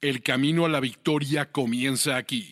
El 0.00 0.22
camino 0.22 0.64
a 0.64 0.68
la 0.68 0.78
victoria 0.78 1.50
comienza 1.50 2.16
aquí. 2.16 2.48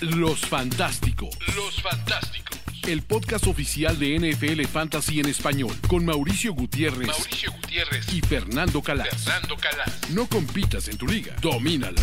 Los 0.00 0.40
Fantásticos. 0.40 1.36
Los 1.54 1.82
Fantásticos. 1.82 2.58
El 2.86 3.02
podcast 3.02 3.46
oficial 3.46 3.98
de 3.98 4.18
NFL 4.18 4.64
Fantasy 4.68 5.20
en 5.20 5.26
español 5.28 5.76
con 5.86 6.06
Mauricio 6.06 6.54
Gutiérrez, 6.54 7.08
Mauricio 7.08 7.52
Gutiérrez 7.52 8.10
y 8.14 8.22
Fernando 8.22 8.80
Calas. 8.80 9.22
Fernando 9.22 9.58
Calas. 9.58 10.08
No 10.08 10.26
compitas 10.26 10.88
en 10.88 10.96
tu 10.96 11.06
liga, 11.06 11.36
domínala. 11.42 12.00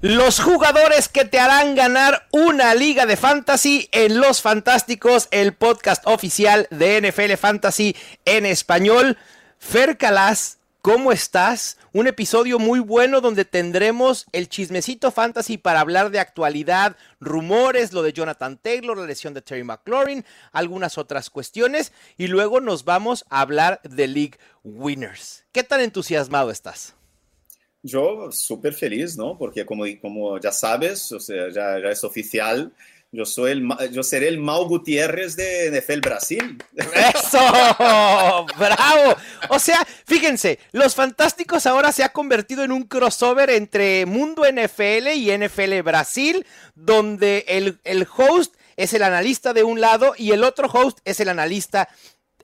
Los 0.00 0.40
jugadores 0.40 1.08
que 1.08 1.24
te 1.24 1.38
harán 1.38 1.76
ganar 1.76 2.26
una 2.32 2.74
liga 2.74 3.06
de 3.06 3.16
fantasy 3.16 3.88
en 3.92 4.20
Los 4.20 4.42
Fantásticos, 4.42 5.28
el 5.30 5.52
podcast 5.52 6.04
oficial 6.08 6.66
de 6.72 7.00
NFL 7.00 7.36
Fantasy 7.36 7.94
en 8.24 8.46
español. 8.46 9.16
Fer 9.60 9.96
Calas, 9.96 10.59
¿cómo 10.82 11.12
estás? 11.12 11.78
Un 11.92 12.06
episodio 12.06 12.58
muy 12.58 12.80
bueno 12.80 13.20
donde 13.20 13.44
tendremos 13.44 14.26
el 14.32 14.48
chismecito 14.48 15.10
fantasy 15.10 15.58
para 15.58 15.80
hablar 15.80 16.10
de 16.10 16.18
actualidad, 16.18 16.96
rumores, 17.20 17.92
lo 17.92 18.02
de 18.02 18.12
Jonathan 18.12 18.58
Taylor, 18.58 18.96
la 18.96 19.06
lesión 19.06 19.34
de 19.34 19.42
Terry 19.42 19.64
McLaurin, 19.64 20.24
algunas 20.52 20.98
otras 20.98 21.30
cuestiones 21.30 21.92
y 22.16 22.28
luego 22.28 22.60
nos 22.60 22.84
vamos 22.84 23.24
a 23.28 23.40
hablar 23.40 23.80
de 23.82 24.08
League 24.08 24.38
Winners. 24.64 25.44
¿Qué 25.52 25.62
tan 25.62 25.80
entusiasmado 25.80 26.50
estás? 26.50 26.94
Yo 27.82 28.30
súper 28.30 28.74
feliz, 28.74 29.16
¿no? 29.16 29.38
Porque 29.38 29.64
como, 29.64 29.84
como 30.00 30.38
ya 30.38 30.52
sabes, 30.52 31.12
o 31.12 31.20
sea, 31.20 31.50
ya, 31.50 31.78
ya 31.80 31.90
es 31.90 32.04
oficial, 32.04 32.72
yo, 33.12 33.24
soy 33.24 33.52
el, 33.52 33.68
yo 33.90 34.02
seré 34.02 34.28
el 34.28 34.38
Mau 34.38 34.66
Gutiérrez 34.66 35.36
de 35.36 35.70
NFL 35.70 36.00
Brasil. 36.00 36.62
¡Eso! 36.74 37.38
¡Bravo! 38.58 39.16
O 39.48 39.58
sea, 39.58 39.86
fíjense, 40.06 40.58
Los 40.72 40.94
Fantásticos 40.94 41.66
ahora 41.66 41.92
se 41.92 42.04
ha 42.04 42.10
convertido 42.10 42.64
en 42.64 42.72
un 42.72 42.84
crossover 42.84 43.50
entre 43.50 44.06
Mundo 44.06 44.44
NFL 44.44 45.08
y 45.14 45.36
NFL 45.36 45.82
Brasil, 45.82 46.46
donde 46.74 47.44
el, 47.48 47.80
el 47.84 48.06
host 48.16 48.54
es 48.76 48.94
el 48.94 49.02
analista 49.02 49.52
de 49.52 49.64
un 49.64 49.80
lado 49.80 50.14
y 50.16 50.32
el 50.32 50.44
otro 50.44 50.68
host 50.68 51.00
es 51.04 51.20
el 51.20 51.28
analista 51.28 51.88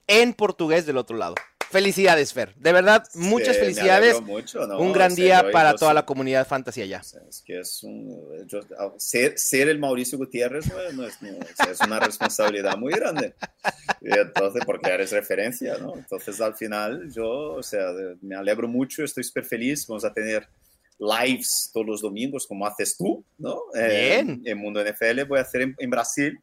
en 0.06 0.34
portugués 0.34 0.86
del 0.86 0.98
otro 0.98 1.16
lado. 1.16 1.34
Felicidades, 1.70 2.32
Fer. 2.32 2.54
De 2.56 2.72
verdad, 2.72 3.04
muchas 3.14 3.56
Sí, 3.56 3.60
felicidades. 3.60 4.20
mucho, 4.22 4.66
¿no? 4.66 4.78
Un 4.78 4.92
gran 4.92 5.10
En 5.10 5.16
día 5.16 5.50
para 5.52 5.74
toda 5.74 5.92
la 5.94 6.06
comunidad. 6.06 6.46
O 6.46 6.48
sea, 6.48 7.20
es 7.28 7.42
que 7.44 7.58
es 7.60 7.82
un, 7.82 8.46
yo- 8.46 8.60
ser, 8.98 9.38
ser 9.38 9.68
el 9.68 9.78
Mauricio 9.78 10.16
Gutiérrez 10.18 10.66
no 10.72 10.80
es, 10.80 10.94
no 10.94 11.06
es- 11.06 11.20
no- 11.22 11.86
una 11.86 12.00
responsabilidad 12.00 12.76
muy 12.76 12.92
grande. 12.92 13.34
Y 14.00 14.16
entonces, 14.16 14.62
porque 14.64 14.90
eres 14.90 15.10
referencia, 15.12 15.76
¿no? 15.78 15.94
Entonces, 15.96 16.40
al 16.40 16.54
final, 16.54 17.10
yo, 17.12 17.54
o 17.54 17.62
sea, 17.62 17.88
me 18.22 18.36
alegro 18.36 18.68
mucho, 18.68 19.02
estoy 19.04 19.24
súper 19.24 19.44
feliz. 19.44 19.86
Vamos 19.86 20.04
a 20.04 20.12
tener 20.12 20.46
lives 20.98 21.70
todos 21.74 21.86
los 21.86 22.00
domingos, 22.00 22.46
como 22.46 22.66
haces 22.66 22.96
tú, 22.96 23.24
¿no? 23.38 23.60
Eh, 23.74 24.22
Bien. 24.22 24.42
En 24.44 24.58
Mundo 24.58 24.80
NFL, 24.82 25.24
voy 25.24 25.38
a 25.38 25.42
hacer 25.42 25.62
en, 25.62 25.74
en 25.78 25.90
Brasil. 25.90 26.38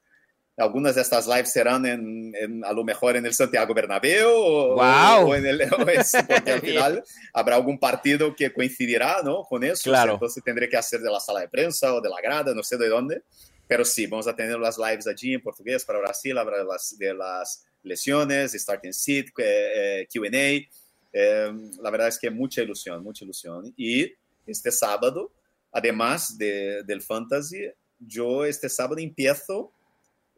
Algunas 0.55 0.93
de 0.95 1.01
estas 1.01 1.25
lives 1.27 1.51
serán 1.51 1.85
en, 1.85 2.31
en- 2.35 2.63
a 2.63 2.71
lo 2.73 2.83
mejor 2.83 3.15
en 3.15 3.25
el 3.25 3.33
Santiago 3.33 3.73
Bernabéu 3.73 4.29
o, 4.29 4.73
¡Guau! 4.75 5.29
o 5.31 5.35
en 5.35 5.45
el 5.47 5.61
o 5.61 5.87
es- 5.89 6.13
porque 6.27 6.51
al 6.51 6.61
final 6.61 7.03
habrá 7.33 7.55
algún 7.55 7.79
partido 7.79 8.35
que 8.35 8.53
coincidirá 8.53 9.21
¿no? 9.23 9.43
con 9.43 9.63
eso. 9.63 9.89
Claro. 9.89 10.13
Entonces 10.13 10.43
tendré 10.43 10.69
que 10.69 10.77
hacer 10.77 10.99
de 11.01 11.09
la 11.09 11.19
sala 11.19 11.39
de 11.41 11.49
prensa 11.49 11.93
o 11.95 12.01
de 12.01 12.09
la 12.09 12.21
grada, 12.21 12.53
no 12.53 12.61
sé 12.63 12.77
de 12.77 12.87
dónde. 12.87 13.23
Pero 13.67 13.83
sí, 13.85 14.05
vamos 14.05 14.27
a 14.27 14.35
tener 14.35 14.59
las 14.59 14.77
lives 14.77 15.07
allí 15.07 15.33
en 15.33 15.41
portugués 15.41 15.83
para 15.85 15.97
Brasil, 15.99 16.37
habrá 16.37 16.63
las, 16.63 16.95
de 16.99 17.13
las 17.13 17.65
lesiones, 17.81 18.51
starting 18.53 18.93
seat, 18.93 19.27
eh, 19.37 20.03
eh, 20.03 20.07
QA. 20.13 20.67
Eh, 21.15 21.51
la 21.81 21.89
verdad 21.89 22.09
es 22.09 22.19
que 22.19 22.29
mucha 22.29 22.61
ilusión, 22.61 23.01
mucha 23.03 23.23
ilusión. 23.23 23.73
Y 23.77 24.11
este 24.45 24.71
sábado, 24.71 25.31
además 25.71 26.37
de, 26.37 26.83
del 26.83 27.01
fantasy, 27.01 27.71
yo 27.99 28.45
este 28.45 28.67
sábado 28.69 28.97
empiezo, 28.99 29.71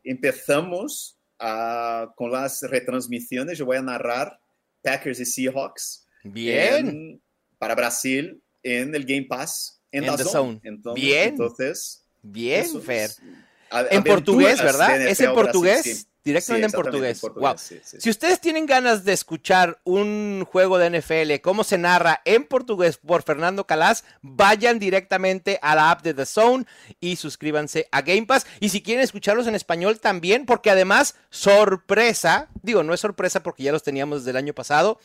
empezamos 0.05 1.17
a- 1.39 2.13
con 2.15 2.31
las 2.31 2.61
retransmisiones. 2.61 3.57
Yo 3.57 3.65
voy 3.65 3.77
a 3.77 3.81
narrar 3.81 4.39
Packers 4.81 5.19
y 5.19 5.25
Seahawks 5.25 6.05
Bien. 6.23 6.87
en- 6.87 7.21
para 7.57 7.75
Brasil 7.75 8.41
en 8.63 8.93
el 8.95 9.05
Game 9.05 9.25
Pass 9.25 9.81
en, 9.91 10.03
The 10.03 10.09
Zone. 10.23 10.23
Zone. 10.23 10.59
Entonces, 10.63 11.03
Bien. 11.03 11.29
entonces, 11.29 12.05
Bien, 12.21 12.81
Fer. 12.81 13.09
es- 13.09 13.21
a- 13.69 13.85
En 13.89 14.03
portugués, 14.03 14.61
¿verdad? 14.61 15.01
¿Es 15.01 15.19
en 15.19 15.33
portugués? 15.33 16.07
Directamente 16.25 16.69
Sí, 16.69 16.75
en 16.75 16.81
portugués. 16.81 17.21
Wow. 17.21 17.55
sí, 17.57 17.79
sí, 17.83 17.97
Si 18.01 18.09
ustedes 18.09 18.41
tienen 18.41 18.65
ganas 18.65 19.05
de 19.05 19.13
escuchar 19.13 19.79
un 19.83 20.43
juego 20.51 20.79
de 20.79 20.89
NFL, 20.89 21.39
cómo 21.43 21.63
se 21.63 21.77
narra 21.77 22.21
en 22.25 22.45
portugués 22.45 22.97
por 22.97 23.21
Fernando 23.21 23.67
Calas, 23.67 24.03
vayan 24.23 24.79
directamente 24.79 25.59
a 25.61 25.75
la 25.75 25.91
app 25.91 26.01
de 26.01 26.15
The 26.15 26.25
Zone 26.25 26.65
y 26.99 27.17
suscríbanse 27.17 27.87
a 27.91 28.01
Game 28.01 28.25
Pass. 28.25 28.47
Y 28.59 28.69
si 28.69 28.81
quieren 28.81 29.03
escucharlos 29.03 29.45
en 29.45 29.53
español 29.53 29.99
también, 29.99 30.47
porque 30.47 30.71
además, 30.71 31.13
sorpresa, 31.29 32.49
digo, 32.63 32.81
no 32.81 32.95
es 32.95 32.99
sorpresa 32.99 33.43
porque 33.43 33.61
ya 33.61 33.71
los 33.71 33.83
teníamos 33.83 34.21
desde 34.21 34.31
el 34.31 34.37
año 34.37 34.53
pasado, 34.53 34.99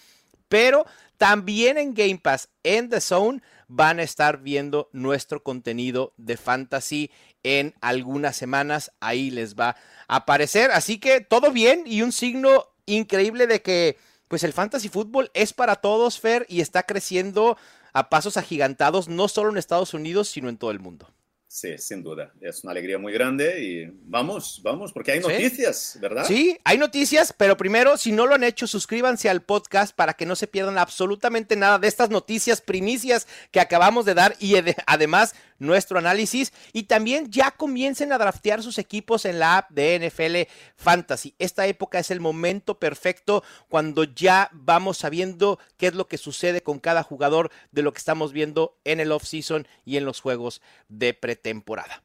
pero 0.49 0.87
también 1.19 1.77
en 1.77 1.93
Game 1.93 2.19
Pass, 2.19 2.49
en 2.63 2.89
The 2.89 3.03
Zone, 3.03 3.43
van 3.69 4.01
a 4.01 4.03
estar 4.03 4.39
viendo 4.39 4.89
nuestro 4.93 5.43
contenido 5.43 6.13
de 6.17 6.37
fantasy 6.37 7.11
en 7.43 7.75
algunas 7.81 8.37
semanas. 8.37 8.93
Ahí 9.01 9.31
les 9.31 9.55
va 9.55 9.71
a 9.71 9.77
aparecer. 10.17 10.71
Así 10.73 10.99
que 10.99 11.21
todo 11.21 11.51
bien 11.53 11.83
y 11.87 12.03
un 12.03 12.13
signo 12.13 12.67
increíble 12.87 13.47
de 13.47 13.63
que 13.63 13.97
pues 14.29 14.45
el 14.45 14.53
fantasy 14.53 14.89
fútbol 14.89 15.31
es 15.35 15.53
para 15.53 15.77
todos, 15.77 16.21
Fer, 16.21 16.47
y 16.49 16.61
está 16.61 16.85
creciendo 16.85 17.57
a 17.93 18.09
pasos 18.11 18.37
agigantados, 18.37 19.09
no 19.09 19.27
solo 19.27 19.51
en 19.51 19.57
Estados 19.57 19.95
Unidos, 19.95 20.29
sino 20.29 20.49
en 20.49 20.57
todo 20.57 20.71
el 20.71 20.79
mundo. 20.79 21.11
Sí, 21.49 21.77
sin 21.79 22.05
duda. 22.05 22.33
Es 22.41 22.63
una 22.63 22.71
alegría 22.71 22.97
muy 22.97 23.13
grande 23.13 23.61
y 23.61 23.87
vamos, 24.05 24.61
vamos, 24.63 24.93
porque 24.93 25.11
hay 25.11 25.21
Sí. 25.21 25.27
noticias, 25.27 25.99
¿verdad? 26.01 26.25
Sí, 26.25 26.57
hay 26.63 26.79
noticias, 26.79 27.35
pero 27.37 27.57
primero, 27.57 27.97
si 27.97 28.13
no 28.13 28.29
lo 28.29 28.37
han 28.37 28.45
hecho, 28.45 28.69
suscríbanse 28.69 29.29
al 29.29 29.43
podcast 29.43 29.93
para 29.97 30.15
que 30.15 30.27
no 30.27 30.37
se 30.37 30.47
pierdan 30.47 30.79
absolutamente 30.79 31.57
nada 31.57 31.81
de 31.81 31.89
estas 31.89 32.09
noticias 32.09 32.61
primicias 32.61 33.27
que 33.51 33.59
acabamos 33.59 34.05
de 34.05 34.15
dar 34.15 34.37
y 34.39 34.53
ade- 34.55 34.77
además 34.87 35.35
nuestro 35.61 36.01
análisis. 36.01 36.53
Y 36.73 36.85
también 36.85 37.31
ya 37.31 37.53
comiencen 37.53 38.13
a 38.13 38.19
draftear 38.19 38.65
sus 38.65 38.79
equipos 38.79 39.25
en 39.25 39.39
la 39.39 39.59
app 39.59 39.71
de 39.71 40.11
NFL 40.11 40.53
Fantasy. 40.75 41.37
Esta 41.39 41.69
época 41.69 42.01
es 42.01 42.11
el 42.11 42.19
momento 42.19 42.81
perfecto 42.81 43.45
cuando 43.69 44.03
ya 44.03 44.51
vamos 44.53 44.99
sabiendo 44.99 45.61
qué 45.77 45.87
es 45.87 45.95
lo 45.95 46.09
que 46.09 46.19
sucede 46.19 46.63
con 46.63 46.81
cada 46.81 47.05
jugador 47.05 47.53
de 47.71 47.83
lo 47.83 47.93
que 47.93 47.99
estamos 47.99 48.33
viendo 48.33 48.77
en 48.83 48.99
el 48.99 49.13
offseason 49.13 49.69
y 49.85 49.97
en 49.97 50.05
los 50.05 50.21
juegos 50.21 50.61
de 50.89 51.15
pretemporada. 51.15 52.03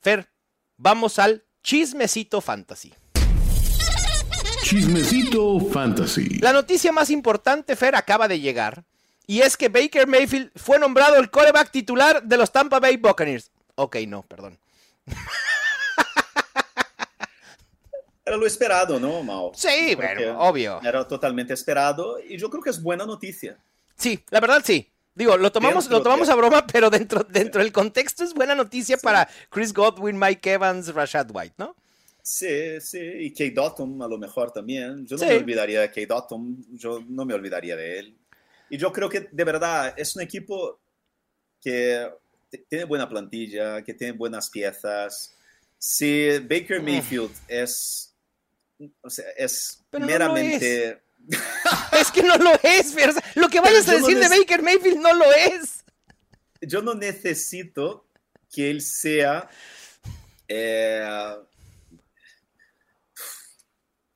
Fer, 0.00 0.30
vamos 0.78 1.18
al 1.18 1.44
chismecito 1.62 2.40
fantasy. 2.40 2.94
Chismecito 4.62 5.60
Fantasy. 5.60 6.38
La 6.38 6.52
noticia 6.52 6.92
más 6.92 7.10
importante, 7.10 7.76
Fer, 7.76 7.94
acaba 7.94 8.26
de 8.26 8.40
llegar. 8.40 8.84
Y 9.32 9.40
es 9.40 9.56
que 9.56 9.70
Baker 9.70 10.06
Mayfield 10.06 10.50
fue 10.56 10.78
nombrado 10.78 11.16
el 11.16 11.30
coreback 11.30 11.70
titular 11.70 12.22
de 12.22 12.36
los 12.36 12.52
Tampa 12.52 12.78
Bay 12.78 12.98
Buccaneers. 12.98 13.50
Ok, 13.76 13.96
no, 14.06 14.24
perdón. 14.24 14.58
Era 18.26 18.36
lo 18.36 18.46
esperado, 18.46 19.00
¿no, 19.00 19.22
Mau? 19.22 19.50
Sí, 19.54 19.94
bueno, 19.94 20.38
obvio. 20.38 20.82
Era 20.84 21.08
totalmente 21.08 21.54
esperado 21.54 22.18
y 22.20 22.36
yo 22.36 22.50
creo 22.50 22.62
que 22.62 22.68
es 22.68 22.82
buena 22.82 23.06
noticia. 23.06 23.56
Sí, 23.96 24.22
la 24.28 24.38
verdad 24.38 24.60
sí. 24.62 24.86
Digo, 25.14 25.34
lo 25.38 25.50
tomamos, 25.50 25.84
Dentro 25.84 25.98
lo 26.00 26.04
tomamos 26.04 26.28
a 26.28 26.34
broma, 26.34 26.66
pero 26.66 26.90
dentro, 26.90 27.24
dentro 27.24 27.62
del 27.62 27.72
contexto 27.72 28.24
es 28.24 28.34
buena 28.34 28.54
noticia 28.54 28.98
para 28.98 29.26
Chris 29.48 29.72
Godwin, 29.72 30.18
Mike 30.18 30.52
Evans, 30.52 30.92
Rashad 30.92 31.30
White, 31.32 31.54
¿no? 31.56 31.74
Sí, 32.22 32.78
sí, 32.82 33.00
y 33.00 33.30
Kate 33.30 33.52
Dotton 33.52 34.02
a 34.02 34.08
lo 34.08 34.18
mejor 34.18 34.52
también. 34.52 35.06
Yo 35.06 35.16
no 35.16 35.22
Sí. 35.22 35.28
me 35.30 35.36
olvidaría 35.36 35.80
de 35.80 35.88
Kate 35.88 36.06
Dotton, 36.06 36.66
yo 36.72 37.02
no 37.08 37.24
me 37.24 37.32
olvidaría 37.32 37.76
de 37.76 37.98
él. 37.98 38.18
Y 38.72 38.78
yo 38.78 38.90
creo 38.90 39.06
que 39.10 39.28
de 39.30 39.44
verdad 39.44 39.92
es 39.98 40.16
un 40.16 40.22
equipo 40.22 40.80
que 41.60 42.08
tiene 42.70 42.84
buena 42.86 43.06
plantilla, 43.06 43.82
que 43.84 43.92
tiene 43.92 44.14
buenas 44.14 44.48
piezas. 44.48 45.36
Si 45.76 46.38
Baker 46.38 46.80
Mm. 46.80 46.84
Mayfield 46.86 47.30
es, 47.48 48.14
o 49.02 49.10
sea, 49.10 49.26
es 49.36 49.84
Pero 49.90 50.00
no 50.00 50.06
lo 50.06 50.12
meramente... 50.12 51.02
Es 51.92 52.10
que 52.14 52.22
no 52.22 52.36
lo 52.38 52.50
es, 52.62 52.94
Fer. 52.94 53.12
Lo 53.34 53.48
que 53.50 53.60
vayas 53.60 53.86
a 53.88 53.92
yo 53.92 54.00
no 54.00 54.06
decir 54.06 54.22
de 54.22 54.38
Baker 54.38 54.62
Mayfield 54.62 54.98
no 55.00 55.12
lo 55.14 55.30
es. 55.34 55.84
yo 56.62 56.80
no 56.80 56.94
necesito 56.94 58.06
que 58.50 58.70
él 58.70 58.80
sea. 58.80 59.50
eh, 60.48 61.36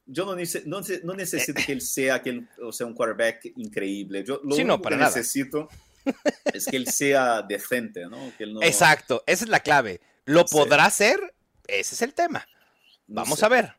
yo 0.07 0.25
no, 0.25 0.35
nece- 0.37 0.65
no, 0.65 0.81
nece- 0.81 1.03
no 1.03 1.15
necesito 1.15 1.61
que 1.65 1.73
él 1.73 1.81
sea, 1.81 2.17
aquel, 2.17 2.49
o 2.63 2.73
sea 2.73 2.87
un 2.87 2.95
quarterback 2.95 3.53
increíble. 3.57 4.25
Yo 4.25 4.41
lo 4.45 4.55
Sí, 4.55 4.65
no, 4.65 4.81
para 4.81 4.97
que 4.97 5.01
nada. 5.03 5.17
necesito 5.17 5.69
es 6.55 6.67
que 6.67 6.77
él 6.77 6.87
sea 6.89 7.43
decente, 7.43 8.07
¿no? 8.07 8.33
Que 8.39 8.45
él 8.45 8.55
no- 8.55 8.63
Exacto, 8.63 9.23
esa 9.27 9.45
es 9.45 9.51
la 9.51 9.61
clave. 9.61 10.01
¿Lo 10.25 10.45
podrá 10.45 10.89
ser? 10.91 11.35
Ese 11.67 11.95
es 11.95 12.03
el 12.03 12.15
tema. 12.15 12.47
Vamos 13.07 13.41
sé, 13.41 13.47
a 13.47 13.49
ver. 13.49 13.73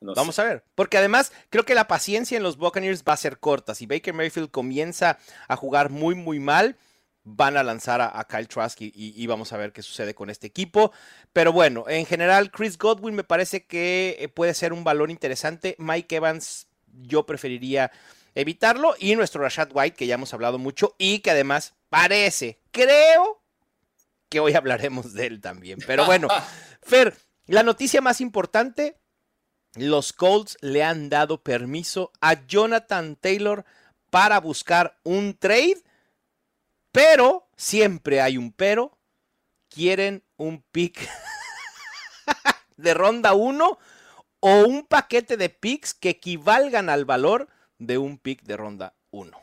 Vamos 0.00 0.34
sé. 0.36 0.42
a 0.42 0.44
ver. 0.44 0.64
Porque 0.74 0.96
además 0.98 1.32
creo 1.50 1.64
que 1.64 1.74
la 1.74 1.86
paciencia 1.88 2.36
en 2.36 2.42
los 2.42 2.56
Buccaneers 2.56 3.02
va 3.06 3.12
a 3.14 3.18
ser 3.18 3.38
corta. 3.38 3.74
Si 3.74 3.86
Baker 3.86 4.14
Mayfield 4.14 4.50
comienza 4.50 5.18
a 5.48 5.56
jugar 5.56 5.90
muy, 5.90 6.14
muy 6.14 6.38
mal, 6.40 6.76
van 7.24 7.56
a 7.56 7.62
lanzar 7.62 8.00
a, 8.00 8.26
Kyle 8.28 8.48
Trask 8.48 8.78
y, 8.80 9.26
vamos 9.26 9.52
a 9.52 9.56
ver 9.56 9.72
qué 9.72 9.82
sucede 9.82 10.14
con 10.14 10.30
este 10.30 10.46
equipo. 10.46 10.92
Pero 11.32 11.52
bueno, 11.52 11.84
en 11.88 12.06
general, 12.06 12.50
Chris 12.50 12.78
Godwin 12.78 13.14
me 13.14 13.24
parece 13.24 13.66
que 13.66 14.16
eh, 14.18 14.28
puede 14.28 14.54
ser 14.54 14.72
un 14.72 14.84
valor 14.84 15.10
interesante. 15.10 15.76
Mike 15.78 16.16
Evans, 16.16 16.66
yo 17.02 17.26
preferiría 17.26 17.90
evitarlo. 18.34 18.94
Y 18.98 19.14
nuestro 19.16 19.42
Rashad 19.42 19.70
White, 19.72 19.96
que 19.96 20.06
ya 20.06 20.14
hemos 20.14 20.32
hablado 20.34 20.58
mucho 20.58 20.94
y 20.98 21.20
que 21.20 21.30
además 21.30 21.74
parece, 21.88 22.60
creo 22.70 23.42
que 24.28 24.40
hoy 24.40 24.54
hablaremos 24.54 25.12
de 25.12 25.26
él 25.26 25.40
también. 25.40 25.78
Pero 25.86 26.06
bueno, 26.06 26.28
Fer, 26.82 27.16
la 27.46 27.62
noticia 27.62 28.00
más 28.00 28.20
importante, 28.20 28.96
los 29.74 30.12
Colts 30.12 30.56
le 30.60 30.82
han 30.82 31.08
dado 31.08 31.42
permiso 31.42 32.12
a 32.20 32.46
Jonathan 32.46 33.16
Taylor 33.16 33.64
para 34.10 34.40
buscar 34.40 34.98
un 35.04 35.34
trade 35.34 35.82
pero, 36.92 37.48
siempre 37.56 38.20
hay 38.20 38.36
un 38.36 38.52
pero, 38.52 38.98
quieren 39.68 40.24
un 40.36 40.62
pick 40.70 41.08
de 42.76 42.94
ronda 42.94 43.34
1 43.34 43.78
o 44.40 44.64
un 44.66 44.86
paquete 44.86 45.36
de 45.36 45.48
picks 45.50 45.94
que 45.94 46.10
equivalgan 46.10 46.88
al 46.88 47.04
valor 47.04 47.48
de 47.78 47.98
un 47.98 48.18
pick 48.18 48.42
de 48.42 48.56
ronda 48.56 48.94
1. 49.10 49.38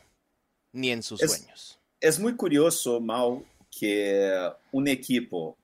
Ni 0.72 0.90
en 0.90 1.02
sus 1.02 1.20
sueños. 1.20 1.78
Es 2.00 2.18
muy 2.18 2.36
curioso, 2.36 3.00
Mau, 3.00 3.44
que 3.70 4.50
un 4.72 4.88
equipo 4.88 5.56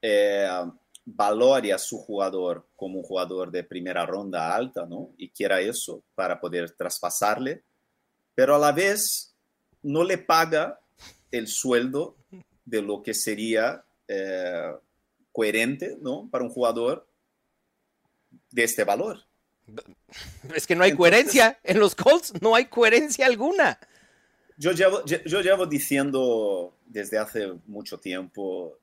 eh, 0.00 0.48
valore 1.04 1.72
a 1.72 1.78
su 1.78 1.98
jugador 1.98 2.66
como 2.76 2.98
un 2.98 3.04
jugador 3.04 3.50
de 3.50 3.64
primera 3.64 4.04
ronda 4.04 4.54
alta, 4.54 4.86
¿no? 4.86 5.10
Y 5.16 5.30
quiera 5.30 5.60
eso 5.60 6.02
para 6.14 6.40
poder 6.40 6.70
traspasarle, 6.72 7.62
pero 8.34 8.54
a 8.54 8.58
la 8.58 8.72
vez 8.72 9.34
no 9.82 10.04
le 10.04 10.18
paga 10.18 10.78
el 11.30 11.48
sueldo 11.48 12.16
de 12.64 12.82
lo 12.82 13.02
que 13.02 13.14
sería 13.14 13.84
eh, 14.06 14.72
coherente 15.32 15.96
¿no? 16.00 16.28
para 16.30 16.44
un 16.44 16.50
jugador 16.50 17.06
de 18.50 18.64
este 18.64 18.84
valor. 18.84 19.24
Es 20.54 20.66
que 20.66 20.74
no 20.74 20.84
hay 20.84 20.94
coherencia. 20.94 21.58
En 21.62 21.78
los 21.78 21.94
Colts 21.94 22.32
no 22.40 22.54
hay 22.54 22.66
coherencia 22.66 23.26
alguna. 23.26 23.78
Yo 24.56 24.72
llevo, 24.72 25.04
yo 25.04 25.40
llevo 25.40 25.66
diciendo 25.66 26.74
desde 26.86 27.18
hace 27.18 27.52
mucho 27.66 27.98
tiempo, 27.98 28.78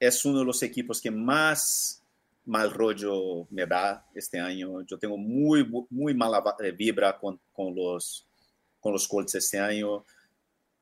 es 0.00 0.24
uno 0.24 0.40
de 0.40 0.44
los 0.44 0.62
equipos 0.62 1.00
que 1.00 1.10
más 1.10 2.02
mal 2.46 2.72
rollo 2.72 3.46
me 3.50 3.66
da 3.66 4.04
este 4.14 4.40
año. 4.40 4.82
Yo 4.82 4.98
tengo 4.98 5.16
muy, 5.16 5.68
muy 5.90 6.14
mala 6.14 6.42
vibra 6.76 7.18
con, 7.18 7.38
con, 7.52 7.74
los, 7.74 8.26
con 8.80 8.92
los 8.92 9.06
Colts 9.06 9.34
este 9.34 9.58
año 9.58 10.04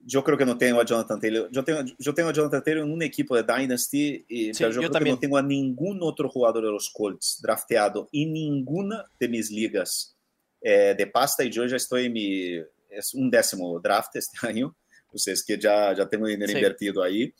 yo 0.07 0.23
creo 0.23 0.37
que 0.37 0.45
no 0.45 0.59
tengo 0.59 0.81
a 0.81 0.85
Jonathan 0.85 1.21
Taylor. 1.21 1.49
Yo 1.51 1.65
tengo, 1.65 1.81
yo 1.99 2.15
tengo 2.15 2.29
a 2.29 2.33
Jonathan 2.33 2.63
Taylor 2.63 2.85
en 2.85 2.93
un 2.93 3.03
equipo 3.03 3.37
de 3.37 3.43
Dynasty, 3.43 4.25
y, 4.29 4.53
pero 4.53 4.71
yo, 4.71 4.81
creo 4.81 4.93
que 4.93 5.11
no 5.11 5.19
tengo 5.19 5.39
a 5.39 5.43
ningún 5.43 5.99
otro 6.03 6.29
jugador 6.29 6.65
de 6.65 6.71
los 6.71 6.91
Colts 6.91 7.41
drafteado 7.43 8.09
en 8.13 8.33
ninguna 8.33 9.05
de 9.19 9.29
mis 9.29 9.51
ligas 9.51 10.17
eh, 10.61 10.95
de 10.97 11.07
pasta. 11.07 11.45
Y 11.45 11.51
yo 11.51 11.65
ya 11.67 11.77
estoy 11.77 12.07
en 12.07 12.13
mi, 12.13 12.55
es 12.91 13.15
un 13.15 13.31
décimo 13.31 13.79
draft 13.81 14.17
este 14.17 14.39
año, 14.47 14.75
pues 15.11 15.45
que 15.45 15.59
ya, 15.59 15.95
ya 15.95 16.09
tengo 16.09 16.27
dinero 16.27 16.53
invertido 16.53 17.03
ahí. 17.03 17.33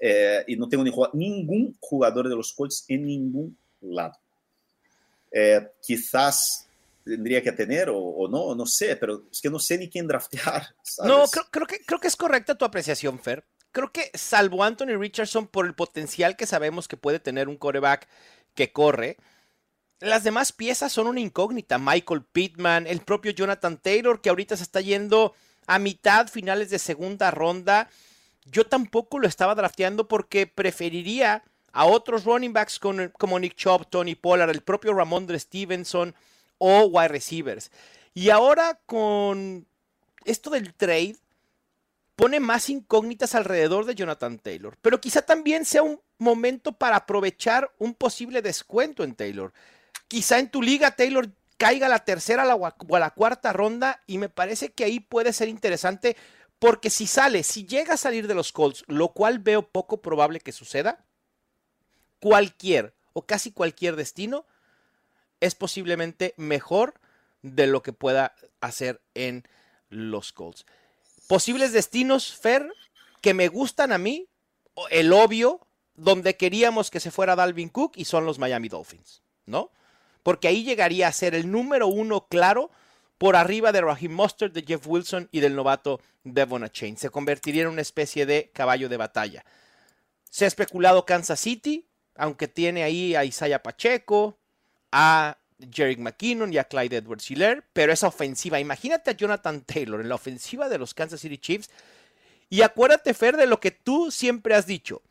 Eh, 0.00 0.44
y 0.48 0.56
no 0.56 0.68
tengo 0.68 0.84
ni, 0.84 0.92
ningún 1.12 1.76
jugador 1.78 2.28
de 2.28 2.36
los 2.36 2.52
Colts 2.52 2.84
en 2.88 3.04
ningún 3.04 3.56
lado. 3.80 4.14
Eh, 5.30 5.66
quizás 5.82 6.69
tendría 7.04 7.42
que 7.42 7.52
tener 7.52 7.88
o, 7.90 8.28
no, 8.28 8.54
no 8.54 8.66
sé, 8.66 8.96
pero 8.96 9.24
es 9.30 9.40
que 9.40 9.50
no 9.50 9.58
sé 9.58 9.78
ni 9.78 9.88
quién 9.88 10.06
draftear. 10.06 10.74
No, 11.04 11.24
creo, 11.50 11.66
que, 11.66 11.80
creo 11.84 12.00
que 12.00 12.08
es 12.08 12.16
correcta 12.16 12.56
tu 12.56 12.64
apreciación, 12.64 13.18
Fer. 13.18 13.44
Creo 13.72 13.92
que 13.92 14.10
salvo 14.14 14.64
Anthony 14.64 14.98
Richardson 14.98 15.46
por 15.46 15.66
el 15.66 15.74
potencial 15.74 16.36
que 16.36 16.46
sabemos 16.46 16.88
que 16.88 16.96
puede 16.96 17.20
tener 17.20 17.48
un 17.48 17.56
coreback 17.56 18.08
que 18.54 18.72
corre, 18.72 19.16
las 20.00 20.24
demás 20.24 20.52
piezas 20.52 20.92
son 20.92 21.06
una 21.06 21.20
incógnita. 21.20 21.78
Michael 21.78 22.24
Pittman, 22.24 22.86
el 22.86 23.00
propio 23.00 23.32
Jonathan 23.32 23.76
Taylor, 23.76 24.20
que 24.20 24.30
ahorita 24.30 24.56
se 24.56 24.62
está 24.62 24.80
yendo 24.80 25.34
a 25.66 25.78
mitad, 25.78 26.28
finales 26.28 26.70
de 26.70 26.78
segunda 26.78 27.30
ronda. 27.30 27.88
Yo 28.46 28.66
tampoco 28.66 29.18
lo 29.18 29.28
estaba 29.28 29.54
drafteando 29.54 30.08
porque 30.08 30.46
preferiría 30.46 31.44
a 31.72 31.84
otros 31.84 32.24
running 32.24 32.52
backs 32.52 32.80
como 32.80 33.38
Nick 33.38 33.54
Chubb, 33.54 33.88
Tony 33.90 34.14
Pollard, 34.14 34.50
el 34.50 34.62
propio 34.62 34.94
Ramondre 34.94 35.38
Stevenson 35.38 36.14
o 36.60 36.84
wide 36.84 37.08
receivers. 37.08 37.72
Y 38.14 38.30
ahora 38.30 38.78
con 38.86 39.66
esto 40.24 40.50
del 40.50 40.74
trade, 40.74 41.16
pone 42.14 42.38
más 42.38 42.68
incógnitas 42.68 43.34
alrededor 43.34 43.86
de 43.86 43.94
Jonathan 43.94 44.38
Taylor. 44.38 44.76
Pero 44.82 45.00
quizá 45.00 45.22
también 45.22 45.64
sea 45.64 45.82
un 45.82 46.00
momento 46.18 46.72
para 46.72 46.96
aprovechar 46.96 47.72
un 47.78 47.94
posible 47.94 48.42
descuento 48.42 49.04
en 49.04 49.14
Taylor. 49.14 49.54
Quizá 50.06 50.38
en 50.38 50.50
tu 50.50 50.60
liga 50.60 50.96
Taylor 50.96 51.30
caiga 51.56 51.86
a 51.86 51.90
la 51.90 52.04
tercera 52.04 52.54
o 52.54 52.66
a 52.96 53.00
la 53.00 53.10
cuarta 53.10 53.54
ronda 53.54 54.02
y 54.06 54.18
me 54.18 54.28
parece 54.28 54.72
que 54.72 54.84
ahí 54.84 55.00
puede 55.00 55.32
ser 55.32 55.48
interesante 55.48 56.16
porque 56.58 56.90
si 56.90 57.06
sale, 57.06 57.42
si 57.42 57.66
llega 57.66 57.94
a 57.94 57.96
salir 57.96 58.26
de 58.26 58.34
los 58.34 58.52
Colts, 58.52 58.84
lo 58.86 59.08
cual 59.14 59.38
veo 59.38 59.62
poco 59.62 60.02
probable 60.02 60.40
que 60.40 60.52
suceda, 60.52 61.06
cualquier 62.20 62.94
o 63.14 63.24
casi 63.24 63.50
cualquier 63.50 63.96
destino 63.96 64.44
es 65.40 65.54
posiblemente 65.54 66.34
mejor 66.36 66.94
de 67.42 67.66
lo 67.66 67.82
que 67.82 67.92
pueda 67.92 68.34
hacer 68.60 69.00
en 69.14 69.44
los 69.88 70.32
Colts. 70.32 70.66
Posibles 71.26 71.72
destinos, 71.72 72.34
Fer, 72.34 72.72
que 73.20 73.34
me 73.34 73.48
gustan 73.48 73.92
a 73.92 73.98
mí, 73.98 74.28
el 74.90 75.12
obvio, 75.12 75.66
donde 75.94 76.36
queríamos 76.36 76.90
que 76.90 77.00
se 77.00 77.10
fuera 77.10 77.36
Dalvin 77.36 77.68
Cook 77.68 77.92
y 77.96 78.04
son 78.04 78.24
los 78.24 78.38
Miami 78.38 78.68
Dolphins, 78.68 79.22
¿no? 79.46 79.70
Porque 80.22 80.48
ahí 80.48 80.64
llegaría 80.64 81.08
a 81.08 81.12
ser 81.12 81.34
el 81.34 81.50
número 81.50 81.86
uno 81.88 82.26
claro 82.28 82.70
por 83.18 83.36
arriba 83.36 83.70
de 83.70 83.82
Raheem 83.82 84.12
Mustard, 84.12 84.52
de 84.52 84.62
Jeff 84.62 84.86
Wilson 84.86 85.28
y 85.30 85.40
del 85.40 85.54
novato 85.54 86.00
Devon 86.24 86.66
Chain. 86.70 86.96
Se 86.96 87.10
convertiría 87.10 87.62
en 87.62 87.68
una 87.68 87.82
especie 87.82 88.24
de 88.24 88.50
caballo 88.54 88.88
de 88.88 88.96
batalla. 88.96 89.44
Se 90.30 90.44
ha 90.44 90.48
especulado 90.48 91.04
Kansas 91.04 91.40
City, 91.40 91.86
aunque 92.14 92.48
tiene 92.48 92.82
ahí 92.82 93.14
a 93.14 93.24
Isaiah 93.24 93.62
Pacheco, 93.62 94.38
a 94.92 95.36
Jerick 95.72 95.98
McKinnon 95.98 96.52
y 96.52 96.58
a 96.58 96.64
Clyde 96.64 96.96
Edwards 96.96 97.30
Hiller, 97.30 97.64
pero 97.72 97.92
esa 97.92 98.08
ofensiva, 98.08 98.60
imagínate 98.60 99.10
a 99.10 99.14
Jonathan 99.14 99.60
Taylor 99.62 100.00
en 100.00 100.08
la 100.08 100.14
ofensiva 100.14 100.68
de 100.68 100.78
los 100.78 100.94
Kansas 100.94 101.20
City 101.20 101.38
Chiefs 101.38 101.70
y 102.50 102.62
acuérdate, 102.62 103.14
Fer, 103.14 103.36
de 103.36 103.46
lo 103.46 103.60
que 103.60 103.70
tú 103.70 104.10
siempre 104.10 104.54
has 104.54 104.66
dicho. 104.66 105.02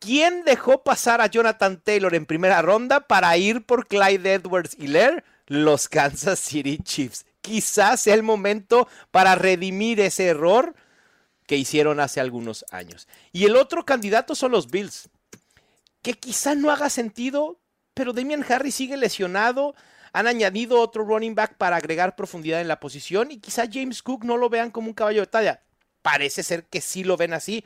¿Quién 0.00 0.44
dejó 0.44 0.82
pasar 0.82 1.20
a 1.20 1.28
Jonathan 1.28 1.80
Taylor 1.80 2.14
en 2.14 2.26
primera 2.26 2.60
ronda 2.60 3.06
para 3.06 3.36
ir 3.38 3.64
por 3.64 3.86
Clyde 3.86 4.34
Edwards 4.34 4.76
Hiller? 4.78 5.24
Los 5.46 5.88
Kansas 5.88 6.40
City 6.40 6.78
Chiefs. 6.82 7.26
Quizás 7.40 8.00
sea 8.00 8.14
el 8.14 8.22
momento 8.22 8.88
para 9.10 9.34
redimir 9.36 10.00
ese 10.00 10.26
error 10.26 10.74
que 11.46 11.56
hicieron 11.56 12.00
hace 12.00 12.20
algunos 12.20 12.64
años. 12.70 13.06
Y 13.32 13.44
el 13.44 13.56
otro 13.56 13.84
candidato 13.84 14.34
son 14.34 14.50
los 14.52 14.70
Bills, 14.70 15.08
que 16.02 16.14
quizá 16.14 16.54
no 16.54 16.70
haga 16.70 16.90
sentido 16.90 17.60
pero 17.94 18.12
Damian 18.12 18.44
Harris 18.46 18.74
sigue 18.74 18.96
lesionado. 18.96 19.74
Han 20.12 20.26
añadido 20.26 20.80
otro 20.80 21.04
running 21.04 21.34
back 21.34 21.56
para 21.56 21.76
agregar 21.76 22.14
profundidad 22.14 22.60
en 22.60 22.68
la 22.68 22.78
posición 22.78 23.32
y 23.32 23.38
quizá 23.38 23.64
James 23.70 24.02
Cook 24.02 24.24
no 24.24 24.36
lo 24.36 24.48
vean 24.48 24.70
como 24.70 24.88
un 24.88 24.94
caballo 24.94 25.20
de 25.20 25.26
batalla. 25.26 25.62
Parece 26.02 26.42
ser 26.42 26.64
que 26.64 26.80
sí 26.80 27.02
lo 27.02 27.16
ven 27.16 27.32
así, 27.32 27.64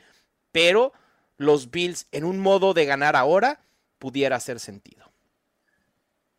pero 0.51 0.93
los 1.37 1.69
Bills 1.69 2.07
en 2.11 2.23
un 2.23 2.39
modo 2.39 2.73
de 2.73 2.85
ganar 2.85 3.15
ahora 3.15 3.61
pudiera 3.99 4.35
hacer 4.35 4.59
sentido. 4.59 5.11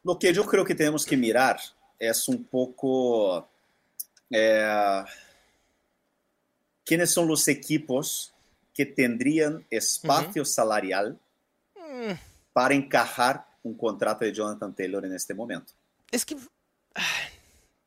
Lo 0.03 0.19
que 0.19 0.33
yo 0.33 0.45
creo 0.47 0.65
que 0.65 0.75
tenemos 0.75 1.05
que 1.05 1.17
mirar 1.17 1.61
es 1.99 2.27
un 2.27 2.45
poco 2.45 3.49
eh, 4.31 5.05
quiénes 6.85 7.13
son 7.13 7.29
los 7.29 7.47
equipos 7.49 8.33
que 8.75 8.87
tendrían 8.87 9.65
espacio 9.71 10.45
salarial 10.45 11.19
mm. 11.77 12.13
para 12.53 12.75
encajar 12.75 13.50
un 13.63 13.77
contrato 13.77 14.25
de 14.25 14.33
Jonathan 14.33 14.75
Taylor 14.75 15.05
en 15.05 15.15
este 15.15 15.35
momento. 15.35 15.73
Es 16.11 16.25
que 16.25 16.37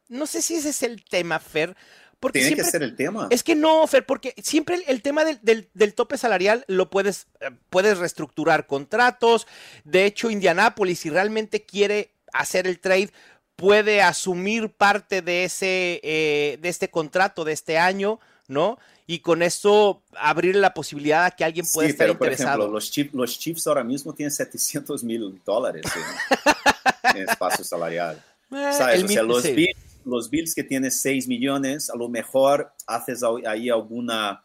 no 0.07 0.27
sé 0.27 0.41
si 0.41 0.55
ese 0.55 0.69
es 0.69 0.83
el 0.83 1.03
tema, 1.03 1.39
Fer. 1.39 1.75
Porque 2.19 2.39
Tiene 2.39 2.55
que 2.55 2.63
ser 2.63 2.83
el 2.83 2.95
tema. 2.95 3.27
Es 3.31 3.43
que 3.43 3.55
no, 3.55 3.85
Fer, 3.85 4.05
porque 4.05 4.33
siempre 4.41 4.81
el, 4.87 5.01
tema 5.01 5.25
del, 5.25 5.93
tope 5.93 6.17
salarial 6.17 6.63
lo 6.67 6.89
puedes, 6.89 7.27
eh, 7.41 7.49
puedes 7.69 7.97
reestructurar 7.97 8.65
contratos. 8.65 9.45
De 9.83 10.05
hecho, 10.05 10.29
Indianápolis, 10.29 10.99
si 10.99 11.09
realmente 11.09 11.65
quiere 11.65 12.11
hacer 12.31 12.65
el 12.65 12.79
trade, 12.79 13.11
puede 13.57 14.01
asumir 14.01 14.69
parte 14.69 15.21
de 15.21 15.43
ese 15.43 15.99
eh, 16.01 16.57
de 16.61 16.69
este 16.69 16.89
contrato 16.89 17.43
de 17.43 17.51
este 17.51 17.77
año, 17.77 18.19
¿no? 18.47 18.77
Y 19.05 19.19
con 19.19 19.41
eso 19.41 20.01
abrir 20.15 20.55
la 20.55 20.73
posibilidad 20.73 21.25
a 21.25 21.31
que 21.31 21.43
alguien 21.43 21.65
pueda 21.71 21.89
estar 21.89 22.05
pero, 22.05 22.13
interesado. 22.13 22.69
Por 22.71 22.81
ejemplo, 22.81 23.19
los, 23.19 23.39
Chiefs 23.39 23.67
ahora 23.67 23.83
mismo 23.83 24.13
tienen 24.13 24.31
700 24.31 25.03
mil 25.03 25.41
dólares 25.45 25.83
en, 27.15 27.29
espacio 27.29 27.65
salarial. 27.65 28.23
Eh, 28.51 28.71
¿Sabes? 28.77 29.03
O 29.03 29.07
sea, 29.07 29.23
los, 29.23 29.43
Bills, 29.43 29.77
los 30.05 30.29
Bills 30.29 30.55
que 30.55 30.63
tienen 30.63 30.91
6 30.91 31.27
millones, 31.27 31.89
a 31.89 31.97
lo 31.97 32.07
mejor 32.07 32.71
haces 32.87 33.21
ahí 33.45 33.69
alguna, 33.69 34.41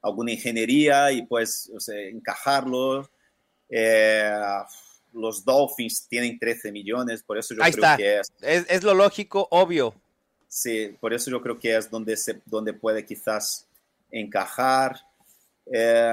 alguna 0.00 0.32
ingeniería 0.32 1.10
y 1.10 1.22
pues 1.22 1.70
o 1.74 1.80
sea, 1.80 2.00
encajarlo. 2.00 3.10
Eh, 3.68 4.30
los 5.12 5.44
Dolphins 5.44 6.06
tienen 6.08 6.38
13 6.38 6.70
millones, 6.70 7.22
por 7.22 7.38
eso 7.38 7.54
yo 7.54 7.62
Ahí 7.62 7.72
creo 7.72 7.84
está. 7.84 7.96
que 7.96 8.20
es, 8.20 8.32
Es, 8.40 8.66
es 8.68 8.84
lo 8.84 8.94
lógico, 8.94 9.48
obvio. 9.50 9.94
sí, 10.46 10.94
por 11.00 11.12
eso 11.12 11.30
yo 11.30 11.40
creo 11.42 11.58
que 11.58 11.76
es 11.76 11.90
donde, 11.90 12.16
se, 12.16 12.40
donde 12.44 12.72
puede 12.72 13.04
quizás 13.04 13.65
encajar. 14.20 15.00
Eh, 15.72 16.12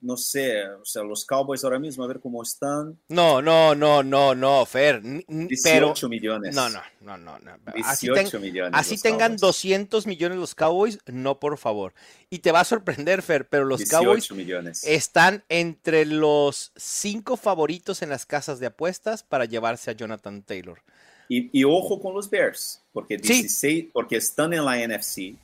no 0.00 0.18
sé, 0.18 0.66
o 0.68 0.84
sea, 0.84 1.02
los 1.02 1.24
Cowboys 1.24 1.64
ahora 1.64 1.78
mismo, 1.78 2.04
a 2.04 2.06
ver 2.06 2.20
cómo 2.20 2.42
están. 2.42 2.98
No, 3.08 3.40
no, 3.40 3.74
no, 3.74 4.02
no, 4.02 4.34
no, 4.34 4.66
Fer. 4.66 4.96
N- 4.96 5.24
n- 5.26 5.46
18 5.46 5.94
Pero. 5.94 6.08
millones. 6.10 6.54
No, 6.54 6.68
no, 6.68 6.82
no, 7.00 7.16
no. 7.16 7.38
no. 7.38 7.52
Así, 7.84 8.08
18 8.08 8.30
ten- 8.32 8.40
millones. 8.42 8.72
así 8.74 8.98
tengan 9.00 9.32
Cowboys. 9.32 9.40
200 9.40 10.06
millones 10.06 10.36
los 10.36 10.54
Cowboys, 10.54 10.98
no, 11.06 11.40
por 11.40 11.56
favor. 11.56 11.94
Y 12.28 12.40
te 12.40 12.52
va 12.52 12.60
a 12.60 12.64
sorprender, 12.64 13.22
Fer, 13.22 13.48
pero 13.48 13.64
los 13.64 13.78
18 13.78 13.98
Cowboys 14.04 14.30
millones. 14.32 14.84
están 14.84 15.42
entre 15.48 16.04
los 16.04 16.72
cinco 16.76 17.38
favoritos 17.38 18.02
en 18.02 18.10
las 18.10 18.26
casas 18.26 18.60
de 18.60 18.66
apuestas 18.66 19.22
para 19.22 19.46
llevarse 19.46 19.90
a 19.90 19.94
Jonathan 19.94 20.42
Taylor. 20.42 20.82
Y, 21.30 21.48
y 21.58 21.64
ojo 21.64 21.98
con 22.02 22.12
los 22.14 22.28
Bears, 22.28 22.82
porque, 22.92 23.18
Sí. 23.18 23.32
16, 23.40 23.86
porque 23.94 24.16
están 24.16 24.52
en 24.52 24.66
la 24.66 24.76
NFC, 24.86 25.34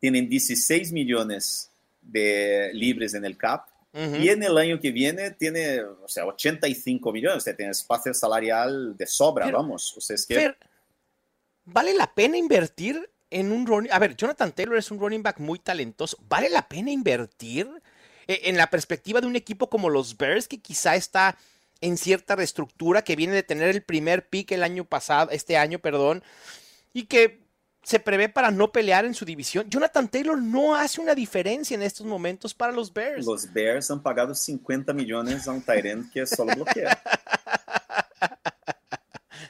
tienen 0.00 0.28
16 0.28 0.92
millones 0.92 1.70
de 2.00 2.70
libres 2.72 3.14
en 3.14 3.24
el 3.24 3.36
cap, 3.36 3.66
y 3.92 4.28
en 4.28 4.42
el 4.44 4.56
año 4.56 4.78
que 4.78 4.92
viene 4.92 5.32
tiene, 5.32 5.82
o 5.82 6.06
sea, 6.06 6.24
85 6.24 7.12
millones, 7.12 7.38
o 7.38 7.40
sea, 7.40 7.56
tiene 7.56 7.72
espacio 7.72 8.14
salarial 8.14 8.96
de 8.96 9.06
sobra, 9.06 9.46
Pero, 9.46 9.58
vamos. 9.58 9.96
O 9.96 10.00
sea, 10.00 10.14
es 10.14 10.26
que 10.26 10.36
Fer, 10.36 10.58
¿vale 11.64 11.92
la 11.94 12.14
pena 12.14 12.36
invertir 12.36 13.10
en 13.30 13.50
un 13.50 13.66
running? 13.66 13.90
A 13.92 13.98
ver, 13.98 14.14
Jonathan 14.14 14.52
Taylor 14.52 14.78
es 14.78 14.92
un 14.92 15.00
running 15.00 15.24
back 15.24 15.40
muy 15.40 15.58
talentoso. 15.58 16.16
¿Vale 16.28 16.48
la 16.50 16.68
pena 16.68 16.92
invertir 16.92 17.68
eh, 18.28 18.42
en 18.44 18.56
la 18.56 18.70
perspectiva 18.70 19.20
de 19.20 19.26
un 19.26 19.34
equipo 19.34 19.68
como 19.68 19.90
los 19.90 20.16
Bears 20.16 20.46
que 20.46 20.60
quizá 20.60 20.94
está 20.94 21.36
en 21.80 21.96
cierta 21.96 22.36
reestructura, 22.36 23.02
que 23.02 23.16
viene 23.16 23.34
de 23.34 23.42
tener 23.42 23.70
el 23.70 23.82
primer 23.82 24.28
pick 24.28 24.52
el 24.52 24.62
año 24.62 24.84
pasado, 24.84 25.30
este 25.32 25.56
año, 25.56 25.80
perdón, 25.80 26.22
y 26.92 27.06
que 27.06 27.40
se 27.82 27.98
prevé 27.98 28.28
para 28.28 28.50
no 28.50 28.70
pelear 28.72 29.04
en 29.04 29.14
su 29.14 29.24
división? 29.24 29.68
Jonathan 29.70 30.08
Taylor 30.08 30.40
no 30.40 30.74
hace 30.74 31.00
una 31.00 31.14
diferencia 31.14 31.74
en 31.74 31.82
estos 31.82 32.06
momentos 32.06 32.52
para 32.54 32.72
los 32.72 32.92
Bears. 32.92 33.24
los 33.26 33.52
Bears 33.52 33.90
han 33.90 34.02
pagado 34.02 34.34
50 34.34 34.92
millones 34.92 35.48
a 35.48 35.52
un 35.52 35.62
Tyrant 35.62 36.12
que 36.12 36.26
solo 36.26 36.54
bloquea. 36.54 37.00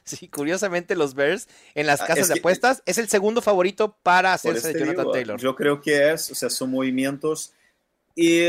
Sí, 0.05 0.29
curiosamente 0.29 0.97
los 0.97 1.15
Bears 1.15 1.47
en 1.75 1.87
las 1.87 2.01
Ah, 2.01 2.07
casas 2.07 2.23
es 2.23 2.29
de 2.29 2.35
que- 2.35 2.41
apuestas 2.41 2.83
es 2.85 2.99
el 2.99 3.09
segundo 3.09 3.41
favorito 3.43 3.97
para 4.03 4.33
hacerse 4.33 4.73
de 4.73 4.81
Jonathan 4.81 5.03
digo, 5.05 5.13
Taylor. 5.13 5.41
Yo 5.41 5.55
creo 5.55 5.81
que 5.81 6.13
es, 6.13 6.31
o 6.33 6.35
sea, 6.35 6.51
son 6.51 6.71
movimientos 6.71 7.53
y 8.17 8.49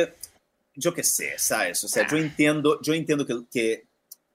yo 0.75 0.93
qué 0.93 1.03
sé, 1.03 1.33
¿sabes? 1.37 1.83
O 1.83 1.87
sea, 1.87 2.03
Ah. 2.03 2.07
yo 2.09 2.17
entiendo, 2.17 2.79
yo 2.81 2.93
entiendo 2.93 3.25
que, 3.27 3.35
que 3.51 3.85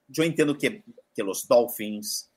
yo 0.07 0.23
entiendo 0.23 0.57
que, 0.57 0.83
que 1.13 1.23
los 1.23 1.47
Dolphins, 1.47 2.29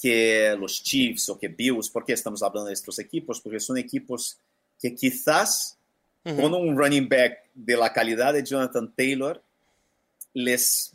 que 0.00 0.56
los 0.58 0.82
Chiefs 0.82 1.28
o 1.28 1.38
que 1.38 1.48
Bills, 1.48 1.90
¿por 1.90 2.04
qué 2.04 2.14
estamos 2.14 2.42
hablando 2.42 2.68
de 2.68 2.74
estos 2.74 2.98
equipos? 2.98 3.40
Porque 3.40 3.60
son 3.60 3.76
equipos 3.76 4.38
que 4.80 4.94
quizás 4.94 5.76
con 6.22 6.54
un 6.54 6.76
running 6.76 7.08
back 7.08 7.50
de 7.54 7.76
la 7.76 7.92
calidad 7.92 8.32
de 8.32 8.44
Jonathan 8.44 8.92
Taylor 8.94 9.42
les 10.34 10.94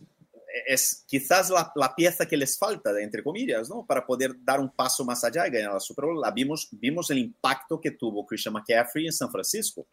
es 0.67 1.03
quizás 1.05 1.49
la, 1.49 1.71
la 1.75 1.93
pieza 1.93 2.25
que 2.25 2.37
les 2.37 2.57
falta, 2.57 2.97
entre 3.01 3.21
comillas, 3.21 3.69
¿no? 3.69 3.85
Para 3.85 4.05
poder 4.05 4.33
dar 4.43 4.59
un 4.59 4.69
paso 4.69 5.03
más 5.03 5.23
allá 5.23 5.47
y 5.47 5.51
ganar 5.51 5.73
la 5.73 5.79
Super 5.79 6.05
Bowl. 6.05 6.21
La 6.21 6.31
vimos, 6.31 6.69
vimos 6.71 7.09
el 7.11 7.17
impacto 7.17 7.79
que 7.79 7.91
tuvo 7.91 8.25
Christian 8.25 8.53
McCaffrey 8.53 9.05
en 9.05 9.11
San 9.11 9.29
Francisco. 9.29 9.85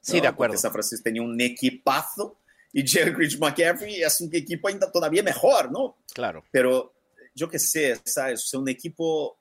Sí, 0.00 0.16
¿no? 0.16 0.22
de 0.22 0.28
acuerdo. 0.28 0.52
Porque 0.52 0.60
San 0.60 0.72
Francisco 0.72 1.02
tenía 1.02 1.22
un 1.22 1.40
equipazo 1.40 2.36
y 2.72 2.84
llega 2.86 3.14
Christian 3.14 3.40
McCaffrey 3.40 4.02
es 4.02 4.20
un 4.20 4.34
equipo 4.34 4.68
ainda 4.68 4.90
todavía 4.92 5.22
mejor, 5.22 5.72
¿no? 5.72 5.96
Claro. 6.12 6.44
Pero 6.50 6.92
yo 7.36 7.48
qué 7.48 7.58
sé, 7.58 8.00
¿sabes? 8.04 8.52
Un 8.54 8.68
equipo, 8.68 9.38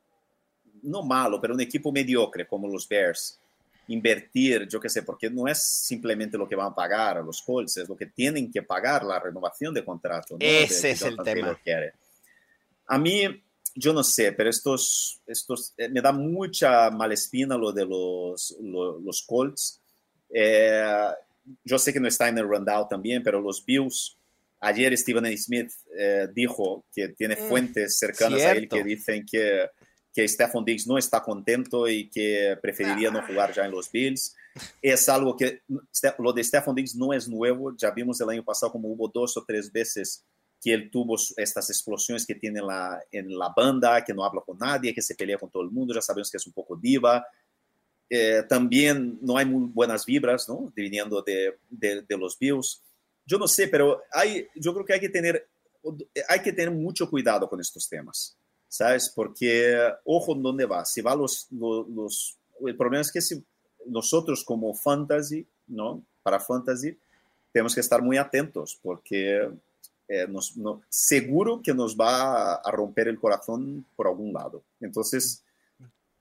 no 0.83 1.01
malo, 1.03 1.39
pero 1.41 1.53
un 1.55 1.61
equipo 1.61 1.91
mediocre 1.91 2.45
como 2.45 2.67
los 2.67 2.87
Bears. 2.87 3.39
Invertir, 3.87 4.67
yo 4.67 4.79
qué 4.79 4.89
sé, 4.89 5.03
porque 5.03 5.29
no 5.29 5.47
es 5.47 5.63
simplemente 5.63 6.37
lo 6.37 6.47
que 6.47 6.55
van 6.55 6.71
a 6.71 6.75
pagar 6.75 7.17
a 7.19 7.21
los 7.21 7.41
Colts, 7.41 7.77
es 7.77 7.87
lo 7.87 7.95
que 7.95 8.07
tienen 8.07 8.51
que 8.51 8.63
pagar 8.63 9.03
la 9.03 9.19
renovación 9.19 9.73
de 9.73 9.85
contrato. 9.85 10.35
Ese 10.39 10.87
que 10.87 10.91
es 10.91 11.01
el 11.03 11.15
tema. 11.35 11.59
Quiere. 11.63 11.93
A 12.87 12.97
mí, 12.97 13.21
yo 13.75 13.93
no 13.93 14.03
sé, 14.03 14.31
pero 14.33 14.49
estos, 14.49 15.21
estos 15.27 15.73
eh, 15.77 15.87
me 15.89 16.01
da 16.01 16.11
mucha 16.11 16.89
malespina 16.89 17.57
lo 17.57 17.71
de 17.71 17.85
los, 17.85 18.57
lo- 18.61 18.99
los 18.99 19.21
Colts. 19.25 19.79
Eh, 20.31 21.07
yo 21.63 21.77
sé 21.77 21.93
que 21.93 21.99
no 21.99 22.07
está 22.07 22.27
en 22.27 22.39
el 22.39 22.47
rundown 22.47 22.87
también, 22.89 23.21
pero 23.23 23.39
los 23.39 23.63
Bills, 23.63 24.17
ayer 24.65 24.97
Stephen 24.97 25.25
A. 25.25 25.37
Smith 25.37 25.71
eh, 25.97 26.27
dijo 26.33 26.85
que 26.93 27.09
tiene 27.09 27.35
Mm, 27.35 27.47
fuentes 27.49 27.97
cercanas 27.97 28.41
a 28.41 28.51
él 28.53 28.67
que 28.67 28.83
dicen 28.83 29.25
que, 29.25 29.69
que 30.13 30.27
Stephon 30.27 30.63
Diggs 30.65 30.87
no 30.87 30.97
está 30.97 31.21
contento 31.21 31.87
y 31.87 32.09
que 32.09 32.57
preferiría 32.61 33.11
no 33.11 33.19
Ah. 33.19 33.25
jugar 33.27 33.53
ya 33.53 33.65
en 33.65 33.71
los 33.71 33.91
Bills. 33.91 34.35
Es 34.81 35.09
algo 35.09 35.35
que 35.35 35.61
lo 36.19 36.31
de 36.33 36.43
Stephon 36.43 36.75
Diggs 36.75 36.95
no 36.95 37.11
es 37.13 37.27
nuevo, 37.27 37.75
ya 37.75 37.91
vimos 37.91 38.19
el 38.21 38.29
año 38.29 38.43
pasado 38.43 38.71
como 38.71 38.87
hubo 38.89 39.09
dos 39.13 39.35
o 39.37 39.43
tres 39.45 39.71
veces 39.71 40.23
que 40.61 40.73
él 40.73 40.89
tuvo 40.89 41.15
estas 41.37 41.69
explosiones 41.69 42.25
que 42.25 42.33
tiene 42.35 42.59
en 42.59 42.67
la, 42.67 42.99
en 43.11 43.37
la 43.37 43.53
banda, 43.55 44.03
que 44.03 44.13
no 44.13 44.23
habla 44.23 44.41
con 44.41 44.57
nadie, 44.57 44.93
que 44.93 45.01
se 45.01 45.13
pelea 45.13 45.37
con 45.37 45.51
todo 45.51 45.61
el 45.63 45.69
mundo, 45.69 45.93
ya 45.93 46.01
sabemos 46.01 46.31
que 46.31 46.37
es 46.37 46.47
un 46.47 46.53
poco 46.53 46.75
diva. 46.75 47.23
Eh, 48.09 48.43
también 48.47 49.19
no 49.21 49.37
hay 49.37 49.45
muy 49.45 49.67
buenas 49.73 50.05
vibras, 50.05 50.47
¿no? 50.47 50.71
Viniendo 50.75 51.21
de, 51.21 51.57
de, 51.69 52.01
de 52.03 52.17
los 52.17 52.39
Bills. 52.39 52.81
Yo 53.25 53.37
no 53.37 53.47
sé, 53.47 53.67
pero 53.67 54.01
hay, 54.11 54.47
yo 54.55 54.73
creo 54.73 54.85
que 54.85 54.93
hay 54.93 54.99
que 54.99 55.09
tener, 55.09 55.47
hay 56.29 56.41
que 56.41 56.53
tener 56.53 56.71
mucho 56.71 57.09
cuidado 57.09 57.49
con 57.49 57.59
estos 57.59 57.87
temas, 57.89 58.37
¿sabes? 58.67 59.09
Porque, 59.09 59.77
ojo, 60.03 60.33
en 60.33 60.43
dónde 60.43 60.65
va. 60.65 60.85
Si 60.85 61.01
va 61.01 61.15
los, 61.15 61.47
los, 61.51 61.87
los- 61.89 62.37
el 62.65 62.75
problema 62.77 63.01
es 63.01 63.11
que 63.11 63.21
si 63.21 63.43
nosotros 63.87 64.43
como 64.43 64.73
fantasy, 64.73 65.45
¿no? 65.67 66.03
Para 66.23 66.39
fantasy, 66.39 66.97
tenemos 67.51 67.73
que 67.73 67.81
estar 67.81 68.01
muy 68.01 68.17
atentos 68.17 68.77
porque 68.81 69.49
eh, 70.07 70.27
nos, 70.29 70.55
no- 70.57 70.81
seguro 70.89 71.61
que 71.63 71.73
nos 71.73 71.95
va 71.97 72.55
a, 72.55 72.71
romper 72.71 73.07
el 73.07 73.19
corazón 73.19 73.85
por 73.95 74.07
algún 74.07 74.31
lado. 74.33 74.61
Entonces, 74.79 75.43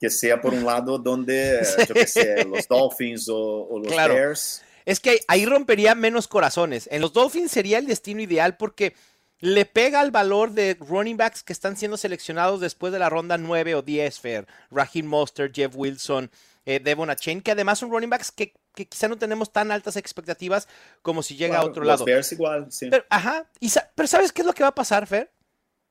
que 0.00 0.08
sea 0.10 0.40
por 0.40 0.54
un 0.54 0.64
lado 0.64 0.98
donde, 0.98 1.60
yo 1.88 1.94
qué 1.94 2.06
sé, 2.06 2.44
los 2.44 2.66
Dolphins 2.66 3.28
o, 3.28 3.36
o 3.68 3.78
los 3.78 3.88
Claro. 3.92 4.14
Bears. 4.14 4.62
Es 4.86 5.00
que 5.00 5.20
ahí 5.28 5.46
rompería 5.46 5.94
menos 5.94 6.28
corazones. 6.28 6.88
En 6.92 7.00
los 7.00 7.12
Dolphins 7.12 7.50
sería 7.50 7.78
el 7.78 7.86
destino 7.86 8.20
ideal 8.20 8.56
porque 8.56 8.94
le 9.40 9.64
pega 9.66 10.00
al 10.00 10.10
valor 10.10 10.52
de 10.52 10.76
running 10.80 11.16
backs 11.16 11.42
que 11.42 11.52
están 11.52 11.76
siendo 11.76 11.96
seleccionados 11.96 12.60
después 12.60 12.92
de 12.92 12.98
la 12.98 13.08
ronda 13.10 13.36
9 13.38 13.74
o 13.74 13.82
10, 13.82 14.20
Fair. 14.20 14.46
Raheem 14.70 15.06
Mostert, 15.06 15.54
Jeff 15.54 15.72
Wilson, 15.74 16.30
eh, 16.66 16.80
Devon 16.80 17.10
Achane, 17.10 17.42
que 17.42 17.50
además 17.50 17.78
son 17.78 17.90
running 17.90 18.10
backs 18.10 18.30
que, 18.30 18.54
que 18.74 18.86
quizá 18.86 19.08
no 19.08 19.16
tenemos 19.18 19.52
tan 19.52 19.70
altas 19.70 19.96
expectativas 19.96 20.68
como 21.02 21.22
si 21.22 21.36
llega 21.36 21.58
a 21.58 21.64
otro 21.64 21.82
los 21.82 21.88
lado. 21.88 22.04
Bears 22.04 22.32
igual, 22.32 22.70
sí. 22.70 22.88
Pero, 22.90 23.04
ajá, 23.10 23.46
y 23.60 23.68
sa- 23.70 23.90
pero 23.94 24.06
¿sabes 24.06 24.32
qué 24.32 24.42
es 24.42 24.46
lo 24.46 24.52
que 24.54 24.62
va 24.62 24.70
a 24.70 24.74
pasar, 24.74 25.06
Fer? 25.06 25.30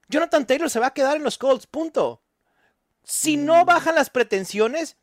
Jonathan 0.10 0.46
Taylor 0.46 0.70
se 0.70 0.80
va 0.80 0.88
a 0.88 0.94
quedar 0.94 1.18
en 1.18 1.24
los 1.24 1.38
Colts, 1.38 1.66
punto. 1.68 2.22
Si 3.04 3.38
Mm. 3.38 3.46
no 3.46 3.66
bajan 3.66 3.96
las 3.96 4.10
pretensiones, 4.10 4.98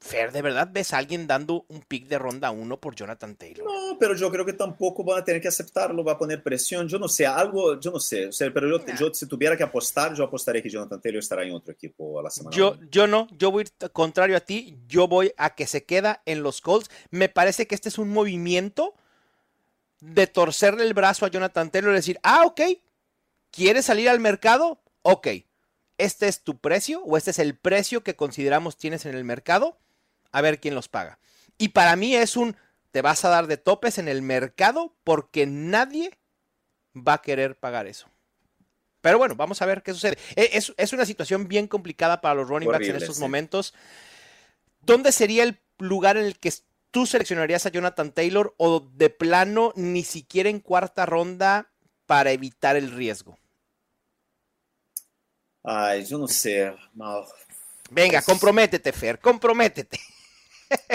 Fer, 0.00 0.32
¿de 0.32 0.40
verdad 0.40 0.68
ves 0.72 0.94
a 0.94 0.98
alguien 0.98 1.26
dando 1.26 1.66
un 1.68 1.82
pick 1.82 2.08
de 2.08 2.18
ronda 2.18 2.50
1 2.50 2.80
por 2.80 2.94
Jonathan 2.94 3.36
Taylor? 3.36 3.66
No, 3.66 3.98
pero 3.98 4.16
yo 4.16 4.30
creo 4.30 4.46
que 4.46 4.54
tampoco 4.54 5.04
van 5.04 5.20
a 5.20 5.24
tener 5.24 5.42
que 5.42 5.48
aceptarlo, 5.48 6.02
va 6.02 6.12
a 6.12 6.18
poner 6.18 6.42
presión. 6.42 6.88
Yo 6.88 6.98
no 6.98 7.06
sé, 7.06 7.26
algo, 7.26 7.78
yo 7.78 7.90
no 7.90 8.00
sé. 8.00 8.28
O 8.28 8.32
sea, 8.32 8.50
pero 8.52 8.68
yo, 8.68 8.84
yo 8.98 9.12
si 9.12 9.26
tuviera 9.26 9.56
que 9.58 9.62
apostar, 9.62 10.14
yo 10.14 10.24
apostaría 10.24 10.62
que 10.62 10.70
Jonathan 10.70 11.00
Taylor 11.00 11.18
estará 11.18 11.44
en 11.44 11.52
otro 11.52 11.74
equipo 11.74 12.18
a 12.18 12.22
la 12.22 12.30
semana. 12.30 12.56
Yo, 12.56 12.78
yo 12.90 13.06
no, 13.06 13.28
yo 13.36 13.50
voy 13.50 13.66
contrario 13.92 14.38
a 14.38 14.40
ti, 14.40 14.78
yo 14.88 15.06
voy 15.06 15.32
a 15.36 15.54
que 15.54 15.66
se 15.66 15.84
queda 15.84 16.22
en 16.24 16.42
los 16.42 16.62
Colts. 16.62 16.90
Me 17.10 17.28
parece 17.28 17.66
que 17.66 17.74
este 17.74 17.90
es 17.90 17.98
un 17.98 18.08
movimiento 18.08 18.94
de 20.00 20.26
torcerle 20.26 20.84
el 20.84 20.94
brazo 20.94 21.26
a 21.26 21.28
Jonathan 21.28 21.70
Taylor 21.70 21.92
y 21.92 21.96
decir, 21.96 22.18
ah, 22.22 22.44
ok, 22.46 22.60
¿quieres 23.50 23.84
salir 23.84 24.08
al 24.08 24.18
mercado? 24.18 24.80
Ok, 25.02 25.28
este 25.98 26.28
es 26.28 26.42
tu 26.42 26.58
precio 26.58 27.02
o 27.04 27.16
este 27.16 27.32
es 27.32 27.38
el 27.38 27.56
precio 27.56 28.02
que 28.02 28.16
consideramos 28.16 28.76
tienes 28.76 29.04
en 29.04 29.14
el 29.14 29.24
mercado, 29.24 29.78
a 30.32 30.40
ver 30.40 30.60
quién 30.60 30.74
los 30.74 30.88
paga. 30.88 31.18
Y 31.58 31.68
para 31.68 31.96
mí 31.96 32.14
es 32.14 32.36
un, 32.36 32.56
te 32.90 33.02
vas 33.02 33.24
a 33.24 33.28
dar 33.28 33.46
de 33.46 33.56
topes 33.56 33.98
en 33.98 34.08
el 34.08 34.22
mercado 34.22 34.94
porque 35.04 35.46
nadie 35.46 36.18
va 36.96 37.14
a 37.14 37.22
querer 37.22 37.58
pagar 37.58 37.86
eso. 37.86 38.08
Pero 39.00 39.18
bueno, 39.18 39.34
vamos 39.34 39.62
a 39.62 39.66
ver 39.66 39.82
qué 39.82 39.92
sucede. 39.92 40.18
E- 40.36 40.50
Es, 40.52 40.74
es 40.76 40.92
una 40.92 41.06
situación 41.06 41.48
bien 41.48 41.66
complicada 41.68 42.20
para 42.20 42.34
los 42.34 42.48
running 42.48 42.70
backs 42.70 42.88
en 42.88 42.96
estos 42.96 43.16
sí. 43.16 43.22
momentos. 43.22 43.74
¿Dónde 44.82 45.12
sería 45.12 45.42
el 45.44 45.60
lugar 45.78 46.16
en 46.16 46.24
el 46.26 46.38
que 46.38 46.52
tú 46.90 47.06
seleccionarías 47.06 47.64
a 47.66 47.70
Jonathan 47.70 48.12
Taylor 48.12 48.54
o 48.58 48.80
de 48.80 49.10
plano 49.10 49.72
ni 49.76 50.02
siquiera 50.04 50.50
en 50.50 50.60
cuarta 50.60 51.06
ronda 51.06 51.70
para 52.06 52.32
evitar 52.32 52.76
el 52.76 52.90
riesgo? 52.90 53.38
Ay, 55.62 56.04
yo 56.04 56.18
no 56.18 56.26
sé. 56.28 56.74
No. 56.94 57.26
Venga, 57.90 58.22
comprométete, 58.22 58.92
Fer, 58.92 59.18
comprométete. 59.18 59.98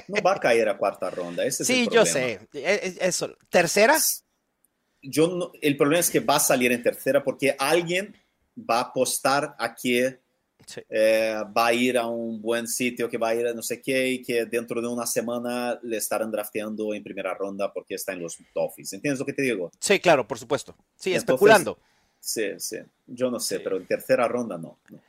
No 0.08 0.22
va 0.22 0.34
a 0.34 0.40
caer 0.40 0.70
a 0.70 0.78
cuarta 0.78 1.10
ronda. 1.10 1.46
Ese 1.46 1.64
es 1.64 1.68
sí, 1.68 1.84
el 1.84 1.90
yo 1.90 2.06
sé. 2.06 2.40
E, 2.54 2.60
e, 2.64 2.98
eso. 3.02 3.36
¿Tercera? 3.50 3.98
Yo 5.02 5.28
no, 5.28 5.52
el 5.62 5.78
problema 5.78 6.00
es 6.00 6.10
que 6.10 6.20
va 6.20 6.38
a 6.38 6.40
salir 6.40 6.72
en 6.72 6.82
tercera 6.82 7.24
porque 7.24 7.56
alguien 7.58 8.16
va 8.58 8.78
a 8.78 8.82
apostar 8.82 9.56
a 9.60 9.76
que 9.76 10.20
sí. 10.66 10.82
eh, 10.90 11.36
va 11.56 11.68
a 11.68 11.74
ir 11.74 11.98
a 11.98 12.08
un 12.08 12.42
buen 12.42 12.68
sitio, 12.68 13.10
que 13.10 13.18
va 13.18 13.30
a 13.30 13.36
ir 13.36 13.48
a 13.48 13.54
no 13.54 13.62
sé 13.62 13.82
qué, 13.82 14.08
y 14.10 14.22
que 14.22 14.46
dentro 14.46 14.82
de 14.82 14.88
una 14.88 15.06
semana 15.06 15.80
le 15.84 15.98
estarán 15.98 16.32
drafteando 16.32 16.94
en 16.94 17.04
primera 17.04 17.34
ronda 17.34 17.72
porque 17.72 17.96
está 17.96 18.14
en 18.14 18.22
los 18.22 18.38
Dolphins. 18.54 18.94
¿Entiendes 18.94 19.20
lo 19.20 19.26
que 19.26 19.34
te 19.34 19.44
digo? 19.44 19.72
Sí, 19.80 20.00
claro, 20.00 20.28
por 20.28 20.40
supuesto. 20.40 20.76
Sí, 20.96 21.12
Entonces, 21.12 21.18
especulando. 21.18 21.78
Sí, 22.20 22.54
sí. 22.58 22.78
Yo 23.06 23.30
no 23.30 23.40
sé, 23.40 23.58
sí. 23.58 23.62
pero 23.64 23.78
en 23.78 23.86
tercera 23.86 24.28
ronda 24.28 24.58
no. 24.58 24.80
no. 24.90 25.00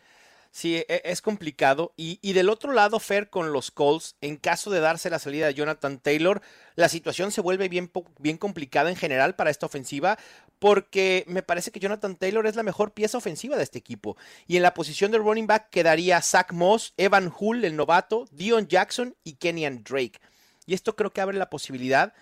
Sí, 0.56 0.82
es 0.88 1.20
complicado. 1.20 1.92
Y, 1.98 2.18
y, 2.22 2.32
del 2.32 2.48
otro 2.48 2.72
lado, 2.72 2.98
Fer, 2.98 3.28
con 3.28 3.52
los 3.52 3.70
Colts, 3.70 4.16
en 4.22 4.38
caso 4.38 4.70
de 4.70 4.80
darse 4.80 5.10
la 5.10 5.18
salida 5.18 5.46
de 5.46 5.52
Jonathan 5.52 5.98
Taylor, 5.98 6.40
la 6.76 6.88
situación 6.88 7.30
se 7.30 7.42
vuelve 7.42 7.68
bien, 7.68 7.92
bien 8.18 8.38
complicada 8.38 8.88
en 8.88 8.96
general 8.96 9.36
para 9.36 9.50
esta 9.50 9.66
ofensiva, 9.66 10.16
porque 10.58 11.24
me 11.28 11.42
parece 11.42 11.70
que 11.72 11.78
Jonathan 11.78 12.16
Taylor 12.16 12.46
es 12.46 12.56
la 12.56 12.62
mejor 12.62 12.94
pieza 12.94 13.18
ofensiva 13.18 13.58
de 13.58 13.64
este 13.64 13.78
equipo. 13.78 14.16
Y 14.46 14.56
en 14.56 14.62
la 14.62 14.72
posición 14.72 15.10
de 15.10 15.18
running 15.18 15.46
back 15.46 15.68
quedaría 15.68 16.22
Zach 16.22 16.52
Moss, 16.52 16.94
Evan 16.96 17.30
Hull, 17.38 17.62
el 17.62 17.76
novato, 17.76 18.24
Dion 18.30 18.66
Jackson 18.66 19.14
y 19.24 19.34
Kenyan 19.34 19.84
Drake. 19.84 20.18
Y 20.64 20.72
esto 20.72 20.96
creo 20.96 21.12
que 21.12 21.20
abre 21.20 21.36
la 21.36 21.50
posibilidad 21.50 22.14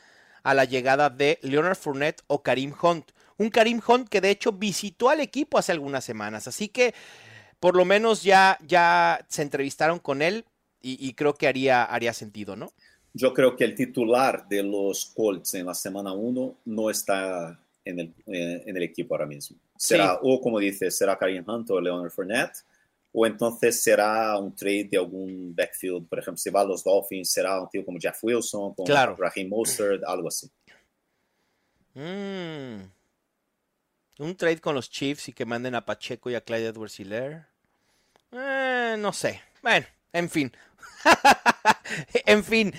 a 0.42 0.54
la 0.54 0.64
llegada 0.64 1.08
de 1.08 1.38
Leonard 1.42 1.76
Fournette 1.76 2.24
o 2.26 2.42
Karim 2.42 2.74
Hunt. 2.82 3.12
Un 3.36 3.50
Karim 3.50 3.80
Hunt 3.86 4.08
que 4.08 4.20
de 4.20 4.30
hecho 4.30 4.50
visitó 4.50 5.08
al 5.08 5.20
equipo 5.20 5.56
hace 5.56 5.70
algunas 5.70 6.04
semanas. 6.04 6.48
Así 6.48 6.66
que 6.66 6.94
por 7.64 7.76
lo 7.76 7.86
menos 7.86 8.22
ya, 8.22 8.58
ya 8.68 9.24
se 9.26 9.40
entrevistaron 9.40 9.98
con 9.98 10.20
él 10.20 10.44
y, 10.82 11.08
y 11.08 11.14
creo 11.14 11.32
que 11.32 11.46
haría, 11.46 11.82
haría 11.82 12.12
sentido, 12.12 12.56
¿no? 12.56 12.74
Yo 13.14 13.32
creo 13.32 13.56
que 13.56 13.64
el 13.64 13.74
titular 13.74 14.46
de 14.46 14.62
los 14.62 15.06
Colts 15.06 15.54
en 15.54 15.64
la 15.64 15.72
semana 15.72 16.12
1 16.12 16.58
no 16.66 16.90
está 16.90 17.58
en 17.82 18.00
el, 18.00 18.14
eh, 18.26 18.64
en 18.66 18.76
el, 18.76 18.82
equipo 18.82 19.14
ahora 19.14 19.24
mismo. 19.24 19.56
Será, 19.78 20.10
sí. 20.10 20.18
o 20.20 20.42
como 20.42 20.58
dice, 20.58 20.90
será 20.90 21.16
Karim 21.16 21.42
Hunt 21.48 21.70
o 21.70 21.80
Leonard 21.80 22.10
Fournette, 22.10 22.58
o 23.14 23.24
entonces 23.24 23.82
será 23.82 24.38
un 24.38 24.54
trade 24.54 24.88
de 24.90 24.98
algún 24.98 25.54
backfield. 25.56 26.06
Por 26.06 26.18
ejemplo, 26.18 26.36
si 26.36 26.50
va 26.50 26.60
a 26.60 26.64
los 26.64 26.84
Dolphins, 26.84 27.30
será 27.30 27.62
un 27.62 27.70
tío 27.70 27.82
como 27.82 27.98
Jeff 27.98 28.22
Wilson, 28.22 28.74
con 28.74 28.84
claro. 28.84 29.16
Raheem 29.16 29.48
Mostert, 29.48 30.04
algo 30.04 30.28
así. 30.28 30.50
Mm. 31.94 32.90
Un 34.18 34.36
trade 34.36 34.60
con 34.60 34.74
los 34.74 34.90
Chiefs 34.90 35.30
y 35.30 35.32
que 35.32 35.46
manden 35.46 35.74
a 35.74 35.86
Pacheco 35.86 36.28
y 36.28 36.34
a 36.34 36.42
Clyde 36.42 36.66
edwards 36.66 37.00
hilaire 37.00 37.53
eh, 38.34 38.96
no 38.98 39.12
sé. 39.12 39.40
Bueno, 39.62 39.86
en 40.12 40.30
fin. 40.30 40.52
en 42.26 42.44
fin. 42.44 42.74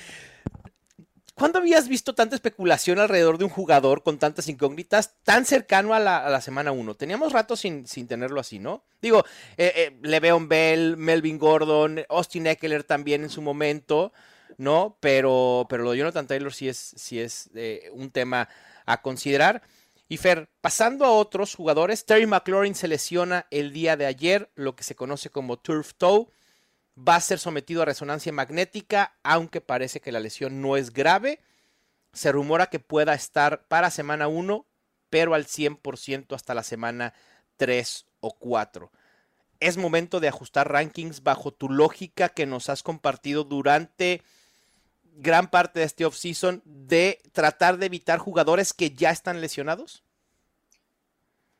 ¿Cuándo 1.35 1.59
habías 1.59 1.89
visto 1.89 2.15
tanta 2.15 2.35
especulación 2.35 2.97
alrededor 2.97 3.37
de 3.37 3.43
un 3.43 3.49
jugador 3.49 4.03
con 4.03 4.17
tantas 4.17 4.47
incógnitas 4.47 5.15
tan 5.23 5.45
cercano 5.45 5.93
a 5.93 5.99
la, 5.99 6.25
a 6.25 6.29
la 6.29 6.39
semana 6.39 6.71
1? 6.71 6.95
Teníamos 6.95 7.33
rato 7.33 7.57
sin, 7.57 7.85
sin, 7.87 8.07
tenerlo 8.07 8.39
así, 8.39 8.57
¿no? 8.57 8.85
Digo, 9.01 9.25
eh, 9.57 9.73
eh, 9.75 9.97
Le'Veon 10.01 10.47
Bell, 10.47 10.95
Melvin 10.95 11.37
Gordon, 11.37 12.05
Austin 12.07 12.47
Eckler 12.47 12.85
también 12.85 13.23
en 13.23 13.29
su 13.29 13.41
momento, 13.41 14.13
¿no? 14.57 14.97
Pero, 15.01 15.67
pero 15.69 15.83
lo 15.83 15.91
de 15.91 15.97
Jonathan 15.97 16.25
Taylor 16.25 16.53
sí 16.53 16.69
es, 16.69 16.93
sí 16.95 17.19
es 17.19 17.49
eh, 17.53 17.89
un 17.91 18.11
tema 18.11 18.47
a 18.85 19.01
considerar. 19.01 19.61
Y 20.07 20.17
Fer, 20.17 20.49
pasando 20.61 21.05
a 21.05 21.11
otros 21.11 21.55
jugadores, 21.55 22.05
Terry 22.05 22.27
McLaurin 22.27 22.75
se 22.75 22.87
lesiona 22.87 23.47
el 23.49 23.73
día 23.73 23.97
de 23.97 24.05
ayer, 24.05 24.51
lo 24.55 24.75
que 24.75 24.83
se 24.83 24.95
conoce 24.95 25.29
como 25.29 25.57
turf 25.57 25.93
toe. 25.95 26.27
Va 26.97 27.15
a 27.15 27.21
ser 27.21 27.39
sometido 27.39 27.81
a 27.81 27.85
resonancia 27.85 28.31
magnética, 28.31 29.17
aunque 29.23 29.61
parece 29.61 29.99
que 29.99 30.11
la 30.11 30.19
lesión 30.19 30.61
no 30.61 30.77
es 30.77 30.93
grave. 30.93 31.41
Se 32.13 32.31
rumora 32.31 32.67
que 32.67 32.79
pueda 32.79 33.13
estar 33.15 33.67
para 33.67 33.89
semana 33.89 34.27
1, 34.27 34.65
pero 35.09 35.33
al 35.33 35.45
100% 35.45 36.35
hasta 36.35 36.53
la 36.53 36.63
semana 36.63 37.13
3 37.57 38.05
o 38.19 38.37
4. 38.37 38.91
Es 39.59 39.77
momento 39.77 40.19
de 40.19 40.27
ajustar 40.27 40.71
rankings 40.71 41.23
bajo 41.23 41.51
tu 41.51 41.69
lógica 41.69 42.29
que 42.29 42.45
nos 42.45 42.69
has 42.69 42.83
compartido 42.83 43.43
durante 43.43 44.21
gran 45.17 45.49
parte 45.49 45.79
de 45.79 45.85
este 45.85 46.05
offseason 46.05 46.61
de 46.65 47.19
tratar 47.31 47.77
de 47.77 47.85
evitar 47.87 48.19
jugadores 48.19 48.73
que 48.73 48.91
ya 48.91 49.11
están 49.11 49.41
lesionados? 49.41 50.03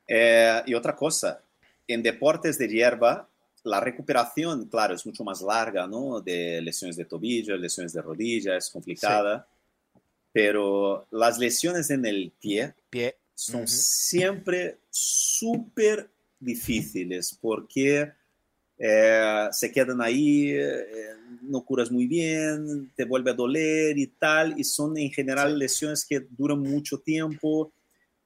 Eh, 0.08 0.62
y 0.66 0.74
otra 0.74 0.94
cosa, 0.94 1.42
en 1.88 2.02
deportes 2.02 2.58
de 2.58 2.68
hierba, 2.68 3.28
la 3.64 3.80
recuperación, 3.80 4.66
claro, 4.68 4.94
es 4.94 5.04
mucho 5.04 5.24
más 5.24 5.42
larga, 5.42 5.86
¿no? 5.86 6.20
De 6.20 6.60
lesiones 6.62 6.96
de 6.96 7.04
tobillo, 7.04 7.56
lesiones 7.56 7.92
de 7.92 8.02
rodilla, 8.02 8.56
es 8.56 8.70
complicada. 8.70 9.46
Sí. 9.92 10.00
Pero 10.32 11.06
las 11.10 11.38
lesiones 11.38 11.90
en 11.90 12.06
el 12.06 12.32
pie, 12.38 12.74
pie. 12.90 13.16
son 13.34 13.62
uh 13.62 13.64
-huh. 13.64 13.68
siempre 13.68 14.78
súper 14.90 16.08
difíciles 16.38 17.36
porque 17.40 18.12
eh, 18.78 19.48
se 19.52 19.72
quedan 19.72 20.02
ahí, 20.02 20.50
eh, 20.50 21.14
no 21.42 21.64
curas 21.64 21.90
muy 21.90 22.06
bien, 22.06 22.90
te 22.94 23.04
vuelve 23.04 23.30
a 23.30 23.34
doler 23.34 23.96
y 23.96 24.06
tal, 24.06 24.58
y 24.58 24.64
son 24.64 24.98
en 24.98 25.10
general 25.10 25.58
lesiones 25.58 26.04
que 26.04 26.26
duran 26.30 26.60
mucho 26.60 26.98
tiempo. 26.98 27.72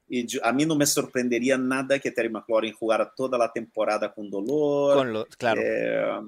Y 0.09 0.27
yo, 0.27 0.45
a 0.45 0.53
mí 0.53 0.67
no 0.67 0.75
me 0.75 0.87
sorprendería 0.87 1.57
nada 1.57 1.99
que 2.01 2.11
Terry 2.11 2.29
McLaurin 2.29 2.75
jugara 2.75 3.13
toda 3.15 3.39
la 3.39 3.53
temporada 3.53 4.13
con 4.13 4.29
dolor. 4.29 4.97
Con 4.97 5.13
lo, 5.13 5.27
claro. 5.27 5.61
Eh, 5.65 6.21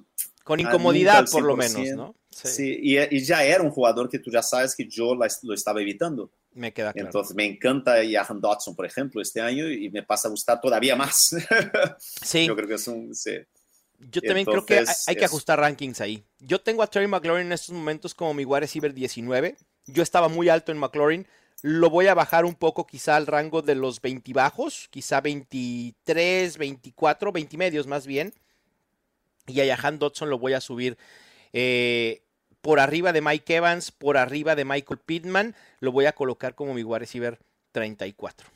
con 0.45 0.61
incomodidad, 0.61 1.27
por 1.31 1.43
lo 1.43 1.57
menos, 1.57 1.89
¿no? 1.97 2.15
Sí, 2.31 2.49
sí 2.49 2.79
y, 2.81 3.17
y, 3.17 3.25
ya 3.25 3.45
era 3.45 3.63
un 3.63 3.71
jugador 3.71 4.09
que 4.09 4.19
tú 4.19 4.31
ya 4.31 4.43
sabes 4.43 4.75
que 4.75 4.87
yo 4.89 5.15
la, 5.15 5.29
lo 5.43 5.53
estaba 5.53 5.83
evitando. 5.83 6.31
Me 6.55 6.73
queda 6.73 6.93
claro. 6.93 7.09
Entonces 7.09 7.35
me 7.35 7.45
encanta 7.45 7.97
Jahan 8.09 8.41
Dodson, 8.41 8.77
por 8.77 8.87
ejemplo, 8.87 9.21
este 9.21 9.41
año 9.41 9.69
y 9.69 9.91
me 9.91 10.03
pasa 10.03 10.29
a 10.29 10.31
gustar 10.31 10.61
todavía 10.61 10.95
más. 10.95 11.35
Sí. 11.99 12.47
yo 12.47 12.55
creo 12.55 12.69
que 12.69 12.75
es 12.75 12.87
un... 12.89 13.15
Sí. 13.15 13.33
Yo 14.11 14.21
también 14.21 14.47
creo 14.47 14.67
que 14.67 14.79
hay, 14.79 14.85
hay, 15.07 15.17
que 15.17 15.25
ajustar 15.25 15.61
rankings 15.61 16.01
ahí. 16.01 16.25
Yo 16.39 16.61
tengo 16.61 16.83
a 16.83 16.87
Terry 16.87 17.07
McLaurin 17.07 17.47
en 17.47 17.53
estos 17.53 17.75
momentos 17.75 18.15
como 18.15 18.35
mi 18.35 18.45
wide 18.45 18.61
receiver 18.61 18.93
19. 18.93 19.57
Yo 19.87 20.03
estaba 20.03 20.29
muy 20.29 20.49
alto 20.49 20.73
en 20.73 20.79
McLaurin. 20.79 21.27
Lo 21.63 21.91
voy 21.91 22.09
a 22.09 22.15
bajar 22.15 22.45
un 22.45 22.57
poco 22.57 22.87
quizá 22.87 23.17
al 23.17 23.29
rango 23.29 23.63
de 23.63 23.77
los 23.77 24.01
20 24.01 24.33
bajos, 24.33 24.89
quizá 24.91 25.21
23, 25.21 26.59
24, 26.59 27.31
20 27.31 27.57
medios 27.57 27.87
más 27.87 28.07
bien. 28.07 28.35
Y 29.47 29.61
a 29.61 29.77
Jahan 29.77 29.99
Dodson 29.99 30.31
lo 30.31 30.39
voy 30.39 30.55
a 30.55 30.61
subir 30.61 30.99
eh, 31.53 32.23
por 32.61 32.81
arriba 32.81 33.13
de 33.13 33.21
Mike 33.21 33.57
Evans, 33.57 33.93
por 33.93 34.17
arriba 34.17 34.57
de 34.57 34.65
Michael 34.65 34.99
Pittman. 34.99 35.55
Lo 35.79 35.93
voy 35.93 36.07
a 36.07 36.15
colocar 36.15 36.57
como 36.57 36.75
mi 36.75 36.83
wide 36.83 37.01
receiver 37.01 37.39
34. 37.71 38.49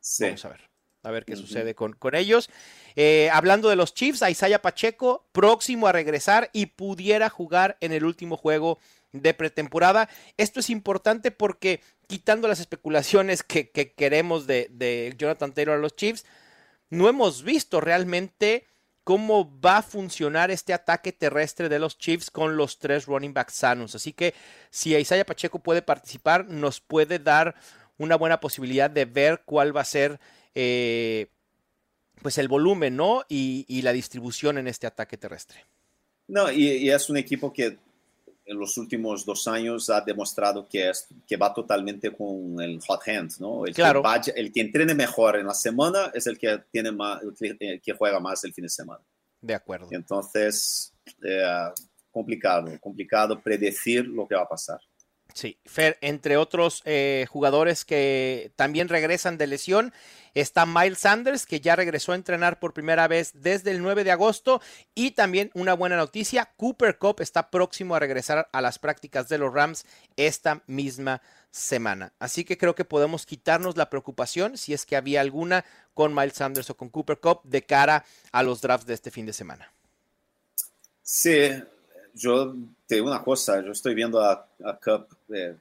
Sí. 0.00 0.24
Vamos 0.24 0.44
a 0.44 0.48
ver. 0.50 0.75
A 1.06 1.10
ver 1.10 1.24
qué 1.24 1.34
uh 1.34 1.36
-huh. 1.36 1.40
sucede 1.40 1.74
con, 1.74 1.92
con 1.92 2.14
ellos. 2.14 2.50
Eh, 2.96 3.30
hablando 3.32 3.68
de 3.68 3.76
los 3.76 3.94
Chiefs, 3.94 4.22
Isaiah 4.28 4.60
Pacheco, 4.60 5.24
próximo 5.32 5.86
a 5.86 5.92
regresar 5.92 6.50
y 6.52 6.66
pudiera 6.66 7.30
jugar 7.30 7.76
en 7.80 7.92
el 7.92 8.04
último 8.04 8.36
juego 8.36 8.78
de 9.12 9.34
pretemporada. 9.34 10.08
Esto 10.36 10.60
es 10.60 10.70
importante 10.70 11.30
porque 11.30 11.80
quitando 12.06 12.48
las 12.48 12.60
especulaciones 12.60 13.42
que, 13.42 13.70
que 13.70 13.92
queremos 13.92 14.46
de, 14.46 14.68
de, 14.70 15.14
Jonathan 15.16 15.52
Taylor 15.52 15.76
a 15.76 15.80
los 15.80 15.96
Chiefs, 15.96 16.24
no 16.90 17.08
hemos 17.08 17.42
visto 17.42 17.80
realmente 17.80 18.66
cómo 19.04 19.60
va 19.60 19.78
a 19.78 19.82
funcionar 19.82 20.50
este 20.50 20.72
ataque 20.72 21.12
terrestre 21.12 21.68
de 21.68 21.78
los 21.78 21.98
Chiefs 21.98 22.30
con 22.30 22.56
los 22.56 22.78
tres 22.78 23.06
running 23.06 23.32
backs 23.32 23.54
sanos. 23.54 23.94
Así 23.94 24.12
que 24.12 24.34
si 24.70 24.96
Isaiah 24.96 25.24
Pacheco 25.24 25.60
puede 25.60 25.82
participar, 25.82 26.46
nos 26.46 26.80
puede 26.80 27.18
dar 27.18 27.54
una 27.98 28.16
buena 28.16 28.40
posibilidad 28.40 28.90
de 28.90 29.04
ver 29.04 29.42
cuál 29.44 29.76
va 29.76 29.82
a 29.82 29.84
ser 29.84 30.20
eh, 30.56 31.26
pues 32.22 32.38
el 32.38 32.48
volumen, 32.48 32.96
¿no? 32.96 33.22
Y, 33.28 33.66
y, 33.68 33.82
la 33.82 33.92
distribución 33.92 34.56
en 34.56 34.66
este 34.66 34.86
ataque 34.86 35.18
terrestre. 35.18 35.64
No, 36.28 36.50
y, 36.50 36.66
y, 36.66 36.90
es 36.90 37.10
un 37.10 37.18
equipo 37.18 37.52
que 37.52 37.78
en 38.46 38.58
los 38.58 38.78
últimos 38.78 39.24
dos 39.26 39.46
años 39.48 39.90
ha 39.90 40.00
demostrado 40.00 40.66
que, 40.66 40.88
es, 40.88 41.08
que 41.26 41.36
va 41.36 41.52
totalmente 41.52 42.10
con 42.10 42.58
el 42.60 42.80
hot 42.80 43.06
hand, 43.06 43.32
¿no? 43.38 43.66
El, 43.66 43.74
claro. 43.74 44.00
que 44.00 44.08
vaya, 44.08 44.32
el 44.34 44.50
que 44.50 44.62
entrene 44.62 44.94
mejor 44.94 45.36
en 45.36 45.46
la 45.46 45.54
semana 45.54 46.10
es 46.14 46.26
el 46.26 46.38
que, 46.38 46.62
tiene 46.70 46.90
más, 46.90 47.20
el 47.40 47.80
que 47.80 47.92
juega 47.92 48.18
más 48.18 48.42
el 48.44 48.54
fin 48.54 48.62
de 48.62 48.70
semana. 48.70 49.04
De 49.42 49.54
acuerdo. 49.54 49.88
Entonces, 49.90 50.94
eh, 51.22 51.44
complicado, 52.10 52.72
complicado 52.80 53.38
predecir 53.40 54.06
lo 54.06 54.26
que 54.26 54.34
va 54.34 54.42
a 54.42 54.48
pasar. 54.48 54.80
Sí, 55.36 55.58
Fer, 55.66 55.98
entre 56.00 56.38
otros 56.38 56.80
eh, 56.86 57.26
jugadores 57.28 57.84
que 57.84 58.52
también 58.56 58.88
regresan 58.88 59.36
de 59.36 59.46
lesión, 59.46 59.92
está 60.32 60.64
Miles 60.64 61.00
Sanders, 61.00 61.44
que 61.44 61.60
ya 61.60 61.76
regresó 61.76 62.12
a 62.12 62.14
entrenar 62.14 62.58
por 62.58 62.72
primera 62.72 63.06
vez 63.06 63.32
desde 63.34 63.70
el 63.70 63.82
9 63.82 64.02
de 64.04 64.12
agosto, 64.12 64.62
y 64.94 65.10
también 65.10 65.50
una 65.52 65.74
buena 65.74 65.98
noticia, 65.98 66.50
Cooper 66.56 66.96
Cup 66.96 67.20
está 67.20 67.50
próximo 67.50 67.94
a 67.94 67.98
regresar 67.98 68.48
a 68.50 68.62
las 68.62 68.78
prácticas 68.78 69.28
de 69.28 69.36
los 69.36 69.52
Rams 69.52 69.84
esta 70.16 70.62
misma 70.66 71.20
semana. 71.50 72.14
Así 72.18 72.46
que 72.46 72.56
creo 72.56 72.74
que 72.74 72.86
podemos 72.86 73.26
quitarnos 73.26 73.76
la 73.76 73.90
preocupación, 73.90 74.56
si 74.56 74.72
es 74.72 74.86
que 74.86 74.96
había 74.96 75.20
alguna, 75.20 75.66
con 75.92 76.14
Miles 76.14 76.32
Sanders 76.32 76.70
o 76.70 76.78
con 76.78 76.88
Cooper 76.88 77.20
Cup 77.20 77.40
de 77.44 77.62
cara 77.62 78.06
a 78.32 78.42
los 78.42 78.62
drafts 78.62 78.86
de 78.86 78.94
este 78.94 79.10
fin 79.10 79.26
de 79.26 79.34
semana. 79.34 79.70
Sí, 81.02 81.62
yo 82.16 82.54
te 82.86 82.96
digo 82.96 83.06
una 83.08 83.22
cosa, 83.22 83.62
yo 83.62 83.72
estoy 83.72 83.94
viendo 83.94 84.20
a, 84.20 84.48
a 84.64 84.78
Cup 84.82 85.06
eh, 85.28 85.54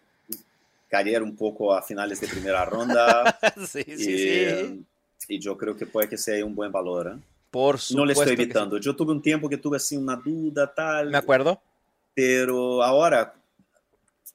caer 0.88 1.22
un 1.22 1.36
poco 1.36 1.74
a 1.74 1.82
finales 1.82 2.20
de 2.22 2.28
primera 2.28 2.64
ronda. 2.66 3.38
sí, 3.58 3.84
sí, 3.84 3.92
y, 3.92 3.98
sí. 3.98 4.18
eh, 4.18 4.80
y 5.28 5.40
yo 5.40 5.58
creo 5.58 5.76
que 5.76 5.86
puede 5.86 6.08
que 6.08 6.18
sea 6.18 6.44
un 6.46 6.56
buen 6.56 6.72
valor. 6.72 7.14
¿eh? 7.16 7.22
Por 7.52 7.80
No 7.92 8.06
le 8.06 8.14
estoy 8.14 8.26
supuesto 8.26 8.26
sí. 8.26 8.42
evitando. 8.42 8.78
Yo 8.78 8.96
tuve 8.96 9.12
un 9.12 9.22
tiempo 9.22 9.50
que 9.50 9.58
tuve 9.58 9.78
así 9.78 9.98
una 9.98 10.16
duda, 10.16 10.74
tal. 10.74 11.10
Me 11.10 11.18
acuerdo. 11.18 11.62
Pero 12.14 12.82
ahora, 12.82 13.34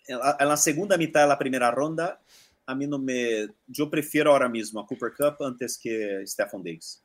en 0.06 0.18
la, 0.48 0.56
segunda 0.56 0.98
mitad 0.98 1.22
de 1.22 1.28
la 1.28 1.38
primera 1.38 1.70
ronda, 1.70 2.20
a 2.66 2.74
mí 2.74 2.86
no 2.86 2.98
me. 2.98 3.48
Yo 3.66 3.88
prefiero 3.88 4.32
ahora 4.32 4.48
mismo 4.48 4.80
a 4.80 4.86
Cooper 4.86 5.12
Cup 5.16 5.46
antes 5.46 5.78
que 5.78 6.22
Stephon 6.26 6.62
Diggs. 6.62 7.02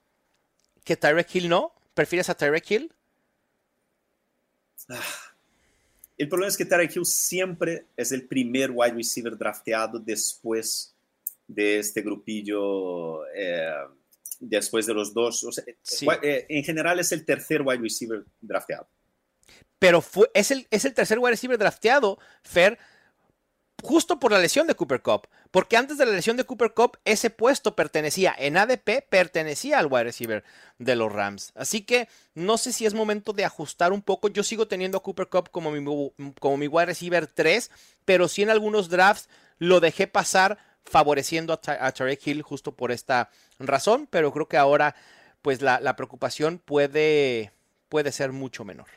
¿Que 0.84 0.98
Tyreek 0.98 1.34
Hill 1.34 1.50
no? 1.50 1.74
¿Prefieres 1.94 2.30
a 2.30 2.36
Tyreek 2.36 2.70
Hill? 2.70 2.94
El 6.18 6.30
problema 6.30 6.50
es 6.50 6.58
que 6.58 6.66
Tarek 6.66 6.96
Hill 6.96 7.06
siempre 7.06 7.88
es 7.98 8.12
el 8.12 8.26
primer 8.28 8.72
wide 8.72 8.94
receiver 8.94 9.38
drafteado 9.38 10.00
después 10.00 10.96
de 11.48 11.80
este 11.80 12.02
grupillo, 12.02 13.26
eh, 13.36 13.74
después 14.40 14.86
de 14.86 14.94
los 14.94 15.14
dos. 15.14 15.44
O 15.44 15.52
sea, 15.52 15.64
Sí. 15.82 16.08
eh, 16.24 16.46
en 16.50 16.64
general 16.64 17.00
es 17.00 17.12
el 17.12 17.26
tercer 17.26 17.62
wide 17.62 17.82
receiver 17.82 18.24
drafteado. 18.40 18.88
Pero 19.78 20.02
fue, 20.02 20.32
es, 20.34 20.52
el, 20.52 20.68
es 20.72 20.86
el 20.86 20.94
tercer 20.94 21.20
wide 21.20 21.32
receiver 21.32 21.58
drafteado, 21.58 22.18
Fer, 22.44 22.80
justo 23.84 24.20
por 24.20 24.32
la 24.32 24.40
lesión 24.40 24.68
de 24.68 24.76
Cooper 24.76 25.02
Cup. 25.02 25.28
Porque 25.52 25.78
antes 25.78 25.98
de 25.98 26.06
la 26.06 26.12
lesión 26.12 26.38
de 26.38 26.44
Cooper 26.44 26.74
Cup, 26.74 26.98
ese 27.06 27.30
puesto 27.30 27.76
pertenecía, 27.76 28.36
en 28.38 28.58
ADP, 28.58 29.08
pertenecía 29.10 29.80
al 29.80 29.88
wide 29.88 30.06
receiver 30.06 30.44
de 30.80 30.96
los 30.96 31.12
Rams. 31.12 31.52
Así 31.56 31.82
que 31.82 32.10
no 32.34 32.58
sé 32.58 32.74
si 32.74 32.86
es 32.86 32.94
momento 32.94 33.32
de 33.32 33.46
ajustar 33.46 33.94
un 33.94 34.02
poco. 34.02 34.28
Yo 34.28 34.44
sigo 34.44 34.68
teniendo 34.68 34.98
a 34.98 35.04
Cooper 35.04 35.28
Cup 35.28 35.50
como 35.52 35.72
mi, 35.72 36.12
como 36.40 36.58
mi 36.58 36.68
wide 36.68 36.88
receiver 36.88 37.28
3, 37.28 37.72
pero 38.04 38.28
sí 38.28 38.44
en 38.44 38.50
algunos 38.50 38.90
drafts 38.90 39.30
lo 39.58 39.80
dejé 39.80 40.08
pasar 40.08 40.58
favoreciendo 40.84 41.54
a, 41.54 41.88
a 41.88 41.92
Tarek 41.92 42.28
Hill 42.28 42.42
justo 42.42 42.76
por 42.76 42.92
esta 42.92 43.30
razón. 43.60 44.08
Pero 44.10 44.32
creo 44.34 44.48
que 44.48 44.58
ahora, 44.58 44.96
pues 45.42 45.62
la, 45.62 45.80
la 45.80 45.96
preocupación 45.96 46.60
puede, 46.60 47.54
puede 47.88 48.12
ser 48.12 48.32
mucho 48.32 48.66
menor. 48.66 48.88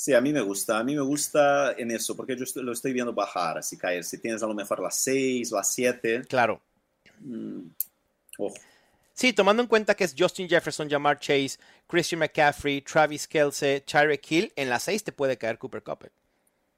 Sí, 0.00 0.14
a 0.14 0.20
mí 0.20 0.32
me 0.32 0.40
gusta, 0.42 0.78
a 0.78 0.84
mí 0.84 0.94
me 0.94 1.00
gusta 1.02 1.72
en 1.72 1.90
eso, 1.90 2.14
porque 2.16 2.36
yo 2.36 2.44
estoy- 2.44 2.62
lo 2.62 2.70
estoy 2.70 2.92
viendo 2.92 3.12
bajar, 3.12 3.58
así 3.58 3.76
caer. 3.76 4.04
Si 4.04 4.16
tienes 4.18 4.40
a 4.44 4.46
lo 4.46 4.54
mejor 4.54 4.78
las 4.78 4.94
6, 4.94 5.50
las 5.50 5.72
7, 5.74 6.22
Claro. 6.28 6.60
mm, 7.18 7.62
ojo. 8.38 8.54
Sí, 9.12 9.32
tomando 9.32 9.60
en 9.60 9.66
cuenta 9.68 9.96
que 9.96 10.04
es 10.04 10.14
Justin 10.16 10.48
Jefferson, 10.48 10.88
Jamar 10.88 11.18
Chase, 11.18 11.58
Christian 11.88 12.20
McCaffrey, 12.20 12.80
Travis 12.82 13.26
Kelce, 13.26 13.80
Tyreek 13.80 14.30
Hill, 14.30 14.52
en 14.54 14.68
las 14.70 14.84
6 14.84 15.02
te 15.02 15.10
puede 15.10 15.36
caer 15.36 15.58
Cooper 15.58 15.82
Cup. 15.82 16.04
eh, 16.04 16.10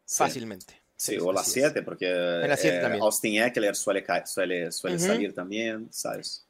Sí. 0.07 0.17
Fácilmente. 0.17 0.81
Sí, 0.97 1.19
o 1.19 1.31
las 1.31 1.43
así 1.47 1.61
es. 1.61 1.67
7, 1.67 1.83
porque 1.83 2.07
las 2.09 2.59
siete 2.59 2.79
eh, 2.79 2.81
también. 2.81 3.03
Austin 3.03 3.43
Eckler 3.43 3.77
suele, 3.77 4.03
suele, 4.27 4.73
suele 4.73 4.99
salir 4.99 5.35
también, 5.35 5.89
¿sabes? 5.93 6.47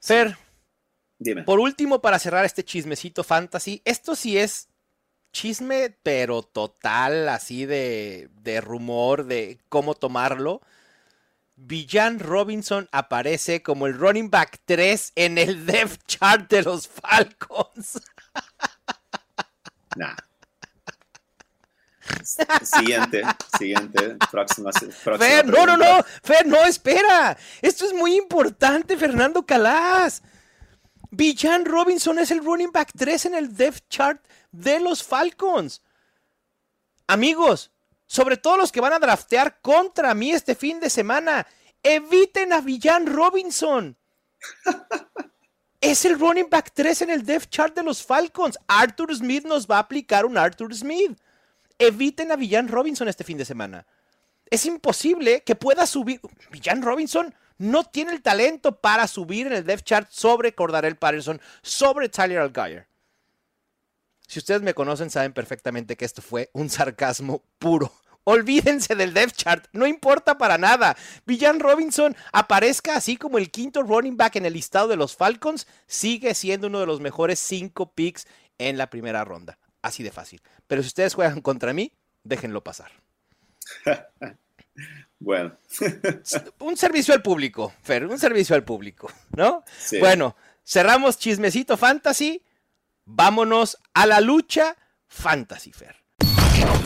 Fer, 0.00 0.36
Dime. 1.18 1.44
por 1.44 1.60
último, 1.60 2.00
para 2.02 2.18
cerrar 2.18 2.44
este 2.44 2.64
chismecito 2.64 3.22
fantasy, 3.22 3.80
esto 3.84 4.16
sí 4.16 4.36
es 4.36 4.68
chisme, 5.34 5.94
pero 6.02 6.42
total, 6.42 7.28
así 7.28 7.66
de, 7.66 8.30
de 8.42 8.62
rumor, 8.62 9.26
de 9.26 9.58
cómo 9.68 9.94
tomarlo. 9.94 10.62
Villan 11.56 12.18
Robinson 12.18 12.88
aparece 12.92 13.62
como 13.62 13.86
el 13.86 13.98
running 13.98 14.30
back 14.30 14.60
3 14.64 15.12
en 15.16 15.36
el 15.36 15.66
depth 15.66 16.06
chart 16.06 16.50
de 16.50 16.62
los 16.62 16.88
Falcons. 16.88 18.00
Nah. 19.96 20.16
Siguiente, 22.62 23.22
siguiente, 23.58 24.16
próxima. 24.30 24.70
próxima 24.70 25.18
Fer, 25.18 25.46
no, 25.46 25.64
no, 25.64 25.76
no, 25.76 26.04
Fer, 26.22 26.46
no, 26.46 26.64
espera. 26.64 27.36
Esto 27.62 27.86
es 27.86 27.94
muy 27.94 28.16
importante, 28.16 28.96
Fernando 28.96 29.44
Calas. 29.44 30.22
Villan 31.10 31.64
Robinson 31.64 32.18
es 32.18 32.30
el 32.30 32.44
running 32.44 32.72
back 32.72 32.90
3 32.96 33.26
en 33.26 33.34
el 33.34 33.56
depth 33.56 33.88
chart 33.88 34.20
de 34.54 34.80
los 34.80 35.02
Falcons. 35.02 35.82
Amigos, 37.06 37.70
sobre 38.06 38.36
todo 38.36 38.56
los 38.56 38.70
que 38.70 38.80
van 38.80 38.92
a 38.92 38.98
draftear 38.98 39.60
contra 39.60 40.14
mí 40.14 40.30
este 40.30 40.54
fin 40.54 40.80
de 40.80 40.88
semana, 40.88 41.46
eviten 41.82 42.52
a 42.52 42.60
Villan 42.60 43.06
Robinson. 43.06 43.96
Es 45.80 46.04
el 46.04 46.18
running 46.18 46.48
back 46.48 46.70
3 46.72 47.02
en 47.02 47.10
el 47.10 47.26
depth 47.26 47.50
chart 47.50 47.74
de 47.74 47.82
los 47.82 48.02
Falcons. 48.02 48.58
Arthur 48.68 49.14
Smith 49.14 49.44
nos 49.44 49.66
va 49.66 49.76
a 49.76 49.80
aplicar 49.80 50.24
un 50.24 50.38
Arthur 50.38 50.74
Smith. 50.74 51.18
Eviten 51.78 52.30
a 52.32 52.36
Villan 52.36 52.68
Robinson 52.68 53.08
este 53.08 53.24
fin 53.24 53.36
de 53.36 53.44
semana. 53.44 53.86
Es 54.48 54.64
imposible 54.66 55.42
que 55.42 55.56
pueda 55.56 55.86
subir. 55.86 56.20
Villan 56.50 56.80
Robinson 56.80 57.34
no 57.58 57.84
tiene 57.84 58.12
el 58.12 58.22
talento 58.22 58.80
para 58.80 59.06
subir 59.08 59.46
en 59.48 59.52
el 59.52 59.64
depth 59.64 59.84
chart 59.84 60.08
sobre 60.10 60.54
Cordarel 60.54 60.96
Patterson, 60.96 61.40
sobre 61.62 62.08
Tyler 62.08 62.38
Algier. 62.38 62.86
Si 64.26 64.38
ustedes 64.38 64.62
me 64.62 64.74
conocen, 64.74 65.10
saben 65.10 65.32
perfectamente 65.32 65.96
que 65.96 66.04
esto 66.04 66.22
fue 66.22 66.50
un 66.52 66.70
sarcasmo 66.70 67.42
puro. 67.58 67.92
Olvídense 68.24 68.94
del 68.94 69.12
depth 69.12 69.36
chart, 69.36 69.66
no 69.72 69.86
importa 69.86 70.38
para 70.38 70.56
nada. 70.56 70.96
Villan 71.26 71.60
Robinson 71.60 72.16
aparezca 72.32 72.96
así 72.96 73.18
como 73.18 73.36
el 73.36 73.50
quinto 73.50 73.82
running 73.82 74.16
back 74.16 74.36
en 74.36 74.46
el 74.46 74.54
listado 74.54 74.88
de 74.88 74.96
los 74.96 75.14
Falcons, 75.14 75.66
sigue 75.86 76.34
siendo 76.34 76.68
uno 76.68 76.80
de 76.80 76.86
los 76.86 77.00
mejores 77.00 77.38
cinco 77.38 77.92
picks 77.92 78.26
en 78.56 78.78
la 78.78 78.88
primera 78.88 79.24
ronda. 79.24 79.58
Así 79.82 80.02
de 80.02 80.10
fácil. 80.10 80.40
Pero 80.66 80.82
si 80.82 80.88
ustedes 80.88 81.12
juegan 81.12 81.42
contra 81.42 81.74
mí, 81.74 81.92
déjenlo 82.22 82.64
pasar. 82.64 82.90
Bueno, 85.18 85.56
Un 86.58 86.76
servicio 86.76 87.14
al 87.14 87.22
público, 87.22 87.72
Fer, 87.82 88.04
un 88.04 88.18
servicio 88.18 88.54
al 88.54 88.64
público, 88.64 89.10
¿no? 89.36 89.64
Sí. 89.78 89.98
Bueno, 89.98 90.36
cerramos 90.66 91.16
chismecito 91.18 91.76
fantasy. 91.78 92.42
Vámonos 93.06 93.78
a 93.92 94.06
la 94.06 94.20
lucha 94.20 94.76
fantasy, 95.06 95.72
Fer. 95.72 96.04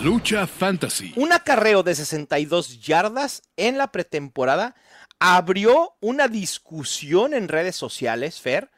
Lucha 0.03 0.47
Fantasy. 0.47 1.13
Un 1.17 1.33
acarreo 1.33 1.83
de 1.83 1.95
62 1.95 2.81
yardas 2.81 3.43
en 3.57 3.79
la 3.79 3.91
pretemporada 3.91 4.75
abrió 5.19 5.97
una 6.01 6.29
discusión 6.29 7.35
en 7.35 7.49
redes 7.49 7.77
sociales, 7.77 8.41
Fer, 8.41 8.71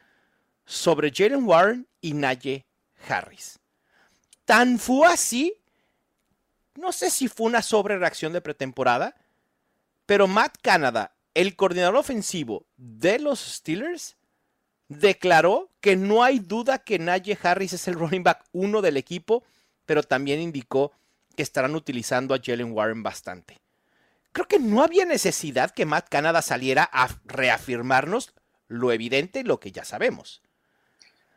sobre 0.65 1.11
Jalen 1.13 1.43
Warren 1.43 1.87
y 2.01 2.13
Naye 2.13 2.65
Harris. 3.07 3.59
Tan 4.45 4.79
fue 4.79 5.07
así, 5.07 5.53
no 6.75 6.91
sé 6.91 7.09
si 7.09 7.27
fue 7.27 7.47
una 7.47 7.61
sobrereacción 7.61 8.33
de 8.33 8.41
pretemporada, 8.41 9.15
pero 10.05 10.27
Matt 10.27 10.57
Canada, 10.61 11.15
el 11.33 11.55
coordinador 11.55 11.97
ofensivo 11.97 12.65
de 12.77 13.19
los 13.19 13.39
Steelers, 13.39 14.17
declaró 14.99 15.69
que 15.79 15.95
no 15.95 16.23
hay 16.23 16.39
duda 16.39 16.79
que 16.79 16.99
Najee 16.99 17.37
Harris 17.41 17.73
es 17.73 17.87
el 17.87 17.95
running 17.95 18.23
back 18.23 18.43
uno 18.51 18.81
del 18.81 18.97
equipo, 18.97 19.43
pero 19.85 20.03
también 20.03 20.39
indicó 20.39 20.91
que 21.35 21.43
estarán 21.43 21.75
utilizando 21.75 22.33
a 22.33 22.39
Jalen 22.43 22.71
Warren 22.71 23.03
bastante. 23.03 23.59
Creo 24.31 24.47
que 24.47 24.59
no 24.59 24.83
había 24.83 25.05
necesidad 25.05 25.71
que 25.71 25.85
Matt 25.85 26.09
Canada 26.09 26.41
saliera 26.41 26.89
a 26.91 27.09
reafirmarnos 27.25 28.33
lo 28.67 28.91
evidente 28.91 29.43
lo 29.43 29.59
que 29.59 29.71
ya 29.71 29.83
sabemos. 29.83 30.41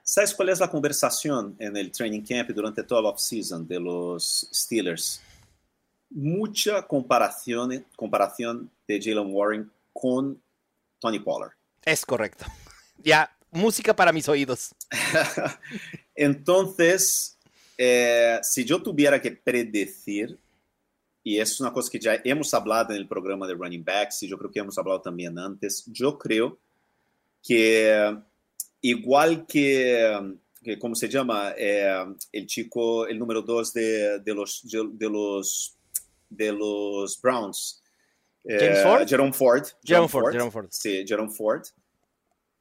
¿sabes 0.04 0.34
cuál 0.34 0.50
es 0.50 0.60
la 0.60 0.70
conversación 0.70 1.56
en 1.58 1.76
el 1.76 1.90
training 1.90 2.22
camp 2.22 2.50
durante 2.50 2.84
toda 2.84 3.02
la 3.02 3.08
offseason 3.08 3.66
de 3.66 3.80
los 3.80 4.48
Steelers? 4.52 5.20
Mucha 6.10 6.86
comparación, 6.86 7.84
comparación 7.96 8.70
de 8.86 9.00
Jalen 9.02 9.34
Warren 9.34 9.70
con 9.92 10.40
Tony 11.00 11.18
Pollard. 11.18 11.52
Es 11.82 12.06
correcto. 12.06 12.44
Ya, 12.98 13.34
música 13.54 13.94
para 13.94 14.12
mis 14.12 14.28
oídos. 14.28 14.74
Entonces, 16.14 17.38
eh, 17.78 18.38
si 18.42 18.64
yo 18.64 18.82
tuviera 18.82 19.20
que 19.20 19.32
predecir, 19.32 20.38
y 21.22 21.38
es 21.38 21.58
una 21.60 21.72
cosa 21.72 21.90
que 21.90 21.98
ya 21.98 22.20
hemos 22.24 22.52
hablado 22.52 22.92
en 22.92 22.98
el 22.98 23.08
programa 23.08 23.46
de 23.46 23.54
running 23.54 23.84
backs, 23.84 24.22
y 24.22 24.28
yo 24.28 24.36
creo 24.36 24.50
que 24.50 24.60
hemos 24.60 24.76
hablado 24.76 25.00
también 25.00 25.38
antes, 25.38 25.84
yo 25.86 26.18
creo 26.18 26.58
que 27.42 27.90
eh, 27.90 28.16
igual 28.82 29.46
que, 29.46 30.36
que 30.62 30.78
¿cómo 30.78 30.94
se 30.94 31.08
llama? 31.08 31.54
Eh, 31.56 32.04
el 32.32 32.46
chico, 32.46 33.06
el 33.06 33.18
número 33.18 33.40
dos 33.42 33.72
de, 33.72 34.18
de, 34.20 34.34
los, 34.34 34.62
de, 34.64 35.08
los, 35.08 35.76
de 36.28 36.52
los 36.52 37.20
Browns. 37.20 37.80
James 38.46 38.82
Ford? 38.82 39.08
Jerome 39.08 39.32
Ford. 39.32 39.66
Jerome 39.82 40.08
Ford, 40.08 40.32
Jerome 40.32 40.50
Ford. 40.50 40.66
Sí, 40.70 41.04
Jerome 41.06 41.30
Ford. 41.30 41.64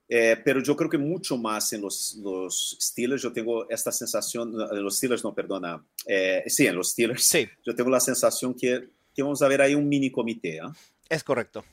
Eh, 0.07 0.37
pero 0.43 0.61
yo 0.61 0.75
creo 0.75 0.89
que 0.89 0.97
mucho 0.97 1.37
más 1.37 1.71
en 1.73 1.81
los, 1.81 2.15
los 2.21 2.77
Steelers, 2.79 3.21
yo 3.21 3.31
tengo 3.31 3.69
esta 3.69 3.91
sensación, 3.91 4.53
en 4.71 4.83
los 4.83 4.97
Steelers 4.97 5.23
no, 5.23 5.33
perdona, 5.33 5.83
eh, 6.05 6.43
sí, 6.47 6.67
en 6.67 6.75
los 6.75 6.91
Steelers, 6.91 7.23
Sí, 7.23 7.47
yo 7.65 7.73
tengo 7.73 7.89
la 7.89 7.99
sensación 7.99 8.53
que, 8.53 8.89
que 9.15 9.23
vamos 9.23 9.41
a 9.41 9.47
ver 9.47 9.61
ahí 9.61 9.75
un 9.75 9.87
mini 9.87 10.11
comité. 10.11 10.59
¿ah? 10.59 10.71
es 11.09 11.23
correcto. 11.23 11.63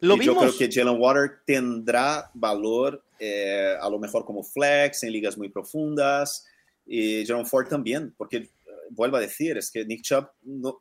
Lo 0.00 0.14
y 0.16 0.24
yo 0.24 0.32
vimos. 0.32 0.56
creo 0.56 0.68
que 0.68 0.74
Jalen 0.74 1.00
Water 1.00 1.40
tendrá 1.44 2.30
valor 2.32 3.04
eh, 3.18 3.76
a 3.78 3.88
lo 3.90 3.98
mejor 3.98 4.24
como 4.24 4.42
flex 4.42 5.02
en 5.02 5.12
ligas 5.12 5.36
muy 5.36 5.50
profundas 5.50 6.46
y 6.86 7.24
Jerome 7.26 7.44
Ford 7.44 7.68
también, 7.68 8.14
porque 8.16 8.38
eh, 8.38 8.48
vuelvo 8.90 9.18
a 9.18 9.20
decir, 9.20 9.58
es 9.58 9.70
que 9.70 9.84
Nick 9.84 10.02
Chubb 10.02 10.30
no, 10.42 10.80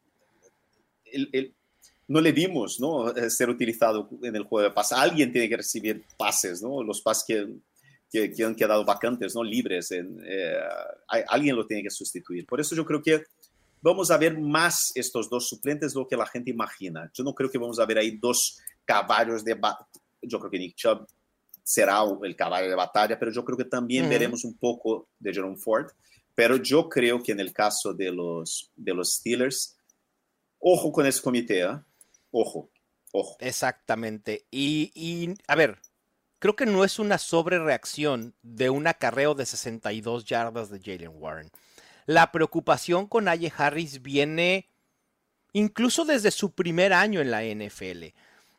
no 2.09 2.19
le 2.19 2.31
vimos 2.31 2.79
¿no? 2.79 3.13
ser 3.29 3.49
utilizado 3.49 4.09
en 4.23 4.35
el 4.35 4.43
juego 4.43 4.67
de 4.67 4.73
pase. 4.73 4.95
Alguien 4.95 5.31
tiene 5.31 5.47
que 5.47 5.57
recibir 5.57 6.03
pases, 6.17 6.61
¿no? 6.61 6.83
los 6.83 7.01
pases 7.01 7.23
que, 8.11 8.31
que, 8.31 8.43
han 8.43 8.55
quedado 8.55 8.83
vacantes, 8.83 9.35
¿no? 9.35 9.43
libres. 9.43 9.91
En, 9.91 10.19
alguien 11.07 11.55
lo 11.55 11.67
tiene 11.67 11.83
que 11.83 11.91
sustituir. 11.91 12.47
Por 12.47 12.59
eso 12.59 12.75
yo 12.75 12.83
creo 12.83 13.01
que 13.01 13.23
vamos 13.79 14.09
a 14.09 14.17
ver 14.17 14.39
más 14.39 14.91
estos 14.95 15.29
dos 15.29 15.47
suplentes 15.47 15.93
de 15.93 15.99
lo 15.99 16.07
que 16.07 16.17
la 16.17 16.25
gente 16.25 16.49
imagina. 16.49 17.11
Yo 17.13 17.23
no 17.23 17.35
creo 17.35 17.49
que 17.49 17.59
vamos 17.59 17.79
a 17.79 17.85
ver 17.85 17.99
ahí 17.99 18.17
dos 18.17 18.59
caballos 18.83 19.45
de 19.45 19.53
batalla. 19.53 19.87
Yo 20.23 20.39
creo 20.39 20.49
que 20.49 20.59
Nick 20.59 20.75
Chubb 20.75 21.05
será 21.63 22.01
el 22.23 22.35
caballo 22.35 22.67
de 22.67 22.75
batalla, 22.75 23.19
pero 23.19 23.31
yo 23.31 23.45
creo 23.45 23.57
que 23.57 23.65
también 23.65 24.09
veremos 24.09 24.43
un 24.43 24.57
poco 24.57 25.09
de 25.19 25.31
Jerome 25.31 25.57
Ford. 25.57 25.91
Pero 26.33 26.57
yo 26.57 26.89
creo 26.89 27.21
que 27.21 27.33
en 27.33 27.39
el 27.39 27.53
caso 27.53 27.93
de 27.93 28.11
los, 28.11 28.71
de 28.75 28.95
los 28.95 29.13
Steelers, 29.13 29.77
ojo 30.57 30.91
con 30.91 31.05
ese 31.05 31.21
comité, 31.21 31.61
¿eh? 31.61 31.79
Ojo, 32.31 32.69
ojo. 33.11 33.37
Exactamente. 33.39 34.45
Y, 34.51 34.91
y, 34.93 35.33
a 35.47 35.55
ver, 35.55 35.79
creo 36.39 36.55
que 36.55 36.65
no 36.65 36.83
es 36.83 36.99
una 36.99 37.17
sobrereacción 37.17 38.35
de 38.41 38.69
un 38.69 38.87
acarreo 38.87 39.35
de 39.35 39.45
62 39.45 40.25
yardas 40.25 40.69
de 40.69 40.79
Jalen 40.79 41.13
Warren. 41.13 41.51
La 42.05 42.31
preocupación 42.31 43.05
con 43.05 43.27
Aye 43.27 43.53
Harris 43.55 44.01
viene 44.01 44.67
incluso 45.53 46.05
desde 46.05 46.31
su 46.31 46.53
primer 46.53 46.93
año 46.93 47.21
en 47.21 47.31
la 47.31 47.43
NFL, 47.43 48.05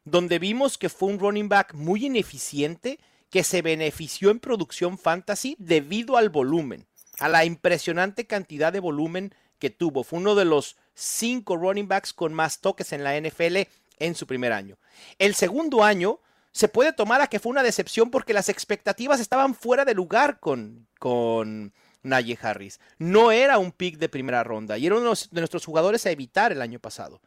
donde 0.05 0.39
vimos 0.39 0.79
que 0.79 0.89
fue 0.89 1.09
un 1.09 1.19
running 1.19 1.49
back 1.49 1.75
muy 1.75 2.07
ineficiente 2.07 3.01
que 3.31 3.45
se 3.45 3.63
benefició 3.63 4.31
en 4.31 4.41
producción 4.41 4.99
fantasy 4.99 5.57
debido 5.59 6.17
al 6.17 6.31
volumen, 6.31 6.87
a 7.19 7.29
la 7.29 7.45
impresionante 7.45 8.27
cantidad 8.27 8.73
de 8.73 8.81
volumen 8.81 9.35
que 9.59 9.71
tuvo. 9.71 10.05
Fue 10.05 10.19
uno 10.19 10.35
de 10.35 10.45
los 10.45 10.77
cinco 11.01 11.57
running 11.57 11.89
backs 11.89 12.13
con 12.13 12.35
más 12.35 12.61
toques 12.61 12.93
en 12.93 13.05
la 13.05 13.19
NFL 13.19 13.69
en 13.99 14.15
su 14.15 14.27
primer 14.27 14.53
año. 14.53 14.79
El 15.19 15.35
segundo 15.35 15.83
año 15.83 16.21
se 16.53 16.69
puede 16.69 16.93
tomar 16.93 17.21
a 17.21 17.29
que 17.29 17.39
fue 17.39 17.51
una 17.51 17.63
decepción 17.63 18.11
porque 18.11 18.33
las 18.33 18.49
expectativas 18.49 19.21
estaban 19.21 19.55
fuera 19.55 19.85
de 19.85 19.95
lugar 19.95 20.41
con, 20.41 20.89
con 20.99 21.73
Najee 22.03 22.39
Harris. 22.41 22.81
No 22.99 23.31
era 23.31 23.59
un 23.59 23.73
pick 23.73 23.99
de 23.99 24.09
primera 24.09 24.43
ronda 24.43 24.79
y 24.79 24.87
era 24.87 24.97
uno 24.97 25.13
de 25.15 25.41
nuestros 25.41 25.65
jugadores 25.65 26.07
a 26.07 26.11
evitar 26.11 26.53
el 26.53 26.63
año 26.63 26.81
pasado. 26.81 27.21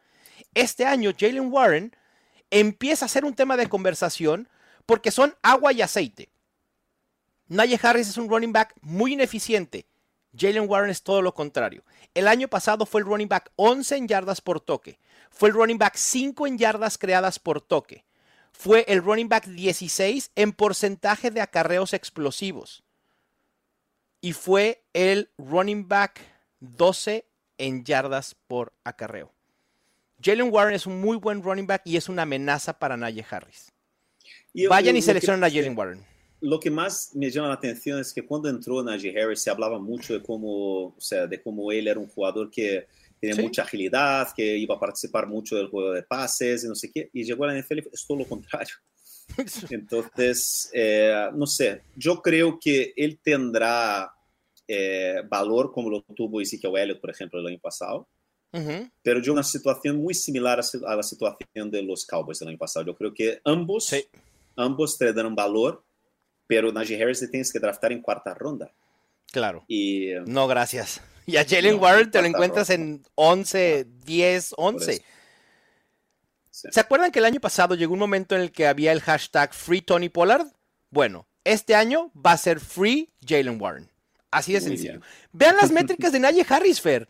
Este 0.52 0.84
año 0.84 1.12
Jalen 1.18 1.52
Warren 1.52 1.96
empieza 2.50 3.06
a 3.06 3.08
ser 3.08 3.24
un 3.24 3.34
tema 3.34 3.56
de 3.56 3.68
conversación 3.68 4.48
porque 4.86 5.10
son 5.10 5.34
agua 5.42 5.72
y 5.72 5.82
aceite. 5.82 6.28
Najee 7.48 7.80
Harris 7.82 8.08
es 8.08 8.16
un 8.16 8.28
running 8.28 8.52
back 8.52 8.74
muy 8.80 9.14
ineficiente. 9.14 9.86
Jalen 10.36 10.68
Warren 10.68 10.90
es 10.90 11.02
todo 11.02 11.22
lo 11.22 11.34
contrario. 11.34 11.84
El 12.14 12.28
año 12.28 12.48
pasado 12.48 12.86
fue 12.86 13.00
el 13.00 13.06
running 13.06 13.28
back 13.28 13.52
11 13.56 13.96
en 13.96 14.08
yardas 14.08 14.40
por 14.40 14.60
toque. 14.60 14.98
Fue 15.30 15.48
el 15.48 15.54
running 15.54 15.78
back 15.78 15.96
5 15.96 16.46
en 16.46 16.58
yardas 16.58 16.98
creadas 16.98 17.38
por 17.38 17.60
toque. 17.60 18.04
Fue 18.52 18.84
el 18.88 19.02
running 19.02 19.28
back 19.28 19.46
16 19.46 20.30
en 20.34 20.52
porcentaje 20.52 21.30
de 21.30 21.40
acarreos 21.40 21.92
explosivos 21.92 22.84
y 24.24 24.32
fue 24.32 24.82
el 24.94 25.28
running 25.36 25.86
back 25.86 26.18
12 26.60 27.26
en 27.58 27.84
yardas 27.84 28.34
por 28.46 28.72
acarreo. 28.82 29.34
Jalen 30.22 30.50
Warren 30.50 30.74
es 30.74 30.86
un 30.86 30.98
muy 30.98 31.18
buen 31.18 31.42
running 31.42 31.66
back 31.66 31.82
y 31.84 31.98
es 31.98 32.08
una 32.08 32.22
amenaza 32.22 32.78
para 32.78 32.96
Najee 32.96 33.26
Harris. 33.28 33.70
Vayan 34.70 34.96
y 34.96 35.02
seleccionen 35.02 35.44
a 35.44 35.50
Jalen 35.50 35.76
Warren. 35.76 36.13
Lo 36.44 36.60
que 36.60 36.70
más 36.70 37.14
me 37.14 37.30
llama 37.30 37.48
la 37.48 37.54
atención 37.54 37.98
es 38.00 38.12
que 38.12 38.26
cuando 38.26 38.50
entró 38.50 38.82
Najee 38.82 39.18
Harris 39.18 39.40
se 39.40 39.48
hablaba 39.48 39.78
mucho 39.78 40.12
de 40.12 40.22
cómo, 40.22 40.88
o 40.88 41.00
sea, 41.00 41.26
de 41.26 41.42
cómo 41.42 41.72
él 41.72 41.88
era 41.88 41.98
un 41.98 42.06
jugador 42.06 42.50
que 42.50 42.86
tiene 43.18 43.42
mucha 43.42 43.62
agilidad, 43.62 44.28
que 44.36 44.58
iba 44.58 44.74
a 44.74 44.78
participar 44.78 45.26
mucho 45.26 45.56
del 45.56 45.68
juego 45.68 45.92
de 45.92 46.02
pases 46.02 46.64
y 46.64 46.68
no 46.68 46.74
sé 46.74 46.92
qué, 46.92 47.08
y 47.14 47.24
llegó 47.24 47.44
a 47.44 47.46
la 47.46 47.58
NFL 47.58 47.78
es 47.90 48.06
todo 48.06 48.18
lo 48.18 48.26
contrario. 48.26 48.74
Entonces, 49.70 50.70
eh, 50.74 51.30
no 51.34 51.46
sé, 51.46 51.80
yo 51.96 52.20
creo 52.20 52.58
que 52.60 52.92
él 52.94 53.18
tendrá 53.22 54.12
eh, 54.68 55.22
valor 55.26 55.72
como 55.72 55.88
lo 55.88 56.02
tuvo 56.02 56.42
Ezekiel 56.42 56.76
Elliott, 56.76 57.00
por 57.00 57.08
ejemplo, 57.08 57.40
el 57.40 57.46
año 57.46 57.58
pasado, 57.58 58.06
pero 59.02 59.20
yo 59.20 59.32
una 59.32 59.42
situación 59.42 59.96
muy 59.96 60.14
similar 60.14 60.60
a 60.86 60.94
la 60.94 61.02
situación 61.02 61.70
de 61.70 61.82
los 61.82 62.06
Cowboys 62.06 62.38
del 62.38 62.50
año 62.50 62.58
pasado. 62.58 62.86
Yo 62.86 62.94
creo 62.94 63.12
que 63.12 63.40
ambos, 63.44 63.92
ambos 64.54 64.96
te 64.96 65.12
dan 65.12 65.34
valor, 65.34 65.82
pero 66.46 66.72
Najee 66.72 67.02
Harris 67.02 67.20
te 67.20 67.28
tienes 67.28 67.52
que 67.52 67.58
draftar 67.58 67.92
en 67.92 68.02
cuarta 68.02 68.34
ronda. 68.34 68.72
Claro. 69.32 69.64
Y, 69.68 70.10
no, 70.26 70.46
gracias. 70.46 71.00
Y 71.26 71.38
a 71.38 71.46
Jalen 71.48 71.80
Warren 71.80 72.10
te 72.10 72.20
lo 72.20 72.28
encuentras 72.28 72.68
en 72.68 73.02
11, 73.14 73.86
10, 74.04 74.54
11. 74.58 75.02
¿Se 76.50 76.80
acuerdan 76.80 77.10
que 77.10 77.18
el 77.18 77.24
año 77.24 77.40
pasado 77.40 77.74
llegó 77.74 77.94
un 77.94 77.98
momento 77.98 78.34
en 78.34 78.42
el 78.42 78.52
que 78.52 78.66
había 78.66 78.92
el 78.92 79.00
hashtag 79.00 79.54
Free 79.54 79.80
Tony 79.80 80.10
Pollard? 80.10 80.46
Bueno, 80.90 81.26
este 81.42 81.74
año 81.74 82.12
va 82.14 82.32
a 82.32 82.36
ser 82.36 82.60
Free 82.60 83.10
Jalen 83.26 83.58
Warren. 83.58 83.90
Así 84.30 84.52
de 84.52 84.60
sencillo. 84.60 85.00
Vean 85.32 85.56
las 85.56 85.70
métricas 85.72 86.12
de 86.12 86.20
Najee 86.20 86.44
Harris, 86.48 86.80
Fer. 86.80 87.08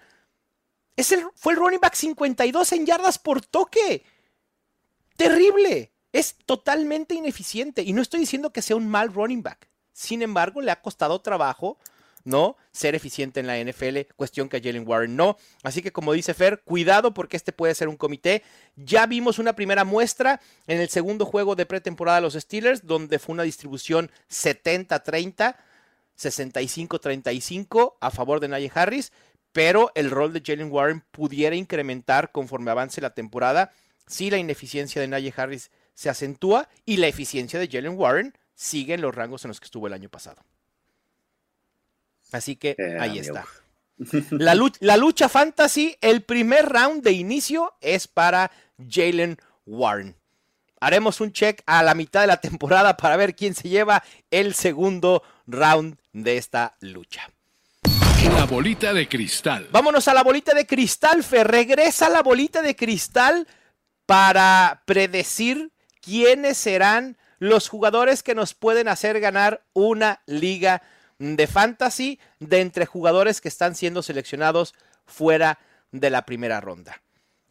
Es 0.96 1.10
el, 1.10 1.24
fue 1.34 1.54
el 1.54 1.58
running 1.58 1.80
back 1.80 1.94
52 1.94 2.72
en 2.72 2.86
yardas 2.86 3.18
por 3.18 3.44
toque. 3.44 4.04
Terrible. 5.16 5.92
Es 6.14 6.36
totalmente 6.46 7.14
ineficiente. 7.14 7.82
Y 7.82 7.92
no 7.92 8.00
estoy 8.00 8.20
diciendo 8.20 8.52
que 8.52 8.62
sea 8.62 8.76
un 8.76 8.88
mal 8.88 9.12
running 9.12 9.42
back. 9.42 9.68
Sin 9.92 10.22
embargo, 10.22 10.60
le 10.60 10.70
ha 10.70 10.80
costado 10.80 11.20
trabajo, 11.20 11.76
¿no? 12.22 12.56
Ser 12.70 12.94
eficiente 12.94 13.40
en 13.40 13.48
la 13.48 13.58
NFL, 13.58 14.12
cuestión 14.14 14.48
que 14.48 14.58
a 14.58 14.60
Jalen 14.62 14.86
Warren 14.86 15.16
no. 15.16 15.36
Así 15.64 15.82
que 15.82 15.92
como 15.92 16.12
dice 16.12 16.32
Fer, 16.32 16.62
cuidado 16.64 17.12
porque 17.12 17.36
este 17.36 17.50
puede 17.50 17.74
ser 17.74 17.88
un 17.88 17.96
comité. 17.96 18.44
Ya 18.76 19.06
vimos 19.06 19.40
una 19.40 19.56
primera 19.56 19.82
muestra 19.84 20.40
en 20.68 20.80
el 20.80 20.88
segundo 20.88 21.26
juego 21.26 21.56
de 21.56 21.66
pretemporada 21.66 22.18
de 22.18 22.22
los 22.22 22.34
Steelers, 22.34 22.86
donde 22.86 23.18
fue 23.18 23.32
una 23.32 23.42
distribución 23.42 24.08
70-30 24.30 25.56
65-35 26.16 27.94
a 28.00 28.10
favor 28.12 28.38
de 28.38 28.46
Najee 28.46 28.70
Harris, 28.72 29.12
pero 29.50 29.90
el 29.96 30.12
rol 30.12 30.32
de 30.32 30.42
Jalen 30.46 30.70
Warren 30.70 31.02
pudiera 31.10 31.56
incrementar 31.56 32.30
conforme 32.30 32.70
avance 32.70 33.00
la 33.00 33.14
temporada 33.14 33.72
si 34.06 34.30
la 34.30 34.38
ineficiencia 34.38 35.00
de 35.00 35.08
Najee 35.08 35.34
Harris 35.36 35.70
se 35.94 36.10
acentúa 36.10 36.68
y 36.84 36.98
la 36.98 37.06
eficiencia 37.06 37.58
de 37.58 37.68
Jalen 37.68 37.96
Warren 37.96 38.36
sigue 38.54 38.94
en 38.94 39.00
los 39.00 39.14
rangos 39.14 39.44
en 39.44 39.48
los 39.48 39.60
que 39.60 39.66
estuvo 39.66 39.86
el 39.86 39.92
año 39.92 40.08
pasado. 40.08 40.42
Así 42.32 42.56
que 42.56 42.76
eh, 42.78 42.98
ahí 43.00 43.18
está. 43.18 43.46
La 44.30 44.56
lucha, 44.56 44.78
la 44.80 44.96
lucha 44.96 45.28
fantasy, 45.28 45.96
el 46.00 46.22
primer 46.22 46.68
round 46.68 47.04
de 47.04 47.12
inicio 47.12 47.74
es 47.80 48.08
para 48.08 48.50
Jalen 48.90 49.38
Warren. 49.66 50.16
Haremos 50.80 51.20
un 51.20 51.32
check 51.32 51.62
a 51.64 51.82
la 51.84 51.94
mitad 51.94 52.22
de 52.22 52.26
la 52.26 52.40
temporada 52.40 52.96
para 52.96 53.16
ver 53.16 53.36
quién 53.36 53.54
se 53.54 53.68
lleva 53.68 54.02
el 54.32 54.54
segundo 54.54 55.22
round 55.46 55.96
de 56.12 56.36
esta 56.36 56.74
lucha. 56.80 57.30
La 58.32 58.46
bolita 58.46 58.92
de 58.92 59.08
cristal. 59.08 59.68
Vámonos 59.70 60.08
a 60.08 60.14
la 60.14 60.22
bolita 60.22 60.54
de 60.54 60.66
cristal, 60.66 61.22
Fe. 61.22 61.44
Regresa 61.44 62.08
la 62.08 62.22
bolita 62.22 62.62
de 62.62 62.74
cristal 62.74 63.46
para 64.06 64.82
predecir 64.86 65.70
quiénes 66.04 66.58
serán 66.58 67.16
los 67.38 67.68
jugadores 67.68 68.22
que 68.22 68.34
nos 68.34 68.54
pueden 68.54 68.88
hacer 68.88 69.20
ganar 69.20 69.64
una 69.72 70.22
liga 70.26 70.82
de 71.18 71.46
fantasy 71.46 72.18
de 72.40 72.60
entre 72.60 72.86
jugadores 72.86 73.40
que 73.40 73.48
están 73.48 73.74
siendo 73.74 74.02
seleccionados 74.02 74.74
fuera 75.06 75.58
de 75.92 76.10
la 76.10 76.26
primera 76.26 76.60
ronda. 76.60 77.02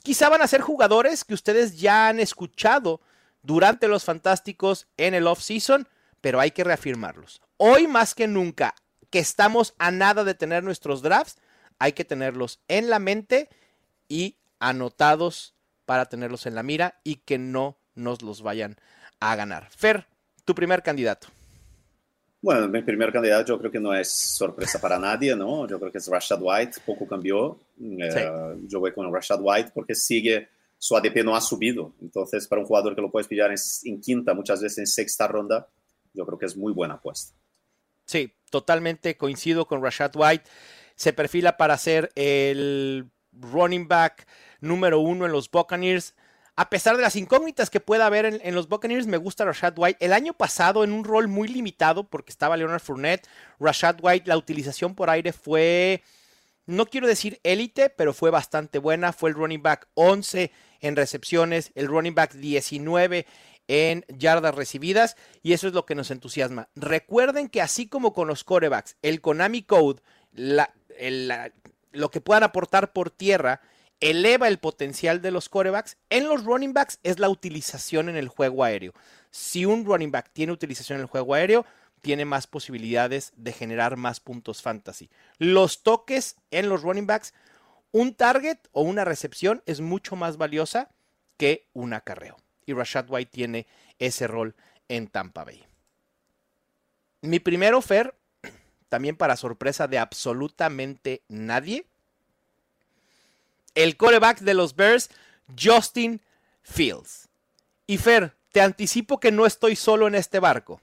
Quizá 0.04 0.30
van 0.30 0.42
a 0.42 0.48
ser 0.48 0.62
jugadores 0.62 1.24
que 1.24 1.34
ustedes 1.34 1.80
ya 1.80 2.08
han 2.10 2.20
escuchado 2.20 3.02
durante 3.42 3.88
los 3.88 4.04
fantásticos 4.04 4.88
en 4.98 5.14
el 5.14 5.28
off-season, 5.28 5.88
pero 6.22 6.40
hay 6.40 6.52
que 6.52 6.64
reafirmarlos. 6.64 7.42
Hoy 7.58 7.88
más 7.88 8.14
que 8.16 8.28
nunca 8.28 8.76
que 9.10 9.20
estamos 9.20 9.74
a 9.78 9.92
nada 9.92 10.24
de 10.24 10.34
tener 10.34 10.64
nuestros 10.64 11.02
drafts, 11.02 11.38
hay 11.80 11.94
que 11.94 12.06
tenerlos 12.06 12.60
en 12.68 12.90
la 12.90 13.00
mente 13.00 13.50
y 14.08 14.38
anotados 14.60 15.56
para 15.86 16.06
tenerlos 16.06 16.46
en 16.46 16.56
la 16.56 16.64
mira 16.64 17.00
y 17.04 17.18
que 17.18 17.38
no 17.38 17.78
nos 17.96 18.22
los 18.22 18.42
vayan 18.42 18.78
a 19.20 19.36
ganar. 19.36 19.70
Fer, 19.70 20.06
tu 20.46 20.54
primer 20.54 20.82
candidato. 20.84 21.28
Bueno, 22.42 22.68
mi 22.68 22.82
primer 22.82 23.14
candidato 23.14 23.54
yo 23.54 23.60
creo 23.60 23.72
que 23.72 23.80
no 23.80 23.94
es 23.94 24.12
sorpresa 24.12 24.80
para 24.80 25.00
nadie, 25.00 25.34
¿no? 25.34 25.66
Yo 25.66 25.80
creo 25.80 25.92
que 25.92 25.98
es 26.00 26.08
Rashad 26.08 26.40
White, 26.42 26.82
poco 26.86 27.08
cambió. 27.08 27.58
Eh, 27.82 28.58
yo 28.68 28.82
voy 28.82 28.94
con 28.94 29.12
Rashad 29.14 29.40
White 29.42 29.72
porque 29.74 29.96
sigue, 29.96 30.50
su 30.78 30.98
ADP 30.98 31.24
no 31.24 31.38
ha 31.38 31.42
subido. 31.42 31.94
Entonces, 32.02 32.46
para 32.48 32.62
un 32.62 32.68
jugador 32.68 32.96
que 32.96 33.02
lo 33.02 33.10
puedes 33.10 33.30
pillar 33.30 33.50
en 33.86 34.02
quinta, 34.02 34.34
muchas 34.34 34.62
veces 34.62 34.80
en 34.80 34.88
sexta 34.88 35.26
ronda, 35.26 35.70
yo 36.14 36.26
creo 36.26 36.38
que 36.38 36.46
es 36.46 36.58
muy 36.58 36.74
buena 36.74 36.96
apuesta. 36.96 37.34
Sí, 38.06 38.34
totalmente 38.50 39.16
coincido 39.16 39.66
con 39.66 39.82
Rashad 39.82 40.12
White. 40.14 40.44
Se 40.96 41.14
perfila 41.14 41.56
para 41.56 41.78
ser 41.78 42.12
el 42.16 43.10
running 43.32 43.88
back 43.88 44.28
número 44.60 45.00
uno 45.00 45.26
en 45.26 45.32
los 45.32 45.50
Buccaneers. 45.50 46.14
A 46.56 46.70
pesar 46.70 46.96
de 46.96 47.02
las 47.02 47.16
incógnitas 47.16 47.70
que 47.70 47.80
pueda 47.80 48.06
haber 48.06 48.26
en, 48.26 48.56
los 48.56 48.70
Buccaneers, 48.70 49.08
me 49.08 49.18
gusta 49.18 49.44
Rashad 49.44 49.74
White. 49.76 50.06
El 50.06 50.14
año 50.14 50.34
pasado, 50.34 50.84
en 50.84 50.92
un 50.92 51.04
rol 51.04 51.28
muy 51.28 51.48
limitado, 51.48 52.04
porque 52.04 52.32
estaba 52.32 52.58
Leonard 52.58 52.80
Fournette, 52.82 53.28
Rashad 53.60 53.98
White, 54.02 54.28
la 54.28 54.38
utilización 54.38 54.94
por 54.94 55.10
aire 55.10 55.34
fue 55.34 56.04
no 56.66 56.86
quiero 56.86 57.08
decir 57.08 57.40
élite, 57.44 57.90
pero 57.90 58.14
fue 58.14 58.30
bastante 58.30 58.80
buena. 58.80 59.14
Fue 59.14 59.30
el 59.30 59.36
running 59.36 59.62
back 59.62 59.88
11 59.96 60.52
en 60.80 60.96
recepciones, 60.96 61.72
el 61.76 61.88
running 61.88 62.16
back 62.16 62.34
19 62.34 63.26
en 63.68 64.06
yardas 64.10 64.56
recibidas 64.56 65.16
y 65.42 65.54
eso 65.54 65.68
es 65.68 65.74
lo 65.74 65.86
que 65.86 65.96
nos 65.96 66.12
entusiasma. 66.12 66.70
Recuerden 66.76 67.50
que 67.50 67.62
así 67.62 67.88
como 67.88 68.14
con 68.14 68.28
los 68.28 68.44
corebacks, 68.44 68.98
el 69.02 69.22
Konami 69.22 69.64
Code, 69.64 70.02
lo 70.34 72.12
que 72.12 72.22
puedan 72.22 72.44
aportar 72.44 72.94
por 72.94 73.10
tierra, 73.10 73.62
eleva 74.04 74.50
el 74.50 74.60
potencial 74.60 75.22
de 75.22 75.32
los 75.32 75.48
corebacks. 75.48 75.98
En 76.10 76.28
los 76.28 76.44
running 76.44 76.74
backs 76.74 77.00
es 77.04 77.20
la 77.20 77.30
utilización 77.30 78.10
en 78.10 78.18
el 78.18 78.28
juego 78.28 78.66
aéreo. 78.66 78.94
Si 79.32 79.66
un 79.66 79.86
running 79.86 80.12
back 80.12 80.30
tiene 80.34 80.52
utilización 80.52 80.98
en 80.98 81.04
el 81.04 81.08
juego 81.08 81.34
aéreo, 81.34 81.66
tiene 82.02 82.26
más 82.26 82.46
posibilidades 82.46 83.32
de 83.38 83.54
generar 83.54 83.96
más 83.96 84.20
puntos 84.20 84.62
fantasy. 84.62 85.10
Los 85.38 85.84
toques 85.84 86.36
en 86.52 86.68
los 86.68 86.82
running 86.82 87.08
backs, 87.08 87.34
un 87.92 88.14
target 88.14 88.58
o 88.74 88.82
una 88.82 89.06
recepción 89.06 89.64
es 89.66 89.80
mucho 89.80 90.18
más 90.18 90.36
valiosa 90.36 90.90
que 91.38 91.70
un 91.72 91.94
acarreo. 91.94 92.36
Y 92.66 92.74
Rashad 92.74 93.10
White 93.10 93.32
tiene 93.32 93.68
ese 94.00 94.28
rol 94.28 94.56
en 94.90 95.08
Tampa 95.08 95.46
Bay. 95.46 95.64
Mi 97.22 97.40
primer 97.40 97.74
offer, 97.74 98.18
también 98.90 99.16
para 99.16 99.38
sorpresa 99.38 99.88
de 99.88 99.98
absolutamente 99.98 101.24
nadie, 101.30 101.86
el 103.76 103.98
coreback 103.98 104.40
de 104.40 104.54
los 104.54 104.76
Bears, 104.76 105.10
Justin 105.60 106.22
Fields. 106.62 107.28
Y 107.88 107.98
Fer, 107.98 108.34
te 108.52 108.62
anticipo 108.62 109.20
que 109.20 109.32
no 109.32 109.46
estoy 109.46 109.76
solo 109.76 110.08
en 110.08 110.16
este 110.16 110.40
barco. 110.40 110.80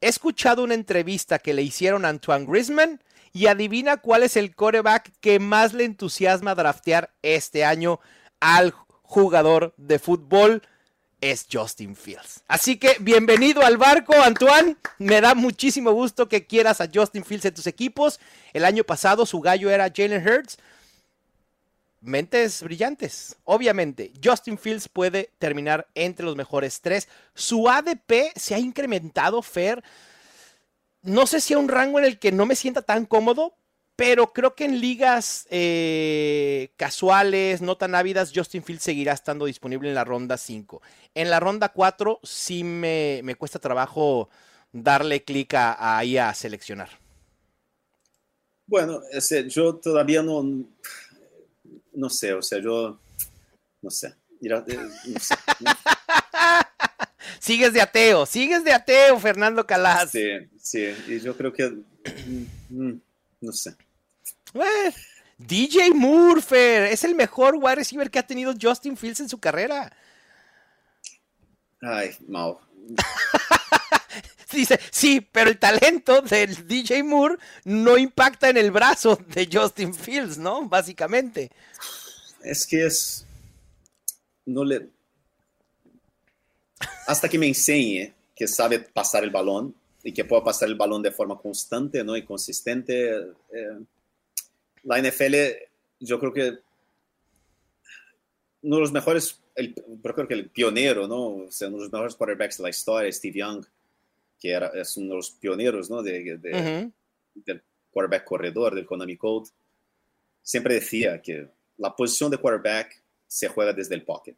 He 0.00 0.08
escuchado 0.08 0.64
una 0.64 0.74
entrevista 0.74 1.38
que 1.38 1.54
le 1.54 1.62
hicieron 1.62 2.04
a 2.04 2.08
Antoine 2.08 2.46
Grisman 2.46 3.02
y 3.32 3.46
adivina 3.46 3.98
cuál 3.98 4.22
es 4.22 4.36
el 4.36 4.54
coreback 4.54 5.12
que 5.20 5.38
más 5.38 5.72
le 5.72 5.84
entusiasma 5.84 6.54
draftear 6.54 7.10
este 7.22 7.64
año 7.64 8.00
al 8.40 8.72
jugador 9.02 9.74
de 9.76 9.98
fútbol. 9.98 10.62
Es 11.20 11.46
Justin 11.52 11.94
Fields. 11.96 12.42
Así 12.48 12.78
que 12.78 12.96
bienvenido 12.98 13.60
al 13.60 13.76
barco, 13.76 14.14
Antoine. 14.14 14.76
Me 14.96 15.20
da 15.20 15.34
muchísimo 15.34 15.92
gusto 15.92 16.30
que 16.30 16.46
quieras 16.46 16.80
a 16.80 16.88
Justin 16.92 17.26
Fields 17.26 17.44
en 17.44 17.54
tus 17.54 17.66
equipos. 17.66 18.20
El 18.54 18.64
año 18.64 18.84
pasado 18.84 19.26
su 19.26 19.40
gallo 19.40 19.68
era 19.68 19.92
Jalen 19.94 20.26
Hurts 20.26 20.56
mentes 22.00 22.62
brillantes. 22.62 23.36
Obviamente, 23.44 24.12
Justin 24.22 24.58
Fields 24.58 24.88
puede 24.88 25.30
terminar 25.38 25.88
entre 25.94 26.24
los 26.24 26.36
mejores 26.36 26.80
tres. 26.80 27.08
Su 27.34 27.68
ADP 27.68 28.32
se 28.36 28.54
ha 28.54 28.58
incrementado, 28.58 29.42
Fer. 29.42 29.82
No 31.02 31.26
sé 31.26 31.40
si 31.40 31.54
a 31.54 31.58
un 31.58 31.68
rango 31.68 31.98
en 31.98 32.04
el 32.04 32.18
que 32.18 32.32
no 32.32 32.46
me 32.46 32.56
sienta 32.56 32.82
tan 32.82 33.06
cómodo, 33.06 33.54
pero 33.96 34.32
creo 34.32 34.54
que 34.54 34.64
en 34.64 34.80
ligas 34.80 35.46
eh, 35.50 36.72
casuales, 36.76 37.60
no 37.60 37.76
tan 37.76 37.94
ávidas, 37.94 38.32
Justin 38.34 38.62
Fields 38.62 38.82
seguirá 38.82 39.12
estando 39.12 39.44
disponible 39.44 39.88
en 39.88 39.94
la 39.94 40.04
ronda 40.04 40.38
5. 40.38 40.80
En 41.14 41.30
la 41.30 41.40
ronda 41.40 41.70
4 41.70 42.20
sí 42.22 42.64
me, 42.64 43.22
cuesta 43.38 43.58
trabajo 43.58 44.30
darle 44.72 45.22
clic 45.22 45.54
ahí 45.54 46.16
a 46.16 46.32
seleccionar. 46.32 46.88
Bueno, 48.66 49.00
yo 49.48 49.74
todavía 49.74 50.22
no, 50.22 50.64
no 51.92 52.10
sé, 52.10 52.32
o 52.32 52.42
sea, 52.42 52.58
yo, 52.58 52.98
no 53.82 53.90
sé. 53.90 54.14
sigues 57.38 57.74
de 57.74 57.82
ateo, 57.82 58.24
sigues 58.24 58.64
de 58.64 58.72
ateo, 58.72 59.20
Fernando 59.20 59.66
Calas. 59.66 60.10
Sí, 60.10 60.30
sí, 60.58 60.86
y 61.08 61.20
yo 61.20 61.36
creo 61.36 61.52
que, 61.52 61.68
mm, 61.68 62.46
mm, 62.70 63.00
no 63.42 63.52
sé. 63.52 63.76
DJ 65.38 65.92
Moore, 65.94 66.92
es 66.92 67.04
el 67.04 67.14
mejor 67.14 67.54
wide 67.56 67.76
receiver 67.76 68.10
que 68.10 68.18
ha 68.18 68.26
tenido 68.26 68.52
Justin 68.60 68.96
Fields 68.96 69.20
en 69.20 69.28
su 69.28 69.38
carrera. 69.38 69.94
Ay, 71.82 72.16
Mau. 72.26 72.58
Dice, 74.52 74.80
sí, 74.90 75.20
pero 75.20 75.50
el 75.50 75.58
talento 75.58 76.22
del 76.22 76.66
DJ 76.66 77.02
Moore 77.02 77.36
no 77.64 77.96
impacta 77.96 78.50
en 78.50 78.56
el 78.56 78.70
brazo 78.70 79.18
de 79.28 79.48
Justin 79.50 79.94
Fields, 79.94 80.38
¿no? 80.38 80.68
Básicamente. 80.68 81.50
Es 82.42 82.66
que 82.66 82.86
es. 82.86 83.26
No 84.46 84.64
le. 84.64 84.88
Hasta 87.06 87.28
que 87.28 87.38
me 87.38 87.46
enseñe 87.46 88.12
que 88.34 88.48
sabe 88.48 88.80
pasar 88.80 89.22
el 89.22 89.30
balón 89.30 89.74
y 90.02 90.12
que 90.12 90.24
pueda 90.24 90.42
pasar 90.42 90.68
el 90.68 90.74
balón 90.74 91.02
de 91.02 91.12
forma 91.12 91.38
constante 91.38 92.02
¿no? 92.02 92.16
y 92.16 92.24
consistente. 92.24 93.10
Eh, 93.10 93.78
la 94.84 94.98
NFL, 94.98 95.34
yo 96.00 96.18
creo 96.18 96.32
que 96.32 96.58
uno 98.62 98.76
de 98.76 98.80
los 98.80 98.92
mejores, 98.92 99.40
el, 99.54 99.74
creo 99.74 100.26
que 100.26 100.34
el 100.34 100.48
pionero, 100.48 101.06
¿no? 101.06 101.44
O 101.46 101.50
sea, 101.50 101.68
uno 101.68 101.78
de 101.78 101.82
los 101.84 101.92
mejores 101.92 102.14
quarterbacks 102.14 102.56
de 102.58 102.62
la 102.62 102.70
historia, 102.70 103.12
Steve 103.12 103.38
Young, 103.38 103.64
que 104.40 104.50
era, 104.50 104.68
es 104.68 104.96
uno 104.96 105.10
de 105.10 105.16
los 105.16 105.30
pioneros 105.30 105.90
¿no? 105.90 106.02
de, 106.02 106.90
del 107.34 107.62
quarterback 107.90 108.24
corredor, 108.24 108.74
del 108.74 108.86
Konami 108.86 109.16
Code, 109.16 109.50
siempre 110.42 110.74
decía 110.74 111.20
que 111.20 111.48
la 111.76 111.94
posición 111.94 112.30
de 112.30 112.38
quarterback 112.38 113.02
se 113.26 113.48
juega 113.48 113.72
desde 113.72 113.94
el 113.94 114.02
pocket. 114.02 114.36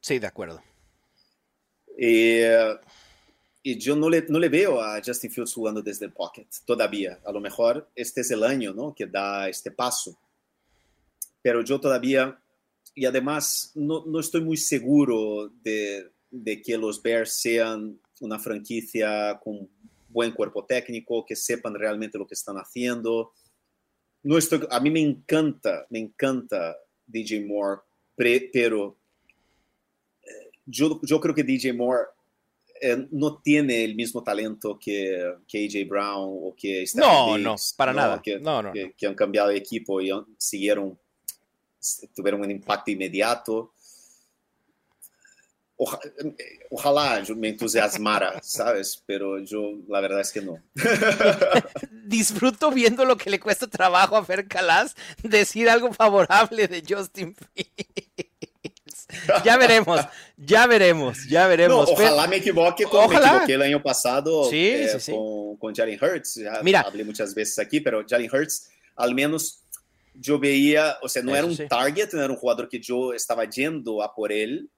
Sí, 0.00 0.18
de 0.18 0.26
acuerdo. 0.26 0.62
Y, 1.98 2.40
y 3.62 3.78
yo 3.78 3.96
no 3.96 4.10
le, 4.10 4.26
no 4.28 4.38
le 4.38 4.48
veo 4.48 4.80
a 4.80 5.00
Justin 5.04 5.30
Fields 5.30 5.54
jugando 5.54 5.82
desde 5.82 6.06
el 6.06 6.12
pocket 6.12 6.46
todavía. 6.64 7.18
A 7.24 7.32
lo 7.32 7.40
mejor 7.40 7.88
este 7.94 8.20
es 8.20 8.30
el 8.30 8.44
año 8.44 8.72
¿no? 8.72 8.94
que 8.94 9.06
da 9.06 9.48
este 9.48 9.70
paso. 9.70 10.18
Pero 11.40 11.62
yo 11.62 11.80
todavía, 11.80 12.38
y 12.94 13.04
además 13.04 13.72
no, 13.74 14.04
no 14.06 14.20
estoy 14.20 14.42
muy 14.42 14.56
seguro 14.56 15.50
de, 15.62 16.10
de 16.30 16.62
que 16.62 16.78
los 16.78 17.02
Bears 17.02 17.32
sean 17.32 17.98
una 18.20 18.38
franquicia 18.38 19.38
con 19.42 19.68
buen 20.08 20.32
cuerpo 20.32 20.64
técnico, 20.64 21.24
que 21.24 21.34
sepan 21.36 21.74
realmente 21.74 22.18
lo 22.18 22.26
que 22.26 22.34
están 22.34 22.56
haciendo. 22.56 23.32
No 24.22 24.38
estoy, 24.38 24.66
a 24.70 24.78
mí 24.78 24.90
me 24.90 25.00
encanta, 25.00 25.86
me 25.90 25.98
encanta 25.98 26.76
DJ 27.06 27.44
Moore, 27.44 27.80
pero 28.14 28.96
eh, 30.22 30.50
yo, 30.66 31.00
yo 31.02 31.20
creo 31.20 31.34
que 31.34 31.42
DJ 31.42 31.72
Moore 31.72 32.04
eh, 32.80 33.06
no 33.10 33.38
tiene 33.38 33.84
el 33.84 33.94
mismo 33.94 34.22
talento 34.22 34.78
que, 34.78 35.34
que 35.48 35.64
AJ 35.64 35.88
Brown 35.88 36.38
o 36.42 36.54
que 36.56 36.84
No, 36.94 37.38
no, 37.38 37.56
para 37.76 37.92
nada. 37.92 38.20
Que, 38.20 38.38
no, 38.38 38.62
no, 38.62 38.72
que, 38.72 39.06
han 39.06 39.14
cambiado 39.14 39.48
de 39.48 39.56
equipo 39.56 40.00
y 40.00 40.10
siguieron, 40.36 40.98
tuvieron 42.14 42.42
un 42.42 42.50
impacto 42.50 42.90
inmediato 42.90 43.72
ojalá 46.70 47.22
yo 47.22 47.34
me 47.34 47.48
entusiasmara, 47.48 48.40
¿sabes? 48.42 49.02
Pero 49.06 49.38
yo 49.40 49.72
la 49.88 50.00
verdad 50.00 50.20
es 50.20 50.32
que 50.32 50.42
no. 50.42 50.58
Disfruto 52.04 52.70
viendo 52.70 53.04
lo 53.04 53.16
que 53.16 53.30
le 53.30 53.40
cuesta 53.40 53.66
trabajo 53.66 54.16
a 54.16 54.24
Fer 54.24 54.46
Calas 54.46 54.94
decir 55.22 55.68
algo 55.68 55.92
favorable 55.92 56.68
de 56.68 56.82
Justin 56.86 57.34
Fields. 57.34 57.82
Ya 59.44 59.56
veremos, 59.58 60.00
ya 60.36 60.66
veremos, 60.66 61.28
ya 61.28 61.46
veremos. 61.46 61.88
ojalá 61.90 62.26
me 62.26 62.36
equivoque 62.36 62.84
como 62.84 63.08
me 63.08 63.16
equivoqué 63.16 63.52
el 63.54 63.62
año 63.62 63.82
pasado 63.82 64.48
eh, 64.50 64.96
con, 65.06 65.56
con 65.56 65.74
Jalen 65.74 65.98
Hurts. 66.02 66.40
Mira, 66.62 66.80
hablé 66.80 67.04
muchas 67.04 67.34
veces 67.34 67.58
aquí, 67.58 67.80
pero 67.80 68.04
Jalen 68.08 68.30
Hurts, 68.32 68.70
al 68.96 69.14
menos 69.14 69.62
yo 70.14 70.38
veía, 70.38 70.98
o 71.02 71.08
sea, 71.08 71.22
no 71.22 71.34
era 71.34 71.46
un 71.46 71.56
target, 71.68 72.12
no 72.12 72.22
era 72.22 72.32
un 72.32 72.38
jugador 72.38 72.68
que 72.68 72.80
yo 72.80 73.12
estaba 73.12 73.44
yendo 73.44 74.02
a 74.02 74.14
por 74.14 74.32
él, 74.32 74.70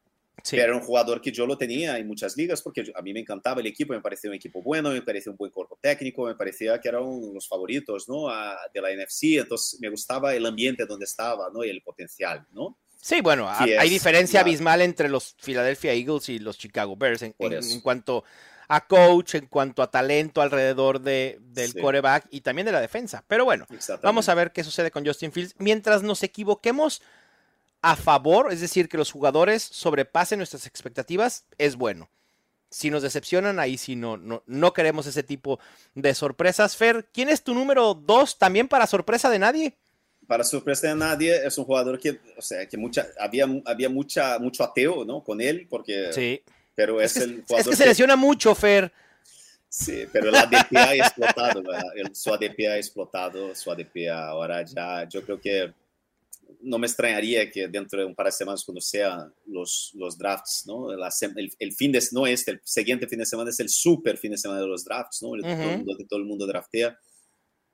era 0.52 0.74
un 0.74 0.82
jugador 0.82 1.20
que 1.20 1.32
yo 1.32 1.46
lo 1.46 1.56
tenía 1.56 1.96
en 1.98 2.06
muchas 2.06 2.36
ligas 2.36 2.60
porque 2.60 2.92
a 2.94 3.02
mí 3.02 3.12
me 3.12 3.20
encantaba 3.20 3.60
el 3.60 3.66
equipo, 3.66 3.92
me 3.92 4.00
parecía 4.00 4.30
un 4.30 4.36
equipo 4.36 4.62
bueno, 4.62 4.90
me 4.90 5.02
parecía 5.02 5.32
un 5.32 5.38
buen 5.38 5.50
cuerpo 5.50 5.78
técnico, 5.80 6.26
me 6.26 6.34
parecía 6.34 6.80
que 6.80 6.88
eran 6.88 7.02
los 7.32 7.48
favoritos 7.48 8.08
¿no? 8.08 8.28
de 8.72 8.80
la 8.80 8.90
NFC, 8.90 9.38
entonces 9.38 9.80
me 9.80 9.88
gustaba 9.88 10.34
el 10.34 10.44
ambiente 10.44 10.86
donde 10.86 11.04
estaba 11.04 11.48
¿no? 11.52 11.64
y 11.64 11.70
el 11.70 11.82
potencial. 11.82 12.46
¿no? 12.52 12.76
Sí, 13.00 13.20
bueno, 13.20 13.48
hay 13.48 13.88
diferencia 13.88 14.40
abismal 14.40 14.80
entre 14.80 15.08
los 15.08 15.34
Philadelphia 15.42 15.92
Eagles 15.92 16.28
y 16.28 16.38
los 16.38 16.58
Chicago 16.58 16.96
Bears 16.96 17.22
en, 17.22 17.34
cuanto 17.82 18.24
a 18.68 18.86
coach, 18.86 19.34
en 19.34 19.46
cuanto 19.46 19.82
a 19.82 19.90
talento 19.90 20.40
alrededor 20.40 21.00
de, 21.00 21.38
del 21.40 21.74
coreback 21.74 22.26
y 22.30 22.40
también 22.40 22.64
de 22.64 22.72
la 22.72 22.80
defensa. 22.80 23.22
Pero 23.28 23.44
bueno, 23.44 23.66
vamos 24.02 24.28
a 24.28 24.34
ver 24.34 24.52
qué 24.52 24.64
sucede 24.64 24.90
con 24.90 25.04
Justin 25.04 25.32
Fields. 25.32 25.54
Mientras 25.58 26.02
nos 26.02 26.22
equivoquemos 26.22 27.02
a 27.84 27.96
favor, 27.96 28.50
es 28.50 28.62
decir, 28.62 28.88
que 28.88 28.96
los 28.96 29.12
jugadores 29.12 29.62
sobrepasen 29.62 30.38
nuestras 30.38 30.66
expectativas, 30.66 31.44
es 31.58 31.76
bueno. 31.76 32.08
Si 32.70 32.88
nos 32.88 33.02
decepcionan, 33.02 33.60
ahí 33.60 33.76
sí 33.76 33.94
no, 33.94 34.16
no, 34.16 34.42
no 34.46 34.72
queremos 34.72 35.06
ese 35.06 35.22
tipo 35.22 35.60
de 35.94 36.14
sorpresas. 36.14 36.78
Fer, 36.78 37.06
¿quién 37.12 37.28
es 37.28 37.42
tu 37.42 37.52
número 37.52 37.92
dos 37.92 38.38
también 38.38 38.68
para 38.68 38.86
sorpresa 38.86 39.28
de 39.28 39.38
nadie? 39.38 39.76
Para 40.26 40.44
sorpresa 40.44 40.88
de 40.88 40.94
nadie, 40.94 41.46
es 41.46 41.58
un 41.58 41.66
jugador 41.66 42.00
que, 42.00 42.18
o 42.38 42.40
sea, 42.42 42.66
que 42.66 42.78
mucha, 42.78 43.06
había, 43.20 43.46
había 43.66 43.90
mucha, 43.90 44.38
mucho 44.38 44.64
ateo, 44.64 45.04
¿no? 45.04 45.22
Con 45.22 45.42
él, 45.42 45.66
porque... 45.68 46.10
Sí. 46.14 46.42
Pero 46.74 47.02
es, 47.02 47.16
el 47.18 47.42
jugador 47.42 47.60
Es 47.60 47.68
que 47.68 47.76
se 47.76 47.86
lesiona 47.86 48.16
mucho, 48.16 48.54
Fer. 48.54 48.90
Sí, 49.68 50.06
pero 50.10 50.30
el 50.30 50.36
ADP 50.36 50.76
ha 50.76 50.94
explotado, 50.94 51.62
el, 51.96 52.14
su 52.16 52.32
ADP 52.32 52.60
ha 52.70 52.76
explotado, 52.78 53.54
su 53.54 53.70
ADP 53.70 54.08
ahora 54.10 54.62
ya, 54.62 55.06
yo 55.06 55.22
creo 55.22 55.38
que 55.38 55.72
no 56.64 56.78
me 56.78 56.86
extrañaría 56.86 57.50
que 57.50 57.68
dentro 57.68 58.00
de 58.00 58.06
un 58.06 58.14
par 58.14 58.26
de 58.26 58.32
semanas, 58.32 58.64
cuando 58.64 58.80
sean 58.80 59.32
los, 59.46 59.92
los 59.94 60.16
drafts, 60.16 60.64
¿no? 60.66 60.90
el, 60.92 61.72
fin 61.72 61.92
de, 61.92 62.02
no 62.12 62.26
este, 62.26 62.52
el 62.52 62.60
siguiente 62.64 63.06
fin 63.06 63.18
de 63.18 63.26
semana 63.26 63.50
es 63.50 63.60
el 63.60 63.68
super 63.68 64.16
fin 64.16 64.30
de 64.30 64.38
semana 64.38 64.60
de 64.60 64.66
los 64.66 64.84
drafts, 64.84 65.22
¿no? 65.22 65.30
Donde 65.30 66.06
todo 66.08 66.18
el 66.18 66.24
mundo 66.24 66.46
draftea. 66.46 66.98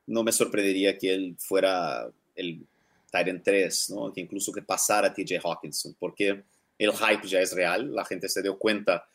No 0.07 0.25
me 0.25 0.33
sorprendería 0.33 0.99
que 0.99 1.15
él 1.15 1.37
fuera 1.39 2.11
el 2.35 2.67
Tyrant 3.13 3.45
3, 3.45 3.91
¿no? 3.91 4.13
Que 4.13 4.23
incluso 4.23 4.53
que 4.53 4.63
pasara 4.63 5.09
a 5.09 5.15
TJ 5.15 5.39
Hawkinson, 5.43 5.95
porque 5.99 6.43
el 6.79 6.93
hype 6.93 7.27
ya 7.29 7.41
es 7.41 7.53
real, 7.53 7.95
la 7.95 8.05
gente 8.05 8.29
se 8.29 8.43
dio 8.43 8.59
cuenta 8.59 9.09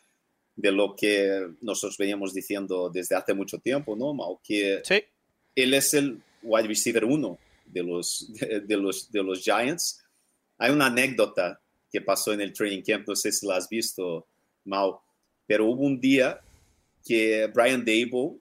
de 0.54 0.72
lo 0.72 0.96
que 0.96 1.48
nosotros 1.60 1.98
veníamos 1.98 2.32
diciendo 2.32 2.88
desde 2.88 3.14
hace 3.14 3.34
mucho 3.34 3.58
tiempo, 3.58 3.94
¿no, 3.94 4.14
Mau? 4.14 4.40
Que 4.42 4.82
él 5.54 5.74
es 5.74 5.92
el 5.92 6.22
wide 6.42 6.68
receiver 6.68 7.04
uno 7.04 7.38
de 7.66 7.82
los, 7.82 8.32
de, 8.32 8.76
los, 8.76 9.10
de 9.10 9.22
los 9.22 9.42
Giants. 9.42 10.02
Hay 10.58 10.70
una 10.70 10.86
anécdota 10.86 11.60
que 11.90 12.00
pasó 12.00 12.32
en 12.32 12.40
el 12.40 12.52
training 12.52 12.82
camp, 12.82 13.08
no 13.08 13.16
sé 13.16 13.32
si 13.32 13.46
la 13.46 13.56
has 13.56 13.68
visto, 13.68 14.26
Mau, 14.64 15.00
pero 15.46 15.66
hubo 15.66 15.84
un 15.84 16.00
día 16.00 16.40
que 17.04 17.50
Brian 17.54 17.84
Dable 17.84 18.38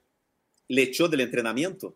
le 0.67 0.83
echó 0.83 1.07
del 1.07 1.21
entrenamiento. 1.21 1.95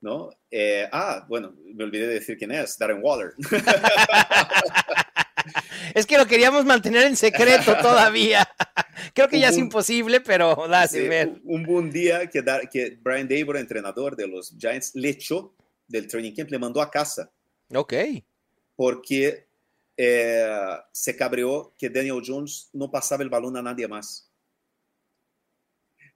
¿No? 0.00 0.30
Eh, 0.50 0.88
ah, 0.92 1.24
bueno, 1.28 1.54
me 1.74 1.84
olvidé 1.84 2.06
de 2.06 2.14
decir 2.14 2.36
quién 2.36 2.52
es, 2.52 2.78
Darren 2.78 3.00
Waller. 3.02 3.32
es 5.94 6.06
que 6.06 6.18
lo 6.18 6.26
queríamos 6.26 6.64
mantener 6.64 7.06
en 7.06 7.16
secreto 7.16 7.76
todavía. 7.78 8.48
Creo 9.14 9.28
que 9.28 9.40
ya 9.40 9.48
es 9.48 9.58
imposible, 9.58 10.20
pero 10.20 10.68
da 10.68 10.86
sí, 10.86 11.08
ver. 11.08 11.40
Un 11.44 11.64
buen 11.64 11.90
día 11.90 12.28
que, 12.28 12.44
que 12.70 12.98
Brian 13.00 13.28
Dable, 13.28 13.60
entrenador 13.60 14.16
de 14.16 14.28
los 14.28 14.54
Giants, 14.58 14.94
le 14.94 15.10
echó 15.10 15.54
del 15.86 16.06
training 16.06 16.34
camp, 16.34 16.50
le 16.50 16.58
mandó 16.58 16.80
a 16.80 16.90
casa. 16.90 17.30
Ok. 17.74 17.94
Porque 18.74 19.46
eh, 19.96 20.76
se 20.92 21.16
cabreó 21.16 21.74
que 21.78 21.88
Daniel 21.88 22.22
Jones 22.24 22.68
no 22.72 22.90
pasaba 22.90 23.22
el 23.22 23.30
balón 23.30 23.56
a 23.56 23.62
nadie 23.62 23.88
más. 23.88 24.30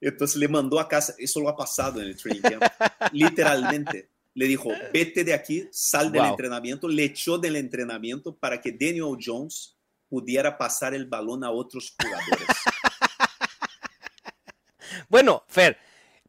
Entonces 0.00 0.36
le 0.36 0.48
mandó 0.48 0.80
a 0.80 0.88
casa, 0.88 1.14
eso 1.18 1.40
lo 1.40 1.48
ha 1.48 1.56
pasado 1.56 2.00
en 2.00 2.08
el 2.08 2.16
training 2.16 2.40
camp, 2.40 2.62
literalmente. 3.12 4.08
Le 4.34 4.46
dijo, 4.46 4.70
vete 4.92 5.24
de 5.24 5.34
aquí, 5.34 5.68
sal 5.72 6.12
del 6.12 6.24
entrenamiento, 6.24 6.88
le 6.88 7.04
echó 7.04 7.36
del 7.36 7.56
entrenamiento 7.56 8.34
para 8.34 8.60
que 8.60 8.70
Daniel 8.70 9.18
Jones 9.22 9.76
pudiera 10.08 10.56
pasar 10.56 10.94
el 10.94 11.06
balón 11.06 11.44
a 11.44 11.50
otros 11.50 11.94
jugadores. 12.00 12.46
bueno, 15.08 15.44
Fer, 15.48 15.76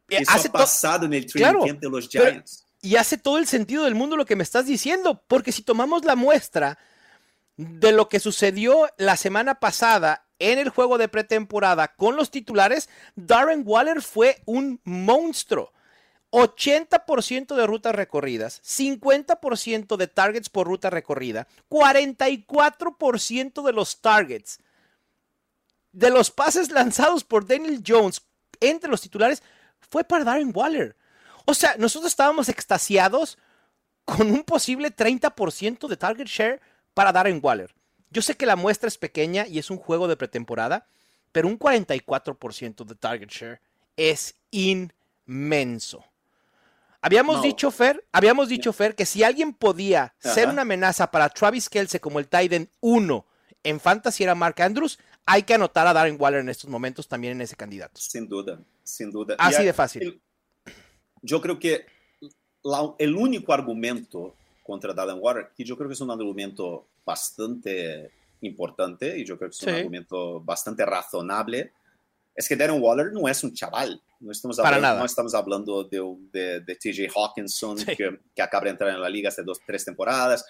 eso 0.08 0.30
hace 0.30 0.48
ha 0.48 0.52
pasado 0.52 1.06
en 1.06 1.14
el 1.14 1.26
training 1.26 1.66
camp 1.66 1.80
de 1.80 1.88
los 1.88 2.08
Giants. 2.08 2.66
Y 2.82 2.96
hace 2.96 3.16
todo 3.16 3.38
el 3.38 3.46
sentido 3.46 3.84
del 3.84 3.94
mundo 3.94 4.16
lo 4.16 4.26
que 4.26 4.36
me 4.36 4.42
estás 4.42 4.66
diciendo, 4.66 5.22
porque 5.28 5.52
si 5.52 5.62
tomamos 5.62 6.04
la 6.04 6.16
muestra 6.16 6.78
de 7.56 7.92
lo 7.92 8.08
que 8.08 8.18
sucedió 8.18 8.88
la 8.98 9.16
semana 9.16 9.60
pasada 9.60 10.26
en 10.40 10.58
el 10.58 10.68
juego 10.68 10.98
de 10.98 11.06
pretemporada 11.08 11.94
con 11.94 12.16
los 12.16 12.32
titulares, 12.32 12.88
Darren 13.14 13.62
Waller 13.64 14.02
fue 14.02 14.42
un 14.44 14.80
monstruo. 14.84 15.72
80% 16.32 17.54
de 17.54 17.66
rutas 17.66 17.94
recorridas, 17.94 18.62
50% 18.62 19.96
de 19.96 20.08
targets 20.08 20.48
por 20.48 20.66
ruta 20.66 20.88
recorrida, 20.88 21.46
44% 21.68 23.62
de 23.62 23.72
los 23.72 24.00
targets 24.00 24.58
de 25.92 26.10
los 26.10 26.30
pases 26.30 26.70
lanzados 26.70 27.22
por 27.22 27.46
Daniel 27.46 27.82
Jones 27.86 28.22
entre 28.60 28.90
los 28.90 29.02
titulares 29.02 29.42
fue 29.90 30.04
para 30.04 30.24
Darren 30.24 30.52
Waller. 30.54 30.96
O 31.44 31.54
sea, 31.54 31.76
nosotros 31.78 32.12
estábamos 32.12 32.48
extasiados 32.48 33.38
con 34.04 34.30
un 34.30 34.42
posible 34.44 34.94
30% 34.94 35.88
de 35.88 35.96
target 35.96 36.26
share 36.26 36.60
para 36.94 37.12
Darren 37.12 37.40
Waller. 37.42 37.74
Yo 38.10 38.22
sé 38.22 38.36
que 38.36 38.46
la 38.46 38.56
muestra 38.56 38.88
es 38.88 38.98
pequeña 38.98 39.46
y 39.46 39.58
es 39.58 39.70
un 39.70 39.78
juego 39.78 40.06
de 40.08 40.16
pretemporada, 40.16 40.86
pero 41.32 41.48
un 41.48 41.58
44% 41.58 42.84
de 42.84 42.94
target 42.94 43.28
share 43.28 43.60
es 43.96 44.34
inmenso. 44.50 46.04
Habíamos 47.00 47.42
dicho, 47.42 47.70
Fer, 47.72 48.04
habíamos 48.12 48.48
dicho, 48.48 48.72
Fer, 48.72 48.94
que 48.94 49.06
si 49.06 49.24
alguien 49.24 49.52
podía 49.54 50.14
ser 50.20 50.48
una 50.48 50.62
amenaza 50.62 51.10
para 51.10 51.28
Travis 51.28 51.68
Kelce 51.68 52.00
como 52.00 52.20
el 52.20 52.28
Titan 52.28 52.68
1 52.80 53.26
en 53.64 53.80
Fantasy 53.80 54.22
era 54.22 54.36
Mark 54.36 54.60
Andrews, 54.62 55.00
hay 55.26 55.42
que 55.42 55.54
anotar 55.54 55.86
a 55.86 55.92
Darren 55.92 56.16
Waller 56.18 56.40
en 56.40 56.48
estos 56.48 56.70
momentos 56.70 57.08
también 57.08 57.32
en 57.32 57.40
ese 57.40 57.56
candidato. 57.56 58.00
Sin 58.00 58.28
duda, 58.28 58.60
sin 58.84 59.10
duda. 59.10 59.34
Así 59.38 59.64
de 59.64 59.72
fácil. 59.72 60.22
Yo 61.22 61.40
creo 61.40 61.58
que 61.58 61.86
el 62.98 63.16
único 63.16 63.52
argumento 63.52 64.34
contra 64.62 64.92
Darren 64.92 65.18
Waller, 65.20 65.50
que 65.56 65.64
yo 65.64 65.76
creo 65.76 65.88
que 65.88 65.94
es 65.94 66.00
un 66.00 66.10
argumento 66.10 66.86
bastante 67.04 68.10
importante 68.42 69.18
y 69.18 69.24
yo 69.24 69.38
creo 69.38 69.50
que 69.50 69.56
es 69.56 69.62
un 69.62 69.70
argumento 69.70 70.40
bastante 70.40 70.84
razonable, 70.84 71.72
es 72.34 72.48
que 72.48 72.56
Darren 72.56 72.80
Waller 72.82 73.12
no 73.12 73.28
es 73.28 73.42
un 73.44 73.52
chaval. 73.52 74.00
No 74.20 74.30
estamos 74.30 74.58
hablando, 74.60 75.00
no 75.00 75.04
estamos 75.04 75.34
hablando 75.34 75.84
de, 75.84 76.60
de, 76.60 76.76
TJ 76.76 77.08
Hawkinson, 77.14 77.76
que, 77.78 78.20
que, 78.34 78.42
acaba 78.42 78.64
de 78.64 78.70
entrar 78.70 78.90
en 78.90 79.00
la 79.00 79.08
liga 79.08 79.30
hace 79.30 79.42
dos, 79.42 79.60
tres 79.66 79.84
temporadas. 79.84 80.44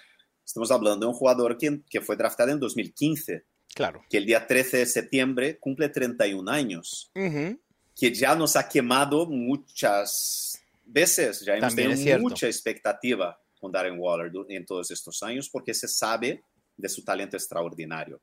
Estamos 0.45 0.69
hablando 0.69 1.07
de 1.07 1.11
un 1.11 1.17
jugador 1.17 1.57
que, 1.57 1.81
que 1.89 1.99
fue 1.99 2.15
draftado 2.15 2.51
en 2.51 2.59
2015. 2.59 3.43
Claro. 3.73 4.03
Que 4.07 4.17
el 4.17 4.27
día 4.27 4.45
13 4.45 4.77
de 4.77 4.85
septiembre 4.85 5.57
cumple 5.57 5.89
31 5.89 6.51
años. 6.51 7.11
Que 7.15 8.13
ya 8.13 8.35
nos 8.35 8.55
ha 8.55 8.69
quemado 8.69 9.25
muchas 9.25 10.52
veces. 10.83 11.41
Ya 11.41 11.55
hemos 11.55 11.75
tenido 11.75 12.19
mucha 12.19 12.47
expectativa 12.47 13.39
con 13.59 13.71
Darren 13.71 13.97
Waller 13.97 14.31
en 14.49 14.65
todos 14.65 14.91
estos 14.91 15.23
años 15.23 15.49
porque 15.49 15.73
se 15.73 15.87
sabe 15.87 16.43
de 16.75 16.89
su 16.89 17.03
talento 17.03 17.37
extraordinario. 17.37 18.21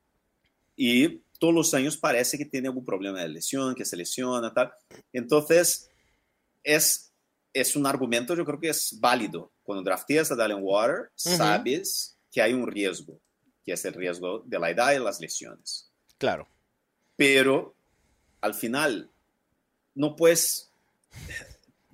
Y 0.75 1.23
todos 1.39 1.53
los 1.53 1.73
años 1.73 1.97
parece 1.97 2.37
que 2.37 2.45
tiene 2.45 2.67
algún 2.67 2.85
problema 2.85 3.21
de 3.21 3.29
lesión, 3.29 3.75
que 3.75 3.85
se 3.85 3.97
lesiona, 3.97 4.53
tal. 4.53 4.71
Entonces, 5.11 5.89
es, 6.63 7.11
es 7.53 7.75
un 7.75 7.85
argumento, 7.85 8.35
yo 8.35 8.45
creo 8.45 8.59
que 8.59 8.69
es 8.69 8.97
válido. 8.99 9.51
Cuando 9.63 9.83
drafteas 9.83 10.31
a 10.31 10.35
Dallin 10.35 10.59
Water, 10.61 11.11
sabes 11.15 12.17
que 12.31 12.41
hay 12.41 12.53
un 12.53 12.67
riesgo, 12.67 13.19
que 13.63 13.73
es 13.73 13.85
el 13.85 13.93
riesgo 13.93 14.43
de 14.45 14.59
la 14.59 14.69
edad 14.69 14.93
y 14.93 14.99
las 14.99 15.19
lesiones. 15.19 15.91
Claro. 16.17 16.47
Pero, 17.15 17.75
al 18.39 18.53
final, 18.53 19.09
no 19.95 20.15
puedes... 20.15 20.71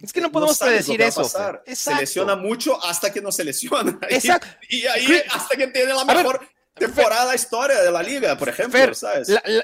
Es 0.01 0.13
que 0.13 0.21
no 0.21 0.31
podemos 0.31 0.57
predecir 0.59 1.01
eso. 1.01 1.23
Se 1.23 1.95
lesiona 1.95 2.35
mucho 2.35 2.83
hasta 2.83 3.11
que 3.11 3.21
no 3.21 3.31
se 3.31 3.43
lesiona. 3.43 3.97
Exacto. 4.09 4.47
Y, 4.69 4.85
ahí 4.85 5.21
hasta 5.31 5.55
que 5.55 5.67
tiene 5.67 5.93
la 5.93 6.05
mejor 6.05 6.47
temporada 6.75 7.33
historia 7.33 7.81
de 7.81 7.91
la 7.91 8.03
liga, 8.03 8.37
por 8.37 8.49
ejemplo. 8.49 8.79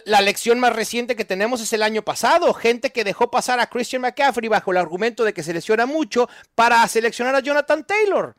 La, 0.05 0.21
lección 0.21 0.59
más 0.59 0.73
reciente 0.73 1.15
que 1.15 1.25
tenemos 1.25 1.61
es 1.61 1.71
el 1.73 1.83
año 1.83 2.01
pasado. 2.01 2.53
Gente 2.53 2.91
que 2.91 3.03
dejó 3.03 3.29
pasar 3.29 3.59
a 3.59 3.67
Christian 3.67 4.01
McCaffrey 4.01 4.49
bajo 4.49 4.71
el 4.71 4.77
argumento 4.77 5.23
de 5.23 5.33
que 5.33 5.43
se 5.43 5.53
lesiona 5.53 5.85
mucho 5.85 6.27
para 6.55 6.87
seleccionar 6.87 7.35
a 7.35 7.39
Jonathan 7.39 7.85
Taylor. 7.85 8.35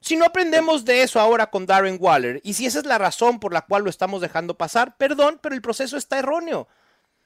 Si 0.00 0.16
no 0.16 0.24
aprendemos 0.24 0.84
de 0.84 1.02
eso 1.02 1.18
ahora 1.18 1.50
con 1.50 1.66
Darren 1.66 1.98
Waller, 2.00 2.40
y 2.44 2.54
si 2.54 2.66
esa 2.66 2.78
es 2.78 2.86
la 2.86 2.98
razón 2.98 3.40
por 3.40 3.52
la 3.52 3.62
cual 3.62 3.82
lo 3.82 3.90
estamos 3.90 4.20
dejando 4.20 4.56
pasar, 4.56 4.96
perdón, 4.96 5.40
pero 5.42 5.54
el 5.54 5.62
proceso 5.62 5.96
está 5.96 6.20
erróneo. 6.20 6.68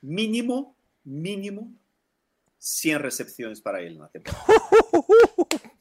Mínimo, 0.00 0.74
mínimo, 1.04 1.70
100 2.62 3.00
recepciones 3.00 3.60
para 3.60 3.80
él 3.80 3.94
en 3.94 3.98
la 3.98 4.08
temporada. 4.08 4.44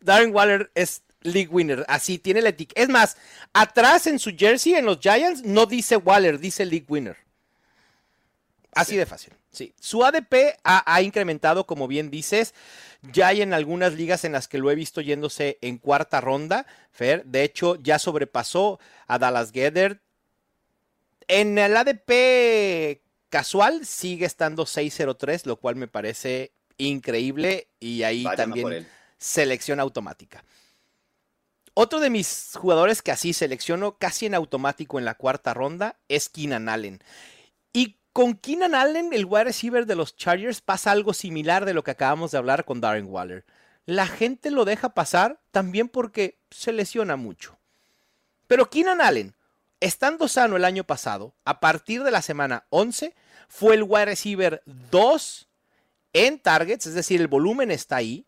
Darren 0.00 0.34
Waller 0.34 0.72
es 0.74 1.02
league 1.20 1.48
winner. 1.48 1.84
Así 1.88 2.18
tiene 2.18 2.42
la 2.42 2.48
etiqueta. 2.48 2.82
Es 2.82 2.88
más, 2.88 3.16
atrás 3.52 4.08
en 4.08 4.18
su 4.18 4.34
jersey, 4.36 4.74
en 4.74 4.86
los 4.86 4.98
Giants, 4.98 5.44
no 5.44 5.66
dice 5.66 5.96
Waller, 5.96 6.40
dice 6.40 6.64
league 6.64 6.86
winner. 6.88 7.16
Así 8.72 8.96
de 8.96 9.06
fácil. 9.06 9.34
Sí. 9.52 9.72
Su 9.80 10.04
ADP 10.04 10.58
ha, 10.64 11.00
incrementado, 11.00 11.64
como 11.64 11.86
bien 11.86 12.10
dices. 12.10 12.52
Ya 13.12 13.28
hay 13.28 13.40
en 13.40 13.54
algunas 13.54 13.94
ligas 13.94 14.24
en 14.24 14.32
las 14.32 14.48
que 14.48 14.58
lo 14.58 14.70
he 14.70 14.74
visto 14.74 15.00
yéndose 15.00 15.58
en 15.62 15.78
cuarta 15.78 16.20
ronda. 16.20 16.66
Fer, 16.90 17.24
de 17.24 17.44
hecho, 17.44 17.76
ya 17.76 18.00
sobrepasó 18.00 18.80
a 19.06 19.18
Dallas 19.18 19.52
Gedder. 19.52 20.02
En 21.28 21.56
el 21.56 21.76
ADP 21.76 23.05
casual 23.36 23.84
sigue 23.84 24.24
estando 24.24 24.64
603, 24.64 25.44
lo 25.44 25.56
cual 25.56 25.76
me 25.76 25.88
parece 25.88 26.52
increíble. 26.78 27.68
Y 27.78 28.02
ahí 28.02 28.24
también 28.34 28.88
selección 29.18 29.78
automática. 29.78 30.42
Otro 31.74 32.00
de 32.00 32.08
mis 32.08 32.52
jugadores 32.54 33.02
que 33.02 33.12
así 33.12 33.34
selecciono 33.34 33.98
casi 33.98 34.24
en 34.24 34.34
automático 34.34 34.98
en 34.98 35.04
la 35.04 35.16
cuarta 35.16 35.52
ronda 35.52 35.98
es 36.08 36.30
Keenan 36.30 36.70
Allen. 36.70 37.02
Y 37.74 37.98
con 38.14 38.36
Keenan 38.36 38.74
Allen, 38.74 39.12
el 39.12 39.26
wide 39.26 39.44
receiver 39.44 39.84
de 39.84 39.96
los 39.96 40.16
Chargers, 40.16 40.62
pasa 40.62 40.92
algo 40.92 41.12
similar 41.12 41.66
de 41.66 41.74
lo 41.74 41.84
que 41.84 41.90
acabamos 41.90 42.30
de 42.30 42.38
hablar 42.38 42.64
con 42.64 42.80
Darren 42.80 43.04
Waller. 43.06 43.44
La 43.84 44.06
gente 44.06 44.50
lo 44.50 44.64
deja 44.64 44.94
pasar 44.94 45.40
también 45.50 45.90
porque 45.90 46.38
se 46.50 46.72
lesiona 46.72 47.16
mucho. 47.16 47.58
Pero 48.46 48.70
Keenan 48.70 49.02
Allen, 49.02 49.34
estando 49.80 50.26
sano 50.26 50.56
el 50.56 50.64
año 50.64 50.84
pasado, 50.84 51.34
a 51.44 51.60
partir 51.60 52.02
de 52.02 52.10
la 52.10 52.22
semana 52.22 52.64
11, 52.70 53.14
fue 53.48 53.74
el 53.74 53.82
wide 53.82 54.06
receiver 54.06 54.62
2 54.90 55.48
en 56.12 56.38
targets, 56.38 56.86
es 56.86 56.94
decir, 56.94 57.20
el 57.20 57.28
volumen 57.28 57.70
está 57.70 57.96
ahí. 57.96 58.26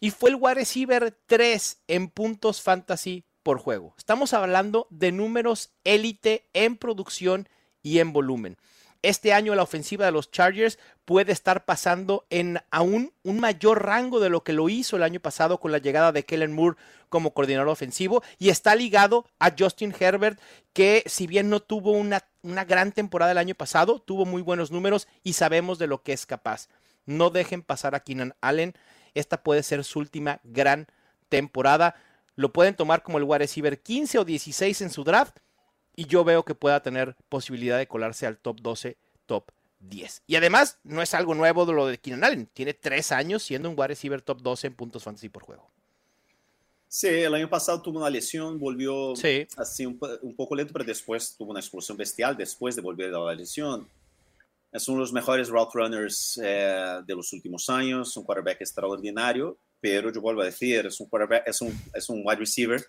Y 0.00 0.10
fue 0.10 0.30
el 0.30 0.36
wide 0.36 0.54
receiver 0.54 1.18
3 1.26 1.78
en 1.88 2.08
puntos 2.08 2.60
fantasy 2.60 3.24
por 3.42 3.58
juego. 3.58 3.94
Estamos 3.96 4.34
hablando 4.34 4.86
de 4.90 5.12
números 5.12 5.70
élite 5.84 6.48
en 6.52 6.76
producción 6.76 7.48
y 7.82 8.00
en 8.00 8.12
volumen. 8.12 8.56
Este 9.02 9.32
año 9.32 9.54
la 9.54 9.62
ofensiva 9.62 10.04
de 10.06 10.12
los 10.12 10.30
Chargers 10.30 10.78
puede 11.04 11.32
estar 11.32 11.64
pasando 11.64 12.26
en 12.30 12.60
aún 12.70 13.12
un 13.22 13.40
mayor 13.40 13.84
rango 13.84 14.20
de 14.20 14.30
lo 14.30 14.42
que 14.42 14.52
lo 14.52 14.68
hizo 14.68 14.96
el 14.96 15.02
año 15.02 15.20
pasado 15.20 15.58
con 15.58 15.72
la 15.72 15.78
llegada 15.78 16.12
de 16.12 16.24
Kellen 16.24 16.52
Moore 16.52 16.76
como 17.08 17.32
coordinador 17.32 17.68
ofensivo 17.68 18.22
y 18.38 18.48
está 18.48 18.74
ligado 18.74 19.26
a 19.38 19.54
Justin 19.56 19.94
Herbert 19.98 20.40
que 20.72 21.02
si 21.06 21.26
bien 21.26 21.48
no 21.48 21.60
tuvo 21.60 21.92
una, 21.92 22.24
una 22.42 22.64
gran 22.64 22.92
temporada 22.92 23.32
el 23.32 23.38
año 23.38 23.54
pasado, 23.54 24.00
tuvo 24.00 24.24
muy 24.24 24.42
buenos 24.42 24.70
números 24.70 25.08
y 25.22 25.34
sabemos 25.34 25.78
de 25.78 25.86
lo 25.86 26.02
que 26.02 26.12
es 26.12 26.26
capaz. 26.26 26.68
No 27.04 27.30
dejen 27.30 27.62
pasar 27.62 27.94
a 27.94 28.00
Keenan 28.00 28.34
Allen. 28.40 28.74
Esta 29.14 29.42
puede 29.42 29.62
ser 29.62 29.84
su 29.84 30.00
última 30.00 30.40
gran 30.42 30.88
temporada. 31.28 31.94
Lo 32.34 32.52
pueden 32.52 32.74
tomar 32.74 33.02
como 33.02 33.18
el 33.18 33.24
wide 33.24 33.38
receiver 33.38 33.80
15 33.80 34.18
o 34.18 34.24
16 34.24 34.82
en 34.82 34.90
su 34.90 35.04
draft 35.04 35.38
y 35.96 36.06
yo 36.06 36.22
veo 36.24 36.44
que 36.44 36.54
pueda 36.54 36.82
tener 36.82 37.16
posibilidad 37.28 37.78
de 37.78 37.88
colarse 37.88 38.26
al 38.26 38.38
top 38.38 38.60
12, 38.60 38.96
top 39.24 39.50
10. 39.80 40.22
Y 40.26 40.36
además, 40.36 40.78
no 40.84 41.02
es 41.02 41.14
algo 41.14 41.34
nuevo 41.34 41.64
de 41.64 41.72
lo 41.72 41.86
de 41.86 41.98
Keenan 41.98 42.24
Allen. 42.24 42.48
Tiene 42.52 42.74
tres 42.74 43.10
años 43.12 43.42
siendo 43.42 43.70
un 43.70 43.76
wide 43.76 43.88
receiver 43.88 44.20
top 44.20 44.42
12 44.42 44.66
en 44.68 44.74
puntos 44.74 45.02
fantasy 45.02 45.30
por 45.30 45.42
juego. 45.42 45.70
Sí, 46.88 47.08
el 47.08 47.34
año 47.34 47.48
pasado 47.48 47.82
tuvo 47.82 47.98
una 47.98 48.10
lesión, 48.10 48.58
volvió 48.58 49.16
sí. 49.16 49.46
así 49.56 49.84
un, 49.84 49.98
un, 50.22 50.36
poco 50.36 50.54
lento, 50.54 50.72
pero 50.72 50.84
después 50.84 51.34
tuvo 51.36 51.50
una 51.50 51.60
explosión 51.60 51.96
bestial 51.96 52.36
después 52.36 52.76
de 52.76 52.82
volver 52.82 53.10
de 53.10 53.18
la 53.18 53.34
lesión. 53.34 53.88
Es 54.70 54.86
uno 54.88 54.98
de 54.98 55.02
los 55.02 55.12
mejores 55.12 55.48
route 55.48 55.72
runners 55.74 56.40
eh, 56.42 57.00
de 57.04 57.14
los 57.14 57.32
últimos 57.32 57.68
años, 57.70 58.16
un 58.16 58.24
quarterback 58.24 58.60
extraordinario, 58.60 59.58
pero 59.80 60.12
yo 60.12 60.20
vuelvo 60.20 60.42
a 60.42 60.44
decir, 60.44 60.86
es 60.86 61.00
un, 61.00 61.08
quarterback, 61.08 61.46
es 61.46 61.60
un, 61.60 61.78
es 61.94 62.08
un 62.08 62.22
wide 62.24 62.36
receiver 62.36 62.86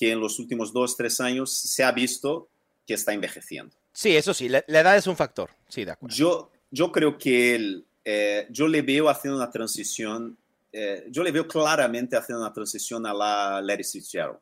que 0.00 0.12
en 0.12 0.18
los 0.18 0.38
últimos 0.38 0.72
dos, 0.72 0.96
tres 0.96 1.20
años 1.20 1.52
se 1.52 1.84
ha 1.84 1.92
visto 1.92 2.48
que 2.86 2.94
está 2.94 3.12
envejeciendo. 3.12 3.76
Sí, 3.92 4.16
eso 4.16 4.32
sí, 4.32 4.48
la, 4.48 4.64
la 4.66 4.80
edad 4.80 4.96
es 4.96 5.06
un 5.06 5.14
factor, 5.14 5.50
sí, 5.68 5.84
de 5.84 5.90
acuerdo. 5.90 6.16
Yo, 6.16 6.50
yo 6.70 6.90
creo 6.90 7.18
que 7.18 7.54
él, 7.54 7.84
eh, 8.02 8.46
yo 8.48 8.66
le 8.66 8.80
veo 8.80 9.10
haciendo 9.10 9.36
una 9.36 9.50
transición, 9.50 10.38
eh, 10.72 11.04
yo 11.10 11.22
le 11.22 11.30
veo 11.30 11.46
claramente 11.46 12.16
haciendo 12.16 12.42
una 12.42 12.52
transición 12.52 13.04
a 13.04 13.12
la 13.12 13.60
Larry 13.60 13.84
Fitzgerald, 13.84 14.38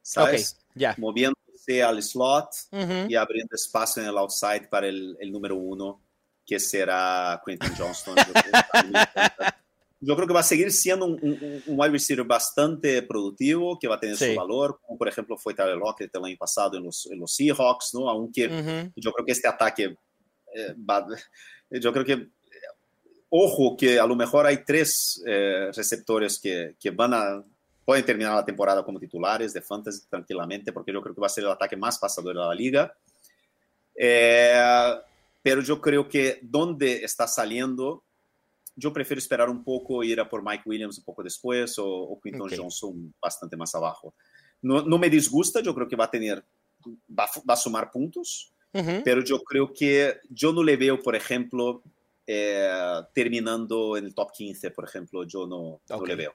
¿sabes? 0.00 0.56
Okay, 0.70 0.80
yeah. 0.80 0.94
Moviéndose 0.96 1.82
al 1.82 2.02
slot 2.02 2.48
uh 2.70 2.76
-huh. 2.78 3.10
y 3.10 3.14
abriendo 3.14 3.54
espacio 3.56 4.02
en 4.02 4.08
el 4.08 4.16
outside 4.16 4.68
para 4.70 4.86
el, 4.88 5.18
el 5.20 5.30
número 5.30 5.54
uno, 5.54 6.00
que 6.46 6.58
será 6.58 7.42
Quentin 7.44 7.74
Johnston. 7.76 8.16
yo 10.00 10.14
creo 10.14 10.28
que 10.28 10.34
va 10.34 10.40
a 10.40 10.44
seguir 10.44 10.70
siendo 10.70 11.06
un, 11.06 11.18
un, 11.20 11.62
un, 11.66 11.80
wide 11.80 11.90
receiver 11.90 12.24
bastante 12.24 13.02
productivo, 13.02 13.78
que 13.78 13.88
va 13.88 13.96
a 13.96 14.00
tener 14.00 14.16
sí. 14.16 14.32
su 14.32 14.38
valor, 14.38 14.78
como 14.80 14.96
por 14.96 15.08
ejemplo 15.08 15.36
fue 15.36 15.54
Tyler 15.54 15.76
Lockett 15.76 16.14
el 16.14 16.24
año 16.24 16.36
pasado 16.38 16.76
en 16.76 16.84
los, 16.84 17.06
en 17.10 17.18
los 17.18 17.34
Seahawks, 17.34 17.94
¿no? 17.94 18.08
Aunque 18.08 18.46
uh 18.46 18.50
-huh. 18.50 18.92
yo 18.94 19.12
creo 19.12 19.26
que 19.26 19.32
este 19.32 19.48
ataque 19.48 19.96
eh, 20.54 20.74
va, 20.78 21.06
yo 21.70 21.92
creo 21.92 22.04
que, 22.04 22.28
ojo, 23.28 23.76
que 23.76 23.98
a 23.98 24.06
lo 24.06 24.14
mejor 24.14 24.46
hay 24.46 24.64
tres 24.64 25.22
eh, 25.26 25.70
receptores 25.74 26.38
que, 26.40 26.76
que, 26.78 26.90
van 26.90 27.14
a, 27.14 27.44
pueden 27.84 28.04
terminar 28.04 28.34
la 28.34 28.44
temporada 28.44 28.84
como 28.84 29.00
titulares 29.00 29.52
de 29.52 29.62
Fantasy 29.62 30.06
tranquilamente, 30.08 30.72
porque 30.72 30.92
yo 30.92 31.02
creo 31.02 31.14
que 31.14 31.20
va 31.20 31.26
a 31.26 31.30
ser 31.30 31.44
el 31.44 31.50
ataque 31.50 31.76
más 31.76 31.98
pasador 31.98 32.34
de 32.34 32.40
la 32.40 32.54
liga. 32.54 32.94
Eh, 33.96 34.94
pero 35.42 35.60
yo 35.60 35.80
creo 35.80 36.08
que 36.08 36.38
donde 36.42 37.04
está 37.04 37.26
saliendo 37.26 38.04
yo 38.78 38.92
prefiero 38.92 39.18
esperar 39.18 39.50
un 39.50 39.64
poco 39.64 40.04
ir 40.04 40.20
a 40.20 40.28
por 40.28 40.42
Mike 40.42 40.62
Williams 40.64 40.98
un 40.98 41.04
poco 41.04 41.24
después 41.24 41.78
o, 41.78 41.86
o 41.86 42.20
Quinton 42.20 42.46
okay. 42.46 42.58
Johnson 42.58 43.12
bastante 43.20 43.56
más 43.56 43.74
abajo. 43.74 44.14
No, 44.62 44.82
no, 44.82 44.98
me 44.98 45.10
disgusta, 45.10 45.60
yo 45.60 45.74
creo 45.74 45.88
que 45.88 45.96
va 45.96 46.04
a 46.04 46.10
tener, 46.10 46.44
va, 46.86 47.28
va 47.48 47.54
a 47.54 47.56
sumar 47.56 47.90
puntos, 47.90 48.54
uh 48.72 48.78
-huh. 48.78 49.02
pero 49.02 49.22
yo 49.22 49.40
creo 49.42 49.72
que 49.72 50.20
yo 50.30 50.52
no 50.52 50.62
le 50.62 50.76
veo, 50.76 51.00
por 51.02 51.16
ejemplo, 51.16 51.82
eh, 52.24 53.00
terminando 53.12 53.96
en 53.96 54.04
el 54.04 54.14
top 54.14 54.30
15, 54.32 54.70
por 54.70 54.84
ejemplo, 54.84 55.24
yo 55.24 55.46
no, 55.46 55.58
okay. 55.58 55.98
no 55.98 56.06
le 56.06 56.14
veo. 56.14 56.34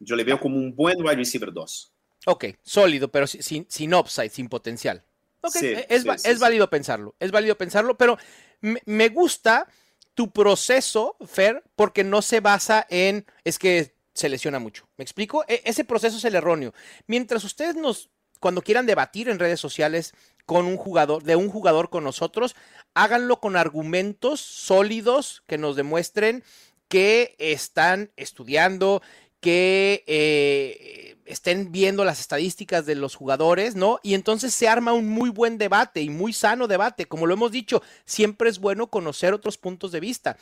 Yo 0.00 0.16
le 0.16 0.24
veo 0.24 0.40
como 0.40 0.56
un 0.56 0.74
buen 0.74 1.00
wide 1.00 1.16
receiver 1.16 1.52
2. 1.52 1.92
Ok, 2.26 2.46
sólido, 2.62 3.08
pero 3.08 3.28
sin, 3.28 3.64
sin 3.68 3.94
upside, 3.94 4.30
sin 4.30 4.48
potencial. 4.48 5.04
Okay. 5.40 5.60
Sí, 5.60 5.82
es, 5.88 6.02
sí, 6.02 6.08
sí, 6.16 6.28
es 6.30 6.40
válido 6.40 6.68
pensarlo, 6.68 7.14
es 7.20 7.30
válido 7.30 7.56
pensarlo, 7.56 7.96
pero 7.96 8.18
me, 8.60 8.82
me 8.86 9.08
gusta 9.10 9.68
tu 10.16 10.30
proceso, 10.30 11.14
Fer, 11.26 11.62
porque 11.76 12.02
no 12.02 12.22
se 12.22 12.40
basa 12.40 12.86
en, 12.88 13.26
es 13.44 13.58
que 13.58 13.94
se 14.14 14.30
lesiona 14.30 14.58
mucho. 14.58 14.88
¿Me 14.96 15.04
explico? 15.04 15.44
E 15.46 15.60
ese 15.64 15.84
proceso 15.84 16.16
es 16.16 16.24
el 16.24 16.34
erróneo. 16.34 16.72
Mientras 17.06 17.44
ustedes 17.44 17.76
nos, 17.76 18.08
cuando 18.40 18.62
quieran 18.62 18.86
debatir 18.86 19.28
en 19.28 19.38
redes 19.38 19.60
sociales 19.60 20.14
con 20.46 20.64
un 20.64 20.78
jugador, 20.78 21.22
de 21.22 21.36
un 21.36 21.50
jugador 21.50 21.90
con 21.90 22.02
nosotros, 22.02 22.56
háganlo 22.94 23.40
con 23.40 23.56
argumentos 23.56 24.40
sólidos 24.40 25.44
que 25.46 25.58
nos 25.58 25.76
demuestren 25.76 26.42
que 26.88 27.36
están 27.38 28.10
estudiando, 28.16 29.02
que 29.46 30.02
eh, 30.08 31.18
estén 31.24 31.70
viendo 31.70 32.04
las 32.04 32.18
estadísticas 32.18 32.84
de 32.84 32.96
los 32.96 33.14
jugadores, 33.14 33.76
¿no? 33.76 34.00
Y 34.02 34.14
entonces 34.14 34.52
se 34.52 34.66
arma 34.66 34.92
un 34.92 35.08
muy 35.08 35.30
buen 35.30 35.56
debate 35.56 36.00
y 36.02 36.10
muy 36.10 36.32
sano 36.32 36.66
debate. 36.66 37.06
Como 37.06 37.28
lo 37.28 37.34
hemos 37.34 37.52
dicho, 37.52 37.80
siempre 38.04 38.50
es 38.50 38.58
bueno 38.58 38.88
conocer 38.88 39.32
otros 39.32 39.56
puntos 39.56 39.92
de 39.92 40.00
vista. 40.00 40.36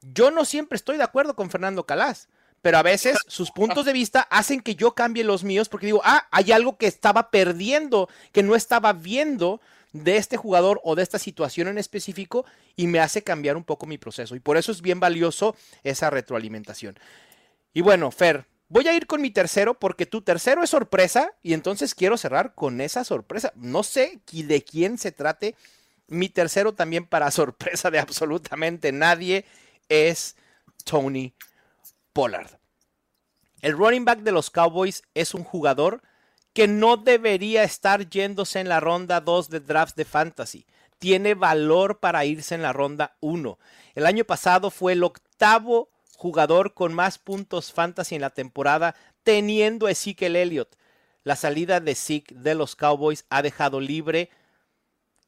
Yo 0.00 0.30
no 0.30 0.46
siempre 0.46 0.76
estoy 0.76 0.96
de 0.96 1.02
acuerdo 1.02 1.36
con 1.36 1.50
Fernando 1.50 1.84
Calas, 1.84 2.30
pero 2.62 2.78
a 2.78 2.82
veces 2.82 3.18
sus 3.26 3.50
puntos 3.50 3.84
de 3.84 3.92
vista 3.92 4.22
hacen 4.30 4.62
que 4.62 4.74
yo 4.74 4.94
cambie 4.94 5.22
los 5.22 5.44
míos 5.44 5.68
porque 5.68 5.84
digo, 5.84 6.00
ah, 6.02 6.28
hay 6.30 6.50
algo 6.52 6.78
que 6.78 6.86
estaba 6.86 7.30
perdiendo, 7.30 8.08
que 8.32 8.42
no 8.42 8.56
estaba 8.56 8.94
viendo 8.94 9.60
de 9.92 10.16
este 10.16 10.38
jugador 10.38 10.80
o 10.82 10.94
de 10.94 11.02
esta 11.02 11.18
situación 11.18 11.68
en 11.68 11.76
específico 11.76 12.46
y 12.74 12.86
me 12.86 13.00
hace 13.00 13.22
cambiar 13.22 13.58
un 13.58 13.64
poco 13.64 13.84
mi 13.84 13.98
proceso. 13.98 14.34
Y 14.34 14.40
por 14.40 14.56
eso 14.56 14.72
es 14.72 14.80
bien 14.80 14.98
valioso 14.98 15.54
esa 15.84 16.08
retroalimentación. 16.08 16.98
Y 17.78 17.80
bueno, 17.80 18.10
Fer, 18.10 18.44
voy 18.68 18.88
a 18.88 18.92
ir 18.92 19.06
con 19.06 19.22
mi 19.22 19.30
tercero 19.30 19.78
porque 19.78 20.04
tu 20.04 20.20
tercero 20.22 20.64
es 20.64 20.70
sorpresa 20.70 21.30
y 21.44 21.52
entonces 21.52 21.94
quiero 21.94 22.16
cerrar 22.16 22.56
con 22.56 22.80
esa 22.80 23.04
sorpresa. 23.04 23.52
No 23.54 23.84
sé 23.84 24.20
de 24.32 24.64
quién 24.64 24.98
se 24.98 25.12
trate. 25.12 25.54
Mi 26.08 26.28
tercero 26.28 26.74
también 26.74 27.06
para 27.06 27.30
sorpresa 27.30 27.92
de 27.92 28.00
absolutamente 28.00 28.90
nadie 28.90 29.44
es 29.88 30.34
Tony 30.82 31.34
Pollard. 32.12 32.50
El 33.60 33.78
running 33.78 34.04
back 34.04 34.22
de 34.22 34.32
los 34.32 34.50
Cowboys 34.50 35.04
es 35.14 35.32
un 35.32 35.44
jugador 35.44 36.02
que 36.54 36.66
no 36.66 36.96
debería 36.96 37.62
estar 37.62 38.10
yéndose 38.10 38.58
en 38.58 38.68
la 38.68 38.80
ronda 38.80 39.20
2 39.20 39.50
de 39.50 39.60
drafts 39.60 39.94
de 39.94 40.04
fantasy. 40.04 40.66
Tiene 40.98 41.34
valor 41.34 42.00
para 42.00 42.24
irse 42.24 42.56
en 42.56 42.62
la 42.62 42.72
ronda 42.72 43.16
1. 43.20 43.56
El 43.94 44.04
año 44.04 44.24
pasado 44.24 44.72
fue 44.72 44.94
el 44.94 45.04
octavo 45.04 45.90
jugador 46.18 46.74
con 46.74 46.92
más 46.92 47.16
puntos 47.16 47.72
fantasy 47.72 48.16
en 48.16 48.22
la 48.22 48.30
temporada, 48.30 48.96
teniendo 49.22 49.86
a 49.86 49.92
Ezekiel 49.92 50.34
Elliott. 50.34 50.76
La 51.22 51.36
salida 51.36 51.78
de 51.78 51.94
Zeke 51.94 52.34
de 52.34 52.56
los 52.56 52.74
Cowboys 52.74 53.24
ha 53.30 53.40
dejado 53.40 53.80
libre 53.80 54.28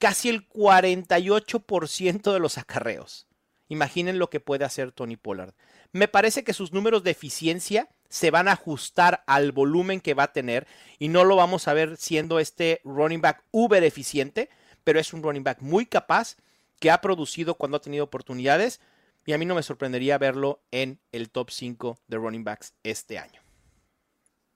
casi 0.00 0.30
el 0.30 0.48
48% 0.48 2.32
de 2.32 2.40
los 2.40 2.58
acarreos. 2.58 3.28
Imaginen 3.68 4.18
lo 4.18 4.30
que 4.30 4.40
puede 4.40 4.64
hacer 4.64 4.90
Tony 4.90 5.16
Pollard. 5.16 5.54
Me 5.92 6.08
parece 6.08 6.42
que 6.42 6.54
sus 6.54 6.72
números 6.72 7.04
de 7.04 7.12
eficiencia 7.12 7.88
se 8.08 8.32
van 8.32 8.48
a 8.48 8.52
ajustar 8.52 9.22
al 9.28 9.52
volumen 9.52 10.00
que 10.00 10.14
va 10.14 10.24
a 10.24 10.32
tener 10.32 10.66
y 10.98 11.06
no 11.06 11.22
lo 11.22 11.36
vamos 11.36 11.68
a 11.68 11.72
ver 11.72 11.96
siendo 11.98 12.40
este 12.40 12.80
running 12.82 13.20
back 13.20 13.44
uber 13.52 13.84
eficiente, 13.84 14.50
pero 14.82 14.98
es 14.98 15.12
un 15.12 15.22
running 15.22 15.44
back 15.44 15.60
muy 15.60 15.86
capaz 15.86 16.36
que 16.80 16.90
ha 16.90 17.00
producido 17.00 17.54
cuando 17.54 17.76
ha 17.76 17.80
tenido 17.80 18.02
oportunidades 18.02 18.80
y 19.26 19.32
a 19.32 19.38
mí 19.38 19.44
no 19.44 19.54
me 19.54 19.62
sorprendería 19.62 20.18
verlo 20.18 20.62
en 20.70 21.00
el 21.12 21.30
top 21.30 21.50
5 21.50 21.98
de 22.06 22.16
running 22.16 22.44
backs 22.44 22.74
este 22.82 23.18
año. 23.18 23.40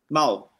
Mau. 0.08 0.50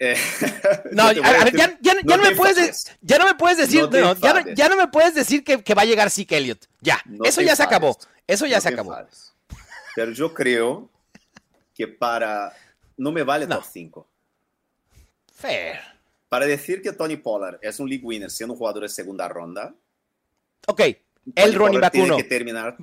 Eh, 0.00 0.16
no, 0.92 1.04
a, 1.04 1.12
ya, 1.12 1.76
no, 2.04 2.18
me 2.18 2.36
puedes 2.36 2.96
ya 3.00 3.18
no 3.18 3.24
me 3.24 3.34
puedes 3.34 3.58
decir, 3.58 3.82
no 3.82 4.14
ya, 4.14 4.44
ya, 4.54 4.68
no, 4.68 4.76
me 4.76 4.86
puedes 4.86 5.12
decir 5.12 5.42
que, 5.42 5.62
que 5.64 5.74
va 5.74 5.82
a 5.82 5.86
llegar 5.86 6.08
Zeke 6.10 6.36
Elliott. 6.36 6.66
Ya, 6.80 7.02
eso 7.24 7.42
ya 7.42 7.56
se 7.56 7.64
acabó. 7.64 7.98
Eso 8.26 8.46
ya 8.46 8.60
se 8.60 8.68
acabó. 8.68 8.96
Pero 9.96 10.12
yo 10.12 10.32
creo 10.32 10.88
que 11.74 11.88
para 11.88 12.54
no 12.96 13.10
me 13.10 13.22
vale 13.22 13.46
top 13.46 13.64
5. 13.64 14.08
Fair. 15.32 15.80
Para 16.28 16.46
decir 16.46 16.82
que 16.82 16.92
Tony 16.92 17.16
Pollard 17.16 17.58
es 17.62 17.80
un 17.80 17.88
league 17.88 18.04
winner 18.04 18.30
siendo 18.30 18.52
un 18.52 18.58
jugador 18.58 18.82
de 18.82 18.88
segunda 18.88 19.28
ronda. 19.28 19.74
Ok, 20.66 20.82
el 21.34 21.54
running 21.54 21.80
back 21.80 21.94
1. 21.94 22.16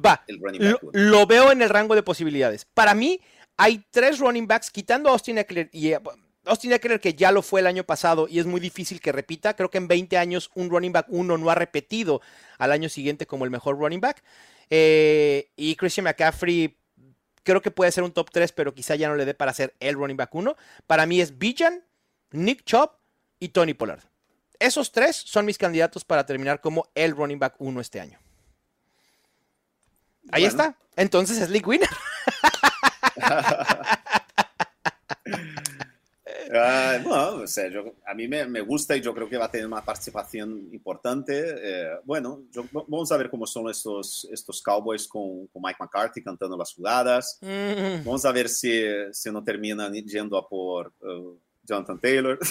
Va, 0.03 0.23
lo, 0.27 0.79
lo, 0.91 1.27
veo 1.27 1.51
en 1.51 1.61
el 1.61 1.69
rango 1.69 1.95
de 1.95 2.03
posibilidades. 2.03 2.65
Para 2.65 2.93
mí, 2.93 3.19
hay 3.57 3.85
tres 3.91 4.19
running 4.19 4.47
backs, 4.47 4.71
quitando 4.71 5.09
a 5.09 5.13
Austin 5.13 5.37
Eckler 5.37 5.69
y 5.71 5.93
Austin 6.45 6.73
Eckler, 6.73 6.99
que 6.99 7.13
ya 7.13 7.31
lo 7.31 7.41
fue 7.41 7.61
el 7.61 7.67
año 7.67 7.83
pasado 7.83 8.27
y 8.29 8.39
es 8.39 8.45
muy 8.45 8.59
difícil 8.59 8.99
que 8.99 9.11
repita. 9.11 9.55
Creo 9.55 9.69
que 9.69 9.77
en 9.77 9.87
20 9.87 10.17
años 10.17 10.51
un 10.55 10.69
running 10.69 10.91
back 10.91 11.07
uno 11.09 11.37
no 11.37 11.49
ha 11.49 11.55
repetido 11.55 12.21
al 12.57 12.71
año 12.71 12.89
siguiente 12.89 13.25
como 13.25 13.45
el 13.45 13.51
mejor 13.51 13.77
running 13.77 14.01
back. 14.01 14.23
Eh, 14.69 15.51
y 15.55 15.75
Christian 15.75 16.05
McCaffrey 16.05 16.77
creo 17.43 17.61
que 17.61 17.71
puede 17.71 17.91
ser 17.91 18.03
un 18.03 18.11
top 18.11 18.29
3, 18.31 18.51
pero 18.51 18.73
quizá 18.73 18.95
ya 18.95 19.07
no 19.07 19.15
le 19.15 19.25
dé 19.25 19.33
para 19.33 19.53
ser 19.53 19.75
el 19.79 19.95
running 19.95 20.17
back 20.17 20.33
1. 20.33 20.55
Para 20.87 21.05
mí 21.05 21.21
es 21.21 21.37
Bijan, 21.37 21.83
Nick 22.31 22.63
Chubb 22.63 22.91
y 23.39 23.49
Tony 23.49 23.73
Pollard. 23.73 24.01
Esos 24.59 24.91
tres 24.91 25.15
son 25.15 25.45
mis 25.45 25.57
candidatos 25.57 26.05
para 26.05 26.25
terminar 26.25 26.61
como 26.61 26.89
el 26.95 27.15
running 27.15 27.39
back 27.39 27.55
1 27.59 27.81
este 27.81 27.99
año. 27.99 28.19
Ahí 30.31 30.45
está. 30.45 30.75
Entonces 30.95 31.39
es 31.39 31.49
League 31.49 31.67
Winner. 31.67 31.89
Ah, 36.53 36.99
no, 37.03 37.41
o 37.43 37.47
sea, 37.47 37.69
yo, 37.69 37.95
a 38.05 38.13
mí 38.13 38.27
me, 38.27 38.45
me, 38.45 38.61
gusta 38.61 38.95
y 38.95 39.01
yo 39.01 39.13
creo 39.13 39.27
que 39.27 39.37
va 39.37 39.45
a 39.45 39.51
tener 39.51 39.67
una 39.67 39.83
participación 39.83 40.69
importante. 40.71 41.55
Eh, 41.57 41.99
bueno, 42.03 42.43
yo, 42.51 42.63
vamos 42.71 43.11
a 43.11 43.17
ver 43.17 43.29
cómo 43.29 43.45
son 43.45 43.69
estos, 43.69 44.27
estos 44.31 44.61
Cowboys 44.61 45.07
con, 45.07 45.47
con 45.47 45.61
Mike 45.61 45.77
McCarthy 45.79 46.23
cantando 46.23 46.55
las 46.55 46.73
jugadas. 46.73 47.39
Mm. 47.41 48.05
Vamos 48.05 48.23
a 48.25 48.31
ver 48.31 48.47
si, 48.47 48.83
si 49.11 49.31
no 49.31 49.43
terminan 49.43 49.93
yendo 49.93 50.37
a 50.37 50.47
por 50.47 50.93
uh, 51.01 51.37
Jonathan 51.63 51.99
Taylor. 51.99 52.39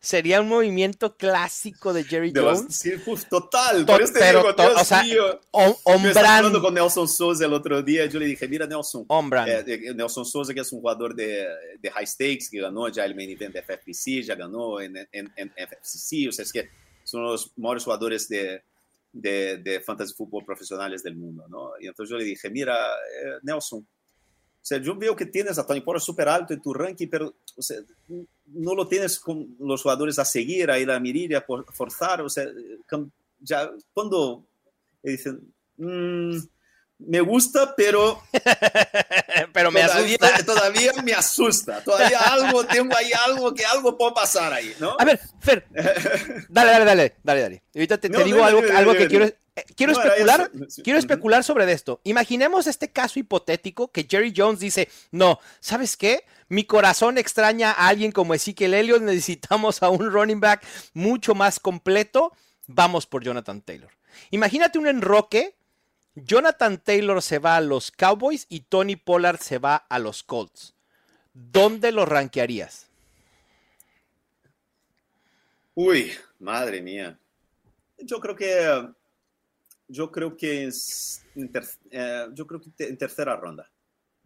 Sería 0.00 0.40
un 0.40 0.48
movimiento 0.48 1.16
clásico 1.16 1.92
de 1.92 2.04
Jerry 2.04 2.30
de 2.30 2.40
Jones. 2.40 2.66
sí, 2.76 2.92
pues, 3.04 3.28
total. 3.28 3.84
To 3.84 3.98
este 3.98 4.18
pero, 4.20 4.40
digo, 4.40 4.52
Dios 4.52 4.82
o 4.82 4.84
sea, 4.84 5.02
mío. 5.02 5.40
hablando 5.52 6.60
con 6.60 6.74
Nelson 6.74 7.08
Souza 7.08 7.44
el 7.44 7.52
otro 7.52 7.82
día. 7.82 8.06
Yo 8.06 8.20
le 8.20 8.26
dije, 8.26 8.46
mira, 8.46 8.66
Nelson. 8.66 9.06
Eh, 9.46 9.92
Nelson 9.94 10.24
Souza, 10.24 10.54
que 10.54 10.60
es 10.60 10.72
un 10.72 10.80
jugador 10.80 11.14
de, 11.14 11.46
de, 11.80 11.90
high 11.90 12.06
stakes, 12.06 12.48
que 12.50 12.60
ganó 12.60 12.88
ya 12.88 13.04
el 13.04 13.14
main 13.16 13.30
event 13.30 13.54
de 13.54 13.62
FFPC, 13.62 14.22
ya 14.24 14.36
ganó 14.36 14.80
en, 14.80 14.96
en, 14.96 15.32
en 15.34 15.50
FFCC. 15.50 16.28
O 16.28 16.32
sea, 16.32 16.44
es 16.44 16.52
que 16.52 16.70
son 17.02 17.24
los 17.24 17.52
mejores 17.56 17.84
jugadores 17.84 18.28
de, 18.28 18.62
de, 19.12 19.58
de 19.58 19.80
fantasy 19.80 20.14
fútbol 20.14 20.44
profesionales 20.44 21.02
del 21.02 21.16
mundo, 21.16 21.46
¿no? 21.48 21.72
Y 21.80 21.86
entonces 21.86 22.10
yo 22.10 22.18
le 22.18 22.24
dije, 22.24 22.50
mira, 22.50 22.76
eh, 22.76 23.38
Nelson, 23.42 23.86
o 24.60 24.66
sea, 24.68 24.78
yo 24.78 24.94
veo 24.96 25.16
que 25.16 25.26
tienes 25.26 25.58
a 25.58 25.66
Tony 25.66 25.80
Pollard 25.80 26.02
súper 26.02 26.28
alto 26.28 26.52
en 26.52 26.60
tu 26.60 26.74
ranking, 26.74 27.08
pero 27.08 27.34
o 27.56 27.62
sea, 27.62 27.78
no 28.46 28.74
lo 28.74 28.86
tienes 28.86 29.18
con 29.18 29.56
los 29.60 29.82
jugadores 29.82 30.18
a 30.18 30.24
seguir, 30.24 30.70
a 30.70 30.78
ir 30.78 30.90
a 30.90 31.00
mirar, 31.00 31.44
a 31.66 31.72
forzar. 31.72 32.20
O 32.20 32.28
sea, 32.28 32.46
ya 33.40 33.70
cuando 33.94 34.44
dicen, 35.02 35.40
mmm, 35.76 36.36
me 36.98 37.20
gusta, 37.20 37.74
pero, 37.76 38.20
pero 39.52 39.70
me 39.70 39.82
todavía, 39.82 40.16
asusta. 40.16 40.44
Todavía 40.46 40.92
me 41.04 41.12
asusta. 41.12 41.84
Todavía 41.84 42.18
algo, 42.18 42.64
tengo 42.64 42.96
ahí 42.96 43.10
algo 43.26 43.54
que 43.54 43.64
algo 43.64 43.96
puede 43.96 44.12
pasar 44.12 44.52
ahí, 44.52 44.74
¿no? 44.80 44.96
A 44.98 45.04
ver, 45.04 45.20
Fer, 45.40 45.66
dale, 46.48 46.72
dale, 46.72 46.84
dale, 46.84 47.14
dale, 47.22 47.40
dale. 47.40 47.62
Ahorita 47.74 47.98
te, 47.98 48.08
no, 48.08 48.18
te 48.18 48.24
digo 48.24 48.38
dale, 48.38 48.48
algo, 48.48 48.60
dale, 48.62 48.78
algo 48.78 48.92
que 48.94 49.08
quiero, 49.08 49.26
eh, 49.26 49.38
quiero 49.76 49.92
no, 49.92 50.00
especular, 50.02 50.50
quiero 50.82 50.98
especular 50.98 51.44
sobre 51.44 51.70
esto. 51.72 52.00
Imaginemos 52.04 52.66
este 52.66 52.90
caso 52.90 53.18
hipotético 53.18 53.90
que 53.90 54.06
Jerry 54.08 54.32
Jones 54.36 54.60
dice, 54.60 54.88
no, 55.10 55.38
¿sabes 55.60 55.96
qué? 55.96 56.24
Mi 56.48 56.64
corazón 56.64 57.18
extraña 57.18 57.72
a 57.72 57.88
alguien 57.88 58.12
como 58.12 58.34
Ezekiel 58.34 58.74
Elliott, 58.74 59.02
necesitamos 59.02 59.82
a 59.82 59.90
un 59.90 60.10
running 60.10 60.40
back 60.40 60.64
mucho 60.94 61.34
más 61.34 61.60
completo, 61.60 62.32
vamos 62.66 63.06
por 63.06 63.22
Jonathan 63.22 63.60
Taylor. 63.60 63.90
Imagínate 64.30 64.78
un 64.78 64.86
enroque 64.86 65.58
Jonathan 66.24 66.78
Taylor 66.78 67.22
se 67.22 67.38
va 67.38 67.56
a 67.56 67.60
los 67.60 67.90
Cowboys 67.90 68.46
y 68.48 68.60
Tony 68.60 68.96
Pollard 68.96 69.38
se 69.38 69.58
va 69.58 69.76
a 69.76 69.98
los 69.98 70.22
Colts. 70.22 70.74
¿Dónde 71.32 71.92
lo 71.92 72.04
rankearías? 72.06 72.88
Uy, 75.74 76.12
madre 76.40 76.82
mía. 76.82 77.18
Yo 77.98 78.20
creo 78.20 78.34
que 78.34 78.88
yo 79.88 80.12
creo 80.12 80.36
que 80.36 80.66
es 80.66 81.24
ter, 81.52 81.64
eh, 81.90 82.26
yo 82.34 82.46
creo 82.46 82.60
que 82.60 82.70
en 82.84 82.98
tercera 82.98 83.36
ronda. 83.36 83.70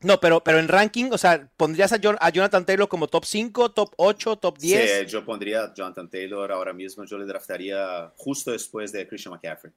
No, 0.02 0.18
pero, 0.18 0.42
pero 0.42 0.58
en 0.58 0.66
ranking, 0.66 1.10
o 1.12 1.18
sea, 1.18 1.48
¿pondrías 1.56 1.92
a, 1.92 2.00
John, 2.02 2.16
a, 2.20 2.30
Jonathan 2.30 2.66
Taylor 2.66 2.88
como 2.88 3.06
top 3.06 3.24
5, 3.24 3.70
top 3.70 3.94
8, 3.96 4.36
top 4.36 4.58
10? 4.58 4.90
Sí, 4.90 5.06
yo 5.06 5.24
pondría 5.24 5.62
a 5.62 5.74
Jonathan 5.74 6.10
Taylor 6.10 6.50
ahora 6.50 6.72
mismo, 6.72 7.04
yo 7.04 7.18
le 7.18 7.24
draftaría 7.24 8.12
justo 8.16 8.50
después 8.50 8.90
de 8.90 9.06
Christian 9.06 9.32
McCaffrey. 9.32 9.72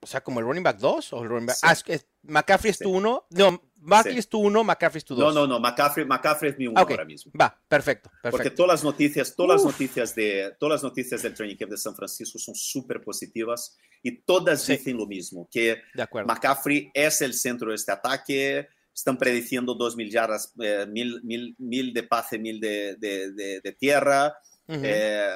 O 0.00 0.06
sea, 0.06 0.20
como 0.22 0.40
el 0.40 0.46
running 0.46 0.62
back 0.62 0.78
2 0.78 1.12
o 1.12 1.22
el 1.22 1.28
running 1.28 1.46
back. 1.46 1.56
Sí. 1.56 1.66
Ah, 1.68 1.76
es 1.86 2.06
McCaffrey 2.22 2.70
es 2.70 2.78
tu 2.78 2.90
1. 2.90 3.26
No, 3.30 3.62
Barkley 3.80 4.14
sí. 4.14 4.18
es 4.20 4.28
tu 4.28 4.38
1, 4.38 4.64
McCaffrey 4.64 4.98
es 4.98 5.04
tu 5.04 5.14
2. 5.14 5.34
No, 5.34 5.40
no, 5.40 5.46
no, 5.46 5.60
McCaffrey, 5.60 6.04
McCaffrey 6.04 6.52
es 6.52 6.58
mi 6.58 6.66
1 6.66 6.78
ah, 6.78 6.82
okay. 6.82 6.94
ahora 6.94 7.04
mismo. 7.04 7.32
Va, 7.38 7.60
perfecto, 7.68 8.10
perfecto. 8.10 8.30
Porque 8.30 8.50
todas 8.50 8.68
las 8.68 8.84
noticias, 8.84 9.34
todas 9.34 9.60
Uf. 9.60 9.66
las 9.66 9.72
noticias 9.72 10.14
de 10.14 10.54
todas 10.58 10.74
las 10.74 10.82
noticias 10.82 11.22
del 11.22 11.34
training 11.34 11.56
camp 11.56 11.70
de 11.72 11.76
San 11.76 11.94
Francisco 11.94 12.38
son 12.38 12.54
súper 12.54 13.00
positivas 13.02 13.76
y 14.02 14.18
todas 14.22 14.62
sí. 14.62 14.76
dicen 14.76 14.96
lo 14.96 15.06
mismo, 15.06 15.48
que 15.50 15.82
McCaffrey 16.26 16.90
es 16.94 17.20
el 17.22 17.34
centro 17.34 17.70
de 17.70 17.76
este 17.76 17.92
ataque, 17.92 18.68
están 18.94 19.16
prediciendo 19.16 19.76
2.000 19.76 20.10
yardas, 20.10 20.52
eh, 20.60 20.86
mil, 20.88 21.20
mil, 21.22 21.54
mil, 21.58 21.92
de 21.92 22.02
pase, 22.02 22.38
mil 22.38 22.60
de, 22.60 22.96
de, 22.96 23.32
de, 23.32 23.60
de 23.60 23.72
tierra. 23.72 24.36
Uh 24.66 24.72
-huh. 24.74 24.80
eh, 24.84 25.28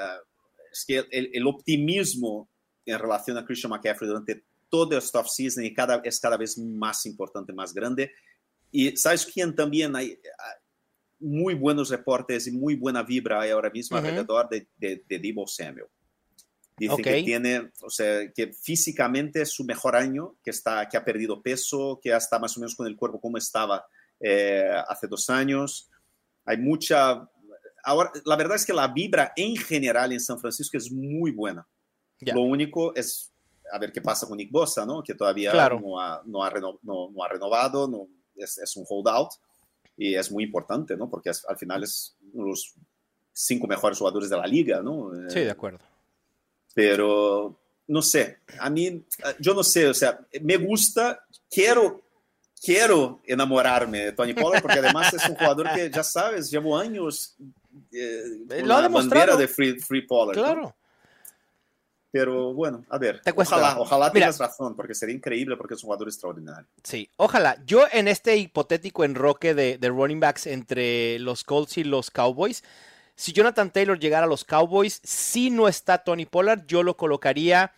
es 0.73 0.85
que 0.87 1.05
el, 1.11 1.31
el 1.33 1.47
optimismo 1.47 2.49
en 2.85 2.99
relación 2.99 3.39
a 3.39 3.45
Christian 3.45 3.71
McCaffrey 3.71 4.09
durante 4.09 4.45
todo 4.73 4.97
este 4.97 5.19
off-season 5.19 5.65
y 5.67 5.75
cada, 5.75 6.01
es 6.03 6.19
cada 6.19 6.39
vez 6.39 6.57
más 6.57 7.05
importante, 7.05 7.53
más 7.53 7.75
grande. 7.75 8.11
Y 8.71 8.97
sabes 8.97 9.27
quién 9.27 9.55
también 9.55 9.95
hay, 9.95 10.13
hay 10.13 10.57
muy 11.21 11.53
buenos 11.53 11.91
reportes 11.91 12.47
y 12.47 12.53
muy 12.53 12.75
buena 12.75 13.03
vibra 13.03 13.43
hay 13.43 13.51
ahora 13.51 13.69
mismo 13.69 13.99
uh 13.99 14.01
-huh. 14.01 14.07
alrededor 14.07 14.49
de, 14.49 14.67
de, 14.79 15.05
de 15.07 15.19
Debo 15.19 15.47
Samuel. 15.47 15.85
Dice 16.79 16.95
okay. 16.95 17.21
que 17.21 17.23
tiene, 17.23 17.71
o 17.83 17.91
sea, 17.91 18.33
que 18.33 18.55
físicamente 18.55 19.43
es 19.43 19.51
su 19.51 19.63
mejor 19.63 19.95
año, 19.95 20.37
que, 20.43 20.51
está, 20.51 20.89
que 20.89 20.97
ha 20.97 21.05
perdido 21.05 21.43
peso, 21.43 22.01
que 22.03 22.09
ya 22.09 22.17
está 22.17 22.39
más 22.39 22.57
o 22.57 22.61
menos 22.61 22.75
con 22.75 22.87
el 22.87 22.97
cuerpo 22.97 23.21
como 23.21 23.37
estaba 23.37 23.85
eh, 24.21 24.73
hace 24.89 25.07
dos 25.07 25.29
años. 25.29 25.91
Hay 26.47 26.57
mucha... 26.57 27.29
Ahora, 27.85 28.11
la 28.25 28.37
verdad 28.37 28.57
es 28.57 28.65
que 28.65 28.73
la 28.73 28.89
vibra 28.89 29.35
en 29.37 29.55
general 29.55 30.13
en 30.13 30.21
San 30.21 30.41
Francisco 30.41 30.79
es 30.79 30.91
muy 30.91 31.31
buena. 31.31 31.69
Yeah. 32.21 32.35
Lo 32.35 32.43
único 32.43 32.95
es 32.95 33.32
a 33.73 33.79
ver 33.79 33.91
qué 33.91 34.03
pasa 34.03 34.27
con 34.27 34.37
Nick 34.37 34.51
Bosa, 34.51 34.85
¿no? 34.85 35.03
Que 35.03 35.15
todavía 35.15 35.51
claro. 35.51 35.81
no, 35.81 35.99
ha, 35.99 36.23
no, 36.27 36.45
ha 36.45 36.51
reno, 36.51 36.79
no, 36.83 37.11
no, 37.11 37.25
ha, 37.25 37.29
renovado, 37.29 37.89
no, 37.89 38.07
es, 38.37 38.59
es, 38.59 38.77
un 38.77 38.85
holdout 38.89 39.31
y 39.97 40.15
es 40.15 40.31
muy 40.31 40.45
importante, 40.45 40.97
¿no? 40.97 41.09
Porque 41.09 41.31
es, 41.31 41.45
al 41.49 41.57
final 41.57 41.83
es 41.83 42.15
uno 42.35 42.45
de 42.45 42.51
los 42.51 42.75
cinco 43.33 43.67
mejores 43.67 43.99
jugadores 43.99 44.29
de 44.29 44.37
la 44.37 44.47
liga, 44.47 44.83
¿no? 44.83 45.11
Sí, 45.29 45.41
de 45.41 45.51
acuerdo. 45.51 45.81
Pero, 46.75 47.59
no 47.87 48.03
sé, 48.03 48.41
a 48.59 48.69
mí, 48.69 49.05
yo 49.41 49.55
no 49.55 49.63
sé, 49.63 49.89
o 49.89 49.95
sea, 49.95 50.21
me 50.43 50.59
gusta, 50.59 51.25
quiero, 51.51 52.03
quiero 52.63 53.21
enamorarme 53.25 54.07
de 54.07 54.13
Tony 54.13 54.35
Pollard 54.35 54.63
porque 54.63 54.81
además 54.81 55.15
es 55.15 55.27
un 55.29 55.35
jugador 55.35 55.73
que, 55.75 55.91
ya 55.91 56.05
sabes, 56.05 56.51
llevo 56.51 56.77
años 56.77 57.37
eh, 57.91 58.23
con 58.49 58.69
Lo 58.69 58.81
la 58.81 58.89
bandera 58.89 59.37
de 59.37 59.49
Free, 59.49 59.81
free 59.81 60.07
Pollard. 60.07 60.37
Claro. 60.37 60.63
¿no? 60.63 60.82
Pero 62.13 62.53
bueno, 62.53 62.85
a 62.91 62.99
ver, 62.99 63.23
ojalá, 63.35 63.79
ojalá 63.79 64.11
Mira, 64.13 64.27
tengas 64.27 64.39
razón, 64.39 64.77
porque 64.77 64.95
sería 64.95 65.15
increíble 65.15 65.57
porque 65.57 65.75
es 65.75 65.83
un 65.83 65.87
jugador 65.87 66.09
extraordinario. 66.09 66.69
Sí, 66.85 67.09
ojalá. 67.17 67.57
Yo 67.65 67.87
en 67.91 68.07
este 68.07 68.37
hipotético 68.37 69.03
enroque 69.05 69.55
de, 69.55 69.79
de, 69.79 69.89
running 69.89 70.21
backs 70.21 70.47
entre 70.47 71.19
los 71.21 71.43
Colts 71.43 71.79
y 71.79 71.85
los 71.85 72.11
Cowboys, 72.11 72.63
si 73.17 73.33
Jonathan 73.33 73.71
Taylor 73.71 73.99
llegara 73.99 74.27
a 74.27 74.29
los 74.29 74.45
Cowboys, 74.45 75.01
si 75.03 75.49
no 75.49 75.69
está 75.69 76.05
Tony 76.05 76.27
Pollard, 76.27 76.67
yo 76.67 76.83
lo 76.83 76.99
colocaría 76.99 77.73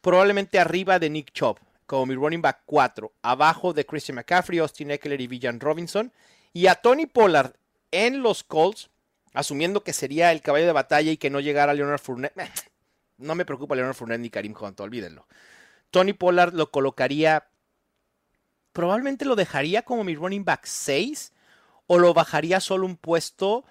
probablemente 0.00 0.58
arriba 0.58 0.98
de 0.98 1.10
Nick 1.10 1.32
Chubb, 1.32 1.58
como 1.84 2.06
mi 2.06 2.14
running 2.14 2.40
back 2.40 2.62
4, 2.64 3.12
abajo 3.20 3.74
de 3.74 3.84
Christian 3.84 4.16
McCaffrey, 4.16 4.58
Austin 4.58 4.90
Eckler 4.90 5.20
y 5.20 5.26
Villan 5.26 5.60
Robinson. 5.60 6.10
Y 6.54 6.68
a 6.68 6.76
Tony 6.76 7.04
Pollard 7.04 7.52
en 7.90 8.22
los 8.22 8.42
Colts, 8.42 8.88
asumiendo 9.34 9.84
que 9.84 9.92
sería 9.92 10.32
el 10.32 10.40
caballo 10.40 10.64
de 10.64 10.72
batalla 10.72 11.10
y 11.10 11.18
que 11.18 11.28
no 11.28 11.40
llegara 11.40 11.74
Leonard 11.74 12.00
Fournette 12.00 12.36
no 13.18 13.34
me 13.34 13.44
preocupa 13.44 13.74
Leonard 13.74 13.94
Fournette 13.94 14.20
ni 14.20 14.30
Karim 14.30 14.54
Hunt, 14.58 14.78
olvídenlo. 14.80 15.26
Tony 15.90 16.12
Pollard 16.12 16.54
lo 16.54 16.70
colocaría, 16.70 17.48
probablemente 18.72 19.24
lo 19.24 19.36
dejaría 19.36 19.82
como 19.82 20.04
mi 20.04 20.14
running 20.14 20.44
back 20.44 20.66
6 20.66 21.32
o 21.86 21.98
lo 21.98 22.12
bajaría 22.14 22.60
solo 22.60 22.86
un 22.86 22.96
puesto 22.96 23.64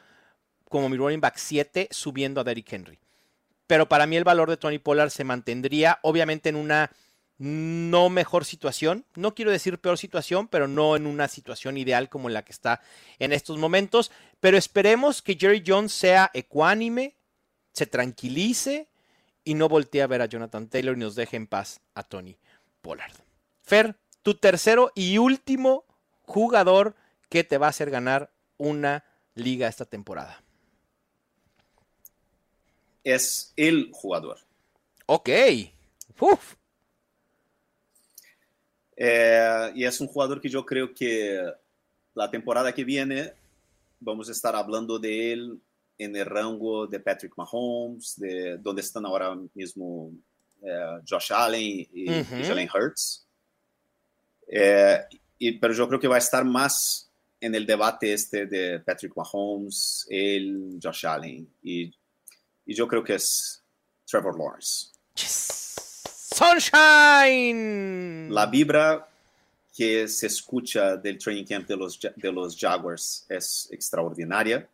como 0.70 0.90
mi 0.90 0.98
running 0.98 1.22
back 1.22 1.38
7 1.38 1.90
subiendo 1.92 2.42
a 2.42 2.44
Derrick 2.44 2.72
Henry. 2.72 3.00
Pero 3.68 3.88
para 3.90 4.06
mí 4.06 4.16
el 4.16 4.24
valor 4.24 4.50
de 4.50 4.58
Tony 4.58 4.80
Pollard 4.80 5.10
se 5.10 5.24
mantendría 5.24 6.00
obviamente 6.04 6.50
en 6.50 6.56
una 6.56 6.92
no 7.38 8.10
mejor 8.10 8.46
situación, 8.46 9.06
no 9.16 9.36
quiero 9.36 9.52
decir 9.52 9.80
peor 9.80 9.98
situación, 9.98 10.48
pero 10.48 10.68
no 10.68 10.96
en 10.96 11.06
una 11.06 11.28
situación 11.28 11.78
ideal 11.78 12.08
como 12.08 12.30
la 12.30 12.46
que 12.46 12.54
está 12.54 12.82
en 13.20 13.34
estos 13.34 13.58
momentos. 13.58 14.12
Pero 14.40 14.58
esperemos 14.58 15.22
que 15.22 15.36
Jerry 15.36 15.64
Jones 15.66 15.92
sea 15.92 16.32
ecuánime, 16.34 17.16
se 17.74 17.86
tranquilice 17.88 18.88
y 19.46 19.54
no 19.54 19.70
voltee 19.70 20.02
a 20.02 20.08
ver 20.08 20.22
a 20.22 20.26
Jonathan 20.26 20.68
Taylor 20.68 20.98
y 20.98 21.00
nos 21.00 21.16
deje 21.16 21.38
en 21.38 21.48
paz 21.48 21.80
a 21.94 22.04
Tony 22.04 22.36
Pollard. 22.82 23.14
Fer, 23.62 23.96
tu 24.24 24.34
tercero 24.34 24.92
y 24.96 25.18
último 25.18 25.86
jugador 26.24 26.96
que 27.30 27.44
te 27.44 27.58
va 27.58 27.68
a 27.68 27.70
hacer 27.70 27.90
ganar 27.90 28.32
una 28.58 29.06
liga 29.36 29.68
esta 29.68 29.86
temporada? 29.86 30.42
Es 33.04 33.54
el 33.56 33.92
jugador. 33.94 34.40
Ok. 35.06 35.30
Uf. 36.20 36.56
Eh, 38.98 39.72
y 39.76 39.84
es 39.84 40.00
un 40.02 40.08
jugador 40.08 40.42
que 40.42 40.50
yo 40.50 40.66
creo 40.66 40.94
que 40.94 41.54
la 42.14 42.32
temporada 42.32 42.74
que 42.74 42.84
viene 42.84 43.34
vamos 44.00 44.30
a 44.30 44.32
estar 44.32 44.56
hablando 44.56 44.98
de 44.98 45.34
él 45.34 45.62
en 45.98 46.16
el 46.16 46.26
rango 46.26 46.88
de 46.88 47.00
Patrick 47.00 47.34
Mahomes, 47.38 48.16
de 48.18 48.58
donde 48.58 48.82
están 48.82 49.06
ahora 49.06 49.36
mismo 49.54 50.12
eh, 50.62 51.00
Josh 51.08 51.32
Allen 51.34 51.62
y, 51.62 51.88
y 51.94 52.24
Jalen 52.44 52.70
Hurts. 52.74 53.26
Eh, 54.48 55.00
y, 55.40 55.54
pero 55.54 55.74
yo 55.74 55.88
creo 55.88 56.00
que 56.00 56.08
va 56.08 56.16
a 56.16 56.20
estar 56.20 56.46
más 56.46 57.10
en 57.40 57.56
el 57.56 57.66
debate 57.66 58.14
este 58.14 58.46
de 58.46 58.80
Patrick 58.80 59.16
Mahomes, 59.16 60.06
él, 60.10 60.80
Josh 60.82 61.06
Allen. 61.06 61.48
Y, 61.64 61.94
y 62.66 62.74
yo 62.74 62.88
creo 62.88 63.04
que 63.04 63.16
es 63.16 63.64
Trevor 64.06 64.38
Lawrence. 64.38 64.88
Sunshine. 66.36 68.30
La 68.34 68.46
vibra 68.48 69.08
que 69.76 70.08
se 70.08 70.28
escucha 70.28 70.96
del 70.98 71.18
training 71.18 71.46
camp 71.46 71.68
de 71.68 71.76
los, 71.76 72.00
de 72.00 72.32
los 72.32 72.58
Jaguars 72.58 73.26
es 73.30 73.68
extraordinaria. 73.72 74.68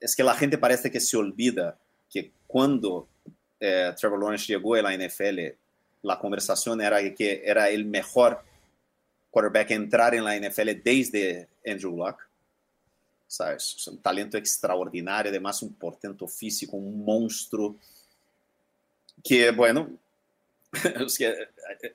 Es 0.00 0.16
que 0.16 0.24
la 0.24 0.34
gente 0.34 0.58
parece 0.58 0.90
que 0.90 1.00
se 1.00 1.16
olvida 1.16 1.78
que 2.10 2.32
cuando 2.46 3.08
eh, 3.60 3.92
Trevor 3.98 4.18
Lawrence 4.18 4.52
llegó 4.52 4.74
a 4.74 4.82
la 4.82 4.96
NFL, 4.96 5.38
la 6.02 6.18
conversación 6.18 6.80
era 6.80 6.98
que 7.14 7.42
era 7.44 7.68
el 7.68 7.84
mejor 7.84 8.42
quarterback 9.30 9.70
a 9.70 9.74
entrar 9.74 10.14
en 10.14 10.24
la 10.24 10.36
NFL 10.36 10.70
desde 10.82 11.48
Andrew 11.66 11.96
Luck. 11.96 12.16
¿Sabes? 13.26 13.76
Es 13.78 13.86
un 13.86 13.98
talento 13.98 14.36
extraordinario, 14.36 15.30
además 15.30 15.62
un 15.62 15.72
portento 15.74 16.26
físico, 16.26 16.76
un 16.76 17.04
monstruo. 17.04 17.76
Que, 19.22 19.52
bueno, 19.52 19.88
es 21.06 21.18
que 21.18 21.34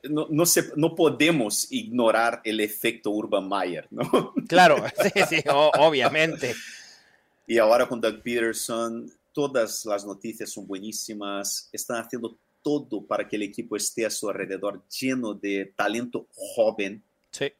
no, 0.08 0.28
no, 0.30 0.46
se, 0.46 0.72
no, 0.76 0.94
podemos 0.94 1.70
ignorar 1.70 2.40
el 2.44 2.60
efecto 2.60 3.10
Urban 3.10 3.48
Meyer, 3.48 3.86
¿no? 3.90 4.32
Claro, 4.48 4.82
sí, 5.02 5.20
sí, 5.28 5.44
obviamente. 5.78 6.54
Y 7.46 7.58
ahora 7.58 7.86
con 7.86 8.00
Doug 8.00 8.22
Peterson, 8.22 9.10
todas 9.32 9.84
las 9.84 10.04
noticias 10.04 10.50
son 10.50 10.66
buenísimas, 10.66 11.68
están 11.72 12.02
haciendo 12.02 12.36
todo 12.62 13.00
para 13.02 13.28
que 13.28 13.36
el 13.36 13.42
equipo 13.42 13.76
esté 13.76 14.04
a 14.04 14.10
su 14.10 14.28
alrededor 14.28 14.82
lleno 14.88 15.34
de 15.34 15.72
talento 15.76 16.26
joven. 16.34 17.02
Sí. 17.30 17.52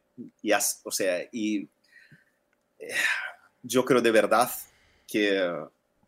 Y, 0.43 0.53
o 0.53 0.91
sea, 0.91 1.29
y 1.31 1.69
eh, 2.79 2.89
yo 3.63 3.85
creo 3.85 4.01
de 4.01 4.11
verdad 4.11 4.51
que, 5.07 5.53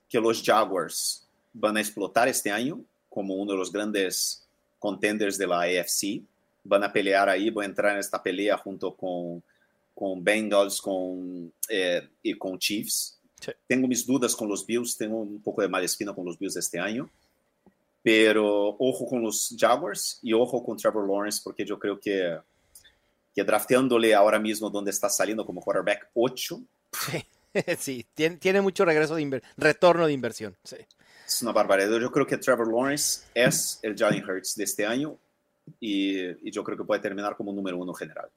que 0.08 0.20
los 0.20 0.42
Jaguars 0.42 1.28
van 1.52 1.76
a 1.76 1.80
explotar 1.80 2.26
este 2.26 2.50
año 2.50 2.80
como 3.08 3.34
uno 3.34 3.52
de 3.52 3.58
los 3.58 3.72
grandes 3.72 4.46
contenders 4.78 5.38
de 5.38 5.46
la 5.46 5.62
AFC. 5.62 6.22
Van 6.64 6.82
a 6.84 6.92
pelear 6.92 7.28
ahí, 7.28 7.50
van 7.50 7.64
a 7.64 7.68
entrar 7.68 7.92
en 7.92 7.98
esta 7.98 8.22
pelea 8.22 8.56
junto 8.56 8.94
con, 8.94 9.42
con 9.94 10.22
Bengals 10.22 10.80
con, 10.80 11.52
eh, 11.68 12.08
y 12.22 12.34
con 12.34 12.58
Chiefs. 12.58 13.17
Sí. 13.40 13.52
Tengo 13.66 13.86
mis 13.86 14.06
dudas 14.06 14.34
con 14.34 14.48
los 14.48 14.66
Bills, 14.66 14.96
tengo 14.96 15.18
un 15.18 15.40
poco 15.40 15.62
de 15.62 15.68
mala 15.68 15.84
espina 15.84 16.14
con 16.14 16.24
los 16.24 16.38
Bills 16.38 16.56
este 16.56 16.78
año. 16.78 17.08
Pero 18.02 18.76
ojo 18.78 19.06
con 19.06 19.22
los 19.22 19.54
Jaguars 19.58 20.20
y 20.22 20.32
ojo 20.32 20.64
con 20.64 20.76
Trevor 20.76 21.06
Lawrence, 21.08 21.40
porque 21.42 21.64
yo 21.64 21.78
creo 21.78 21.98
que, 21.98 22.38
que 23.34 23.44
drafteándole 23.44 24.14
ahora 24.14 24.38
mismo 24.38 24.70
donde 24.70 24.90
está 24.90 25.08
saliendo 25.08 25.44
como 25.44 25.60
quarterback 25.60 26.10
8. 26.14 26.60
Sí, 26.92 27.24
sí 27.78 28.06
tiene, 28.14 28.36
tiene, 28.36 28.60
mucho 28.60 28.84
regreso 28.84 29.16
de 29.16 29.42
retorno 29.56 30.06
de 30.06 30.12
inversión. 30.12 30.56
Sí. 30.64 30.76
Es 31.26 31.42
una 31.42 31.52
barbaridad. 31.52 31.98
Yo 31.98 32.10
creo 32.10 32.26
que 32.26 32.38
Trevor 32.38 32.72
Lawrence 32.72 33.26
es 33.34 33.78
el 33.82 33.96
Jalen 33.96 34.24
Hurts 34.24 34.54
de 34.56 34.64
este 34.64 34.86
año 34.86 35.18
y, 35.78 36.48
y 36.48 36.50
yo 36.50 36.64
creo 36.64 36.78
que 36.78 36.84
puede 36.84 37.00
terminar 37.02 37.36
como 37.36 37.52
número 37.52 37.76
uno 37.76 37.92
general. 37.92 38.30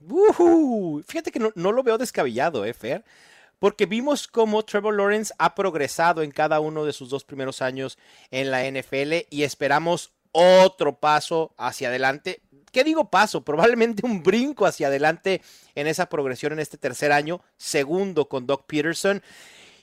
Uh 0.00 0.32
-huh. 0.32 1.04
Fíjate 1.04 1.32
que 1.32 1.40
no, 1.40 1.50
no, 1.54 1.72
lo 1.72 1.82
veo 1.82 1.98
descabellado, 1.98 2.64
¿eh, 2.64 2.72
Fer? 2.72 3.04
Porque 3.58 3.86
vimos 3.86 4.28
cómo 4.28 4.64
Trevor 4.64 4.94
Lawrence 4.94 5.34
ha 5.38 5.54
progresado 5.54 6.22
en 6.22 6.30
cada 6.30 6.60
uno 6.60 6.84
de 6.84 6.92
sus 6.92 7.10
dos 7.10 7.24
primeros 7.24 7.60
años 7.62 7.98
en 8.30 8.50
la 8.50 8.64
NFL 8.70 9.26
y 9.30 9.42
esperamos 9.42 10.12
otro 10.32 10.98
paso 11.00 11.54
hacia 11.56 11.88
adelante. 11.88 12.40
¿Qué 12.72 12.84
digo 12.84 13.10
paso? 13.10 13.42
Probablemente 13.42 14.04
un 14.04 14.22
brinco 14.22 14.66
hacia 14.66 14.88
adelante 14.88 15.42
en 15.74 15.86
esa 15.86 16.08
progresión 16.08 16.52
en 16.52 16.60
este 16.60 16.78
tercer 16.78 17.12
año, 17.12 17.40
segundo 17.56 18.28
con 18.28 18.46
Doug 18.46 18.66
Peterson. 18.66 19.22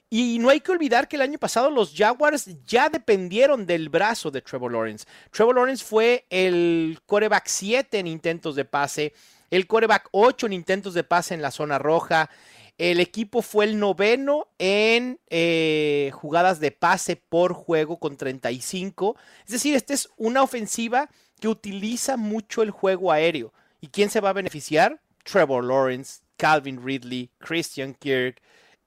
Y 0.10 0.38
no 0.40 0.50
hay 0.50 0.62
que 0.62 0.72
olvidar 0.72 1.08
que 1.08 1.16
el 1.16 1.24
año 1.24 1.40
pasado 1.40 1.72
los 1.72 1.94
Jaguars 1.96 2.48
ya 2.66 2.90
dependieron 2.90 3.66
del 3.66 3.90
brazo 3.90 4.30
de 4.30 4.42
Trevor 4.42 4.72
Lawrence. 4.72 5.06
Trevor 5.32 5.56
Lawrence 5.56 5.84
fue 5.84 6.26
el 6.30 7.00
coreback 7.06 7.48
7 7.48 8.00
en 8.00 8.08
intentos 8.08 8.56
de 8.56 8.66
pase, 8.66 9.14
el 9.50 9.66
coreback 9.66 10.08
8 10.12 10.46
en 10.46 10.54
intentos 10.54 10.94
de 10.94 11.04
pase 11.04 11.34
en 11.34 11.42
la 11.42 11.52
zona 11.52 11.80
roja. 11.80 12.30
El 12.78 13.00
equipo 13.00 13.42
fue 13.42 13.66
el 13.66 13.80
noveno 13.80 14.48
en 14.60 15.20
eh, 15.30 16.12
jugadas 16.14 16.60
de 16.60 16.72
pase 16.72 17.16
por 17.16 17.54
juego 17.54 18.00
con 18.00 18.18
35. 18.18 19.16
Es 19.46 19.52
decir, 19.52 19.76
esta 19.76 19.94
es 19.94 20.10
una 20.18 20.44
ofensiva 20.44 21.10
que 21.40 21.48
utiliza 21.48 22.18
mucho 22.18 22.62
el 22.62 22.72
juego 22.72 23.12
aéreo. 23.12 23.54
¿Y 23.80 23.88
quién 23.88 24.10
se 24.10 24.20
va 24.20 24.30
a 24.30 24.34
beneficiar? 24.34 25.00
Trevor 25.24 25.64
Lawrence, 25.64 26.22
Calvin 26.38 26.86
Ridley, 26.86 27.30
Christian 27.40 27.94
Kirk. 27.94 28.42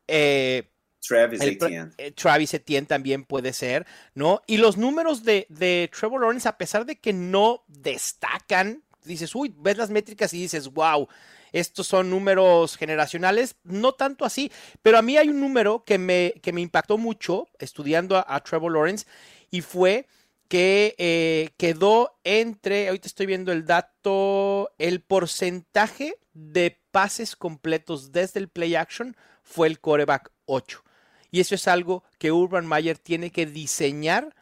Eh, 0.06 0.68
Travis 1.00 1.40
Etienne. 1.40 1.92
Eh, 1.96 2.10
Travis 2.12 2.52
Etienne 2.52 2.86
también 2.86 3.24
puede 3.24 3.52
ser, 3.52 3.86
¿no? 4.14 4.42
Y 4.46 4.58
los 4.58 4.76
números 4.76 5.24
de, 5.24 5.46
de, 5.48 5.90
Trevor 5.98 6.20
Lawrence, 6.20 6.48
a 6.48 6.58
pesar 6.58 6.84
de 6.84 6.96
que 6.96 7.12
no 7.12 7.64
destacan, 7.68 8.82
dices, 9.04 9.34
uy, 9.34 9.54
ves 9.56 9.78
las 9.78 9.90
métricas 9.90 10.34
y 10.34 10.42
dices, 10.42 10.68
wow, 10.68 11.08
estos 11.52 11.86
son 11.86 12.10
números 12.10 12.76
generacionales, 12.76 13.56
no 13.64 13.92
tanto 13.92 14.24
así, 14.24 14.50
pero 14.82 14.98
a 14.98 15.02
mí 15.02 15.16
hay 15.16 15.28
un 15.28 15.40
número 15.40 15.84
que 15.84 15.98
me, 15.98 16.34
que 16.42 16.52
me 16.52 16.60
impactó 16.60 16.98
mucho 16.98 17.48
estudiando 17.58 18.24
a, 18.26 18.40
Trevor 18.40 18.72
Lawrence 18.72 19.06
y 19.50 19.60
fue 19.60 20.06
que 20.48 20.94
eh, 20.98 21.50
quedó 21.56 22.18
entre, 22.24 22.88
ahorita 22.88 23.06
estoy 23.06 23.26
viendo 23.26 23.52
el 23.52 23.66
dato, 23.66 24.70
el 24.78 25.00
porcentaje 25.02 26.16
de 26.32 26.80
pases 26.90 27.36
completos 27.36 28.12
desde 28.12 28.40
el 28.40 28.48
play 28.48 28.74
action 28.74 29.16
fue 29.42 29.66
el 29.66 29.80
coreback 29.80 30.30
8. 30.46 30.82
Y 31.30 31.40
eso 31.40 31.54
es 31.54 31.68
algo 31.68 32.04
que 32.18 32.32
Urban 32.32 32.66
Meyer 32.66 32.96
tiene 32.96 33.30
que 33.30 33.44
diseñar 33.44 34.34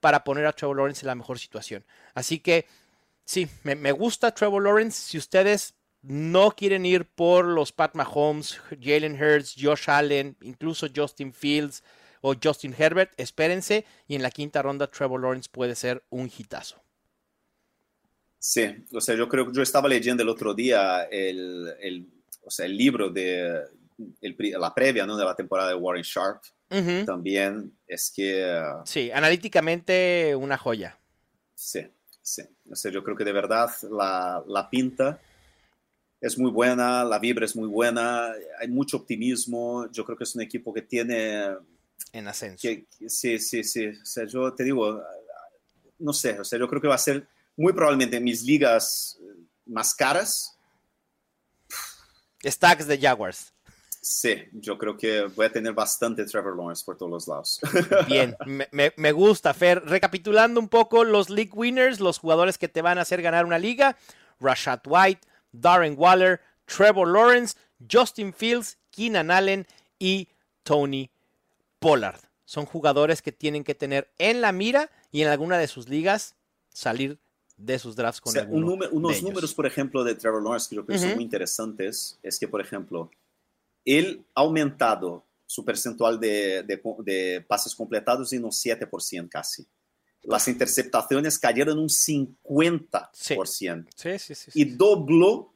para 0.00 0.24
poner 0.24 0.44
a 0.44 0.52
Trevor 0.52 0.76
Lawrence 0.76 1.00
en 1.00 1.06
la 1.06 1.14
mejor 1.14 1.38
situación. 1.38 1.86
Así 2.12 2.40
que 2.40 2.66
sí, 3.24 3.48
me 3.62 3.92
gusta 3.92 4.34
Trevor 4.34 4.62
Lawrence. 4.62 5.00
Si 5.00 5.16
ustedes 5.16 5.74
no 6.06 6.50
quieren 6.50 6.84
ir 6.84 7.06
por 7.06 7.46
los 7.46 7.72
Pat 7.72 7.94
Mahomes, 7.94 8.60
Jalen 8.80 9.20
Hurts, 9.20 9.54
Josh 9.58 9.88
Allen, 9.88 10.36
incluso 10.42 10.86
Justin 10.94 11.32
Fields 11.32 11.82
o 12.20 12.34
Justin 12.42 12.74
Herbert, 12.76 13.12
espérense 13.16 13.84
y 14.06 14.14
en 14.14 14.22
la 14.22 14.30
quinta 14.30 14.62
ronda 14.62 14.86
Trevor 14.86 15.20
Lawrence 15.20 15.48
puede 15.50 15.74
ser 15.74 16.02
un 16.10 16.30
hitazo. 16.36 16.82
Sí, 18.38 18.84
o 18.92 19.00
sea, 19.00 19.14
yo 19.14 19.28
creo 19.28 19.46
que 19.46 19.52
yo 19.54 19.62
estaba 19.62 19.88
leyendo 19.88 20.22
el 20.22 20.28
otro 20.28 20.52
día 20.52 21.04
el, 21.04 21.74
el, 21.80 22.06
o 22.42 22.50
sea, 22.50 22.66
el 22.66 22.76
libro 22.76 23.08
de 23.08 23.62
el, 24.20 24.36
la 24.58 24.74
previa 24.74 25.06
¿no? 25.06 25.16
de 25.16 25.24
la 25.24 25.34
temporada 25.34 25.70
de 25.70 25.74
Warren 25.74 26.02
Sharp. 26.02 26.42
Uh 26.70 26.76
-huh. 26.76 27.04
También 27.06 27.72
es 27.86 28.12
que... 28.14 28.44
Uh, 28.44 28.82
sí, 28.84 29.10
analíticamente 29.10 30.34
una 30.36 30.58
joya. 30.58 30.98
Sí, 31.54 31.86
sí. 32.20 32.42
O 32.70 32.76
sea, 32.76 32.90
yo 32.90 33.02
creo 33.02 33.16
que 33.16 33.24
de 33.24 33.32
verdad 33.32 33.70
la, 33.90 34.42
la 34.46 34.68
pinta 34.68 35.20
es 36.20 36.38
muy 36.38 36.50
buena, 36.50 37.04
la 37.04 37.18
vibra 37.18 37.44
es 37.44 37.54
muy 37.54 37.68
buena, 37.68 38.32
hay 38.58 38.68
mucho 38.68 38.98
optimismo. 38.98 39.90
Yo 39.92 40.04
creo 40.04 40.16
que 40.16 40.24
es 40.24 40.34
un 40.34 40.42
equipo 40.42 40.72
que 40.72 40.82
tiene. 40.82 41.56
En 42.12 42.28
ascenso. 42.28 42.62
Que, 42.62 42.86
que, 42.98 43.08
sí, 43.08 43.38
sí, 43.38 43.62
sí. 43.62 43.88
O 43.88 44.04
sea, 44.06 44.24
yo 44.24 44.52
te 44.54 44.64
digo, 44.64 45.02
no 45.98 46.12
sé, 46.12 46.38
o 46.38 46.44
sea, 46.44 46.58
yo 46.58 46.68
creo 46.68 46.80
que 46.80 46.88
va 46.88 46.94
a 46.94 46.98
ser 46.98 47.26
muy 47.56 47.72
probablemente 47.72 48.16
en 48.16 48.24
mis 48.24 48.42
ligas 48.42 49.18
más 49.66 49.94
caras. 49.94 50.58
Stacks 52.42 52.86
de 52.86 52.98
Jaguars. 52.98 53.52
Sí, 54.00 54.34
yo 54.52 54.76
creo 54.76 54.98
que 54.98 55.22
voy 55.34 55.46
a 55.46 55.52
tener 55.52 55.72
bastante 55.72 56.26
Trevor 56.26 56.54
Lawrence 56.58 56.84
por 56.84 56.98
todos 56.98 57.10
los 57.10 57.26
lados. 57.26 57.58
Bien, 58.06 58.36
me, 58.44 58.68
me, 58.70 58.92
me, 58.98 59.12
gusta, 59.12 59.54
Fer. 59.54 59.82
Recapitulando 59.82 60.60
un 60.60 60.68
poco 60.68 61.04
los 61.04 61.30
league 61.30 61.52
winners, 61.54 62.00
los 62.00 62.18
jugadores 62.18 62.58
que 62.58 62.68
te 62.68 62.82
van 62.82 62.98
a 62.98 63.00
hacer 63.00 63.22
ganar 63.22 63.46
una 63.46 63.58
liga: 63.58 63.96
Rashad 64.40 64.80
White, 64.84 65.26
Darren 65.54 65.94
Waller, 65.96 66.40
Trevor 66.66 67.08
Lawrence, 67.08 67.56
Justin 67.90 68.32
Fields, 68.32 68.78
Keenan 68.90 69.30
Allen 69.30 69.66
y 69.98 70.28
Tony 70.62 71.10
Pollard. 71.78 72.20
Son 72.44 72.66
jugadores 72.66 73.22
que 73.22 73.32
tienen 73.32 73.64
que 73.64 73.74
tener 73.74 74.10
en 74.18 74.40
la 74.40 74.52
mira 74.52 74.90
y 75.10 75.22
en 75.22 75.28
alguna 75.28 75.58
de 75.58 75.66
sus 75.66 75.88
ligas 75.88 76.34
salir 76.68 77.18
de 77.56 77.78
sus 77.78 77.94
drafts 77.94 78.20
con 78.20 78.30
o 78.30 78.32
sea, 78.32 78.46
un 78.48 78.62
número, 78.62 78.90
unos 78.92 79.16
de 79.16 79.22
números, 79.22 79.54
por 79.54 79.64
ejemplo, 79.66 80.02
de 80.02 80.14
Trevor 80.14 80.42
Lawrence 80.42 80.68
que 80.68 80.76
yo 80.76 80.84
creo 80.84 80.98
que 80.98 81.02
uh 81.02 81.06
-huh. 81.06 81.08
son 81.10 81.16
muy 81.16 81.24
interesantes 81.24 82.18
es 82.22 82.38
que, 82.38 82.48
por 82.48 82.60
ejemplo, 82.60 83.10
él 83.84 84.24
ha 84.34 84.40
aumentado 84.40 85.24
su 85.46 85.64
percentual 85.64 86.18
de, 86.18 86.62
de, 86.64 86.82
de 87.04 87.44
pases 87.46 87.74
completados 87.74 88.32
en 88.32 88.44
un 88.44 88.50
7% 88.50 89.28
casi. 89.28 89.64
Las 90.26 90.48
interceptaciones 90.48 91.38
cayeron 91.38 91.78
un 91.78 91.88
50%. 91.88 93.86
Sí, 93.94 94.18
sí, 94.18 94.34
sí, 94.34 94.50
y 94.54 94.64
dobló 94.64 95.54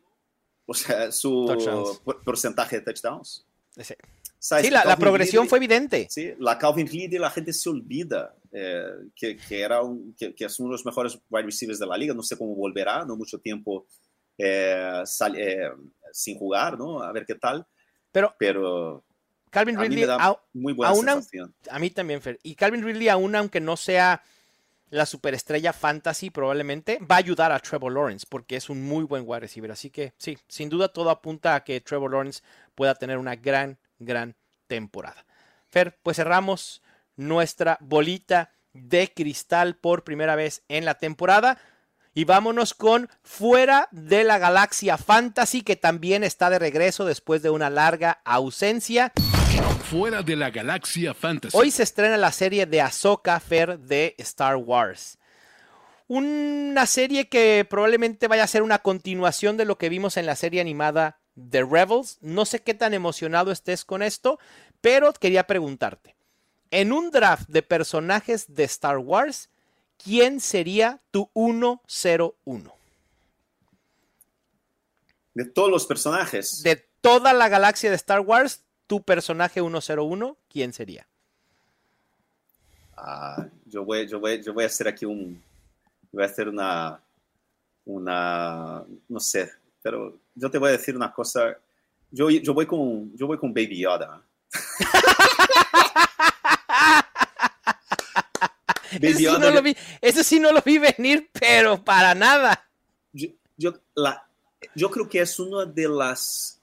o 0.71 0.75
sea, 0.75 1.11
su 1.11 1.99
porcentaje 2.25 2.77
de 2.77 2.83
touchdowns. 2.83 3.47
Sí, 3.75 3.95
sí 4.39 4.71
la, 4.71 4.85
la, 4.85 4.97
progresión 4.99 5.43
Ridley, 5.43 5.49
fue 5.49 5.59
evidente. 5.59 6.07
Sí, 6.11 6.35
la 6.39 6.59
Calvin 6.59 6.87
Ridley 6.87 7.19
la 7.19 7.31
gente 7.31 7.55
se 7.55 7.71
olvida 7.71 8.35
eh, 8.53 8.85
que, 9.15 9.39
que, 9.39 9.61
era 9.63 9.83
un, 9.83 10.15
que, 10.15 10.35
que, 10.35 10.45
es 10.45 10.61
uno 10.61 10.69
de 10.69 10.73
los 10.73 10.85
mejores 10.85 11.19
wide 11.31 11.47
receivers 11.47 11.79
de 11.79 11.87
la 11.87 11.97
liga. 11.97 12.13
No 12.13 12.23
sé 12.23 12.37
cómo 12.37 12.55
volverá, 12.55 13.03
no 13.07 13.17
mucho 13.17 13.39
tiempo 13.39 13.87
eh, 14.37 15.01
sal, 15.07 15.37
eh, 15.39 15.71
sin 16.13 16.37
jugar, 16.37 16.79
¿no? 16.79 17.03
A 17.03 17.13
ver 17.13 17.25
qué 17.25 17.35
tal. 17.35 17.67
Pero, 18.13 18.35
pero 18.39 19.05
Calvin 19.49 19.81
Ridley, 19.81 20.05
a, 20.05 20.39
muy 20.53 20.75
buena 20.75 20.95
sensación. 20.95 21.55
A 21.71 21.79
mí 21.79 21.89
también, 21.89 22.21
Fer. 22.21 22.39
Y 22.43 22.55
Calvin 22.57 22.85
Ridley, 22.85 23.09
aún 23.09 23.35
aunque 23.35 23.61
no 23.61 23.79
sea 23.79 24.23
la 24.91 25.07
superestrella 25.07 25.73
fantasy 25.73 26.31
probablemente 26.31 26.99
va 26.99 27.17
a 27.17 27.19
ayudar 27.19 27.53
a 27.53 27.59
Trevor 27.61 27.93
Lawrence 27.93 28.27
porque 28.29 28.57
es 28.57 28.71
un 28.71 28.83
muy 28.83 29.05
buen 29.05 29.25
wide 29.27 29.41
receiver. 29.41 29.71
Así 29.71 29.91
que 29.91 30.13
sí, 30.17 30.39
sin 30.49 30.69
duda 30.69 30.89
todo 30.89 31.11
apunta 31.11 31.55
a 31.55 31.65
que 31.65 31.81
Trevor 31.81 32.13
Lawrence 32.13 32.43
pueda 32.75 32.95
tener 32.95 33.19
una 33.19 33.37
gran, 33.37 33.79
gran 33.99 34.35
temporada. 34.67 35.25
Fer, 35.69 35.99
pues 36.03 36.17
cerramos 36.17 36.83
nuestra 37.17 37.79
bolita 37.81 38.53
de 38.73 39.13
cristal 39.13 39.77
por 39.77 40.05
primera 40.05 40.37
vez 40.37 40.63
en 40.69 40.85
la 40.85 40.95
temporada. 40.95 41.59
Y 42.15 42.25
vámonos 42.25 42.75
con 42.75 43.09
Fuera 43.23 43.89
de 43.93 44.25
la 44.25 44.39
Galaxia 44.39 44.97
Fantasy, 44.97 45.63
que 45.63 45.77
también 45.77 46.25
está 46.25 46.51
de 46.51 46.59
regreso 46.59 47.05
después 47.05 47.43
de 47.43 47.51
una 47.51 47.71
larga 47.71 48.21
ausencia. 48.25 49.13
Fuera 49.91 50.23
de 50.23 50.37
la 50.37 50.51
Galaxia 50.51 51.15
Fantasy. 51.15 51.57
Hoy 51.57 51.71
se 51.71 51.83
estrena 51.83 52.19
la 52.19 52.31
serie 52.31 52.67
de 52.67 52.83
Ahsoka 52.83 53.41
Fer 53.41 53.79
de 53.79 54.15
Star 54.19 54.57
Wars. 54.57 55.19
Una 56.09 56.85
serie 56.87 57.29
que 57.29 57.67
probablemente 57.69 58.29
vaya 58.29 58.45
a 58.45 58.49
ser 58.49 58.63
una 58.63 58.81
continuación 58.81 59.57
de 59.57 59.65
lo 59.65 59.79
que 59.79 59.89
vimos 59.89 60.17
en 60.19 60.27
la 60.27 60.37
serie 60.37 60.61
animada 60.61 61.21
The 61.51 61.65
Rebels. 61.65 62.19
No 62.21 62.45
sé 62.45 62.61
qué 62.63 62.75
tan 62.75 62.93
emocionado 62.93 63.51
estés 63.51 63.85
con 63.87 64.03
esto, 64.03 64.39
pero 64.81 65.13
quería 65.15 65.47
preguntarte. 65.47 66.17
En 66.71 66.93
un 66.93 67.11
draft 67.11 67.49
de 67.49 67.63
personajes 67.63 68.55
de 68.55 68.65
Star 68.65 68.99
Wars, 68.99 69.49
¿quién 69.97 70.41
sería 70.41 71.01
tu 71.11 71.31
101? 71.35 72.75
De 75.35 75.45
todos 75.47 75.71
los 75.71 75.87
personajes. 75.87 76.63
De 76.63 76.77
toda 77.01 77.33
la 77.33 77.49
galaxia 77.49 77.89
de 77.89 77.97
Star 77.97 78.21
Wars, 78.21 78.65
tu 78.89 79.03
personaje 79.03 79.61
101, 79.61 80.37
¿quién 80.49 80.73
sería? 80.73 81.07
Ah, 82.97 83.47
yo, 83.67 83.85
voy, 83.85 84.09
yo, 84.09 84.19
voy, 84.19 84.43
yo 84.43 84.53
voy 84.53 84.65
a 84.65 84.67
hacer 84.67 84.89
aquí 84.89 85.05
un. 85.05 85.41
Voy 86.11 86.25
a 86.25 86.27
hacer 86.27 86.49
una. 86.49 87.01
Una. 87.85 88.83
No 89.09 89.21
sé, 89.21 89.53
pero 89.81 90.19
yo 90.35 90.51
te 90.51 90.59
voy 90.59 90.71
a 90.71 90.73
decir 90.73 90.97
una 90.97 91.13
cosa. 91.13 91.57
Yo, 92.11 92.29
yo, 92.31 92.55
voy, 92.55 92.67
con, 92.67 93.15
yo 93.17 93.29
voy 93.29 93.39
con 93.39 93.55
Baby 93.55 93.79
Yoda. 93.79 94.21
Baby 98.91 99.09
eso, 99.09 99.19
sí 99.19 99.39
no 99.39 99.51
lo 99.51 99.63
vi, 99.63 99.77
eso 100.01 100.25
sí 100.25 100.41
no 100.41 100.51
lo 100.51 100.63
vi 100.63 100.79
venir, 100.79 101.29
pero 101.33 101.85
para 101.85 102.15
nada. 102.15 102.67
Yo, 103.13 103.29
yo, 103.57 103.75
la, 103.95 104.27
yo 104.75 104.91
creo 104.91 105.09
que 105.09 105.21
es 105.21 105.39
una 105.39 105.67
de 105.67 105.89
las, 105.89 106.58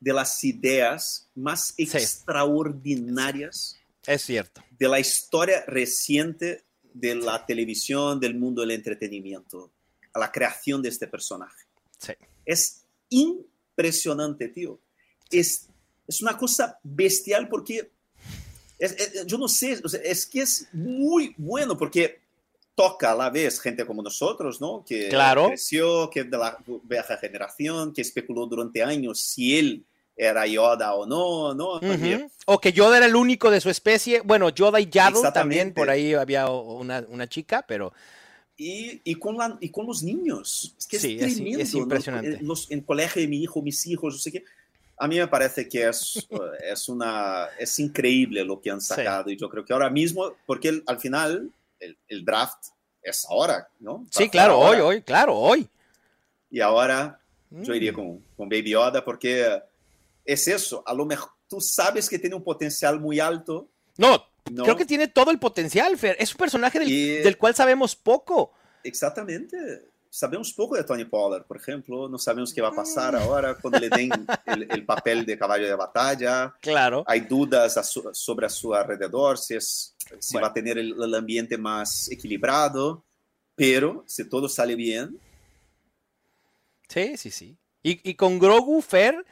de 0.00 0.12
las 0.12 0.42
ideas 0.44 1.28
más 1.34 1.72
Sí. 1.76 1.84
extraordinarias 1.84 3.76
Es 4.06 4.22
cierto. 4.22 4.62
de 4.78 4.88
la 4.88 5.00
historia 5.00 5.64
reciente 5.66 6.64
de 6.94 7.14
la 7.14 7.44
televisión, 7.44 8.20
del 8.20 8.34
mundo 8.34 8.62
del 8.62 8.70
entretenimiento, 8.72 9.72
a 10.12 10.18
la 10.18 10.32
creación 10.32 10.80
de 10.82 10.88
este 10.88 11.06
personaje. 11.06 11.64
Sí. 11.98 12.12
Es 12.44 12.84
impresionante, 13.10 14.48
tío. 14.48 14.80
Es, 15.30 15.68
es 16.06 16.22
una 16.22 16.36
cosa 16.38 16.78
bestial 16.82 17.48
porque 17.48 17.90
es, 18.78 18.92
es- 18.92 19.26
yo 19.26 19.38
no 19.38 19.48
sé, 19.48 19.80
o 19.84 19.88
sea, 19.88 20.00
es 20.02 20.26
que 20.26 20.40
es 20.42 20.68
muy 20.72 21.34
bueno 21.36 21.76
porque 21.76 22.20
toca 22.76 23.10
a 23.12 23.14
la 23.16 23.30
vez 23.30 23.58
gente 23.58 23.84
como 23.84 24.02
nosotros, 24.02 24.60
¿no? 24.60 24.84
Que 24.86 25.08
Claro. 25.08 25.48
creció, 25.48 26.08
que 26.10 26.20
es 26.20 26.30
de 26.30 26.38
la 26.38 26.56
vieja 26.84 27.16
generación, 27.16 27.92
que 27.92 28.02
especuló 28.02 28.46
durante 28.46 28.84
años 28.84 29.18
si 29.18 29.58
él 29.58 29.84
era 30.16 30.46
Yoda 30.46 30.94
o 30.94 31.04
no, 31.06 31.52
¿no? 31.54 31.80
Porque- 31.80 32.16
Ujú. 32.16 32.30
O 32.46 32.60
que 32.60 32.72
Yoda 32.72 32.98
era 32.98 33.06
el 33.06 33.16
único 33.16 33.50
de 33.50 33.60
su 33.60 33.68
especie. 33.70 34.20
Bueno, 34.24 34.48
Yoda 34.50 34.78
y 34.78 34.88
Yaddle 34.88 35.32
también, 35.32 35.74
por 35.74 35.90
ahí 35.90 36.14
había 36.14 36.48
una, 36.50 37.04
una 37.08 37.26
chica, 37.26 37.64
pero 37.66 37.92
Y, 38.58 39.02
y, 39.04 39.16
con 39.16 39.36
la, 39.36 39.58
y 39.60 39.68
con 39.68 39.86
los 39.86 40.02
niños. 40.02 40.74
Es 40.78 40.86
que 40.86 40.98
Sí, 40.98 41.16
es 41.18 41.22
es- 41.26 41.34
tremendo. 41.34 41.58
es 41.62 41.74
¿no? 41.74 41.80
impresionante. 41.80 42.36
En, 42.36 42.46
los- 42.46 42.70
en 42.70 42.80
colegio 42.80 43.20
de 43.20 43.28
mi 43.28 43.42
hijo, 43.42 43.60
mis 43.60 43.86
hijos, 43.86 44.14
no 44.14 44.18
sé 44.20 44.32
qué. 44.32 44.44
A 44.98 45.06
mí 45.06 45.18
me 45.18 45.28
parece 45.28 45.68
que 45.68 45.86
es, 45.86 46.26
eh, 46.30 46.36
es, 46.72 46.88
una, 46.88 47.48
es 47.58 47.78
increíble 47.78 48.42
lo 48.46 48.58
que 48.60 48.70
han 48.70 48.80
Sí. 48.80 48.88
sacado. 48.94 49.28
Y 49.30 49.36
yo 49.36 49.50
creo 49.50 49.62
que 49.64 49.74
ahora 49.74 49.90
mismo, 49.90 50.32
porque 50.46 50.82
al 50.86 50.98
final 50.98 51.50
el, 51.80 51.98
el 52.08 52.24
draft 52.24 52.66
es 53.02 53.24
ahora, 53.28 53.68
¿no? 53.78 54.04
sí, 54.10 54.28
claro, 54.28 54.58
hoy, 54.58 54.78
hoy, 54.80 55.02
claro, 55.02 55.36
hoy. 55.36 55.68
Y 56.50 56.60
ahora 56.60 57.20
yo 57.50 57.74
iría 57.74 57.92
Mm. 57.92 57.94
con, 57.94 58.24
con 58.36 58.48
Baby 58.48 58.70
Yoda 58.70 59.04
porque 59.04 59.62
es 60.24 60.48
eso. 60.48 60.82
A 60.86 60.92
lo 60.94 61.04
mejor 61.06 61.30
tú 61.48 61.60
sabes 61.60 62.08
que 62.08 62.18
tiene 62.18 62.34
un 62.36 62.42
potencial 62.42 62.98
muy 63.00 63.20
alto. 63.20 63.68
No, 63.96 64.24
¿no? 64.50 64.64
creo 64.64 64.76
que 64.76 64.84
tiene 64.84 65.06
todo 65.08 65.30
el 65.30 65.38
potencial, 65.38 65.96
Fer. 65.96 66.16
Es 66.18 66.32
un 66.32 66.38
personaje 66.38 66.78
del, 66.80 66.88
Y- 66.90 67.06
del 67.18 67.38
cual 67.38 67.54
sabemos 67.54 67.94
poco. 67.94 68.52
Exactamente. 68.82 69.56
Sabemos 70.10 70.52
poco 70.52 70.76
de 70.76 70.84
Tony 70.84 71.04
Pollard, 71.04 71.44
por 71.44 71.56
ejemplo. 71.56 72.08
No 72.08 72.18
sabemos 72.18 72.52
qué 72.54 72.60
va 72.62 72.68
a 72.68 72.74
pasar 72.74 73.14
Mm. 73.14 73.16
ahora 73.16 73.54
cuando 73.54 73.78
le 73.78 73.88
den 73.90 74.10
el, 74.46 74.66
el 74.70 74.84
papel 74.84 75.26
de 75.26 75.38
caballo 75.38 75.66
de 75.66 75.74
batalla. 75.74 76.54
Claro. 76.60 77.04
Hay 77.06 77.20
dudas 77.20 77.76
a 77.76 77.82
su- 77.82 78.08
sobre 78.12 78.46
a 78.46 78.48
su 78.50 78.74
alrededor, 78.74 79.36
si, 79.38 79.54
es, 79.56 79.94
si 80.18 80.34
Bueno. 80.34 80.46
va 80.46 80.50
a 80.50 80.54
tener 80.54 80.78
el, 80.78 80.94
el 81.02 81.14
ambiente 81.14 81.58
más 81.58 82.10
equilibrado. 82.10 83.02
Pero 83.54 84.04
si 84.06 84.28
todo 84.28 84.48
sale 84.48 84.74
bien, 84.74 85.18
Sí, 86.88 87.16
sí, 87.16 87.30
sí. 87.30 87.56
Y, 87.82 88.08
y 88.08 88.14
con 88.14 88.38
Grogu, 88.38 88.80
Fer, 88.80 89.24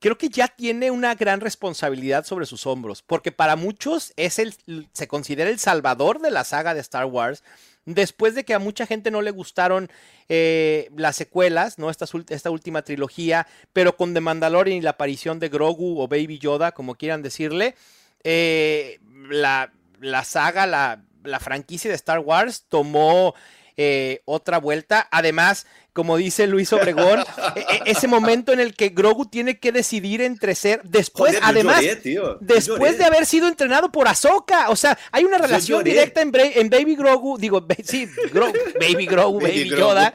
creo 0.00 0.18
que 0.18 0.28
ya 0.28 0.48
tiene 0.48 0.90
una 0.90 1.14
gran 1.14 1.40
responsabilidad 1.40 2.24
sobre 2.26 2.46
sus 2.46 2.66
hombros, 2.66 3.02
porque 3.02 3.32
para 3.32 3.56
muchos 3.56 4.12
es 4.16 4.38
el, 4.38 4.54
se 4.92 5.08
considera 5.08 5.48
el 5.50 5.58
salvador 5.58 6.20
de 6.20 6.30
la 6.30 6.44
saga 6.44 6.74
de 6.74 6.80
Star 6.80 7.06
Wars. 7.06 7.42
Después 7.94 8.34
de 8.34 8.44
que 8.44 8.54
a 8.54 8.58
mucha 8.58 8.86
gente 8.86 9.10
no 9.10 9.22
le 9.22 9.30
gustaron 9.30 9.90
eh, 10.28 10.90
las 10.96 11.16
secuelas, 11.16 11.78
¿no? 11.78 11.90
Esta, 11.90 12.06
esta 12.28 12.50
última 12.50 12.82
trilogía, 12.82 13.46
pero 13.72 13.96
con 13.96 14.14
The 14.14 14.20
Mandalorian 14.20 14.78
y 14.78 14.82
la 14.82 14.90
aparición 14.90 15.38
de 15.38 15.48
Grogu 15.48 16.00
o 16.00 16.08
Baby 16.08 16.38
Yoda, 16.38 16.72
como 16.72 16.94
quieran 16.94 17.22
decirle, 17.22 17.74
eh, 18.24 19.00
la, 19.28 19.72
la 20.00 20.24
saga, 20.24 20.66
la, 20.66 21.02
la 21.24 21.40
franquicia 21.40 21.90
de 21.90 21.96
Star 21.96 22.20
Wars 22.20 22.66
tomó 22.68 23.34
eh, 23.76 24.22
otra 24.24 24.58
vuelta. 24.58 25.08
Además, 25.10 25.66
como 25.92 26.16
dice 26.16 26.46
Luis 26.46 26.72
Obregón, 26.72 27.20
e- 27.56 27.60
e- 27.60 27.82
ese 27.86 28.06
momento 28.08 28.52
en 28.52 28.60
el 28.60 28.74
que 28.74 28.90
Grogu 28.90 29.26
tiene 29.26 29.58
que 29.58 29.72
decidir 29.72 30.20
entre 30.20 30.54
ser, 30.54 30.82
después, 30.84 31.32
Joder, 31.32 31.42
además, 31.44 31.82
lloré, 31.82 32.36
después 32.40 32.98
de 32.98 33.04
haber 33.04 33.26
sido 33.26 33.48
entrenado 33.48 33.90
por 33.92 34.08
Ahsoka, 34.08 34.70
o 34.70 34.76
sea, 34.76 34.98
hay 35.12 35.24
una 35.24 35.38
relación 35.38 35.82
directa 35.84 36.20
en, 36.22 36.30
Baby 36.70 36.96
Grogu, 36.96 37.38
digo, 37.38 37.66
sí, 37.84 38.06
Gro- 38.32 38.52
Baby 38.80 39.06
Grogu, 39.06 39.40
Baby 39.40 39.50
Baby 39.60 39.68
Grogu. 39.70 39.80
Yoda, 39.82 40.14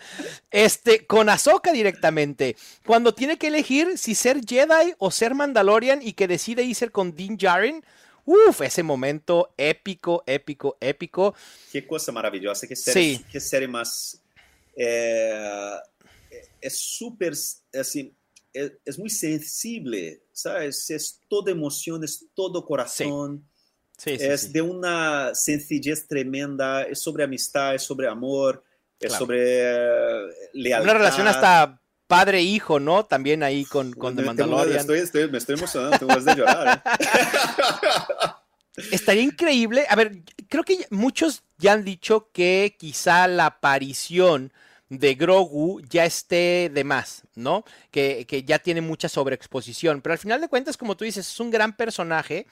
este, 0.52 1.06
con 1.06 1.30
Ahsoka 1.30 1.72
directamente, 1.72 2.56
cuando 2.86 3.14
tiene 3.14 3.38
que 3.38 3.48
elegir 3.48 3.98
si 3.98 4.16
ser 4.16 4.42
Jedi 4.46 4.94
o 4.98 5.12
ser 5.12 5.36
Mandalorian 5.36 6.02
y 6.02 6.14
que 6.14 6.28
decide 6.28 6.64
irse 6.64 6.90
con 6.90 7.16
Din 7.16 7.38
Djarin, 7.38 7.84
Uf, 8.28 8.62
ese 8.62 8.82
momento 8.82 9.54
épico, 9.56 10.24
épico, 10.26 10.78
épico. 10.82 11.36
Qué 11.72 11.86
cosa 11.86 12.12
maravillosa, 12.12 12.66
qué 12.66 12.76
serie, 12.76 13.18
Sí. 13.20 13.26
qué 13.32 13.40
serie 13.40 13.68
más... 13.68 14.20
eh, 14.76 15.72
es 16.62 16.78
súper, 16.80 17.34
así, 17.80 18.14
es, 18.54 18.72
es 18.84 19.00
muy 19.00 19.10
sensible, 19.10 20.24
¿sabes? 20.32 20.90
Es 20.90 21.20
todo 21.28 21.50
emoción, 21.50 22.04
es 22.04 22.26
todo 22.34 22.66
corazón, 22.66 23.48
Sí, 23.98 24.18
sí, 24.18 24.26
es 24.26 24.42
sí. 24.42 24.50
de 24.52 24.62
una 24.62 25.34
sencillez 25.34 26.06
tremenda, 26.08 26.84
es 26.84 27.00
sobre 27.00 27.24
amistad, 27.24 27.76
es 27.76 27.84
sobre 27.84 28.08
amor, 28.10 28.64
es 29.00 29.08
Claro. 29.10 29.20
sobre 29.26 29.40
eh, 29.42 30.28
lealtad. 30.54 30.84
Una 30.84 30.94
relación 31.00 31.28
hasta 31.28 31.82
padre-hijo, 32.08 32.80
¿no? 32.80 33.06
También 33.06 33.42
ahí 33.42 33.64
con, 33.66 33.94
con 33.94 34.16
The 34.16 34.22
Mandalorian. 34.24 34.80
Estoy, 34.80 35.00
estoy- 35.00 35.30
me 35.32 35.38
estoy 35.38 35.56
emocionando, 35.56 35.98
tengo 35.98 36.20
de 36.20 36.36
llorar. 36.36 36.84
¿eh? 37.00 37.06
Estaría 38.92 39.24
increíble. 39.24 39.86
A 39.90 39.96
ver, 39.96 40.22
creo 40.50 40.64
que 40.64 40.86
muchos 40.90 41.44
ya 41.58 41.74
han 41.74 41.86
dicho 41.86 42.30
que 42.34 42.76
quizá 42.78 43.28
la 43.28 43.46
aparición 43.48 44.52
de 44.90 45.16
Grogu 45.16 45.82
ya 45.90 46.06
esté 46.06 46.70
de 46.74 46.84
más, 46.84 47.24
¿no? 47.36 47.64
Que, 47.92 48.26
que, 48.28 48.44
ya 48.44 48.60
tiene 48.60 48.82
mucha 48.82 49.10
sobreexposición. 49.10 50.02
Pero 50.02 50.14
al 50.14 50.20
final 50.20 50.42
de 50.42 50.48
cuentas, 50.48 50.78
como 50.78 50.96
tú 50.96 51.06
dices, 51.06 51.28
es 51.28 51.40
un 51.40 51.52
gran 51.52 51.76
personaje 51.76 52.48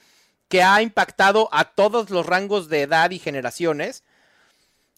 que 0.48 0.62
ha 0.62 0.82
impactado 0.82 1.48
a 1.52 1.64
todos 1.64 2.10
los 2.10 2.26
rangos 2.26 2.68
de 2.68 2.82
edad 2.82 3.10
y 3.10 3.18
generaciones. 3.18 4.02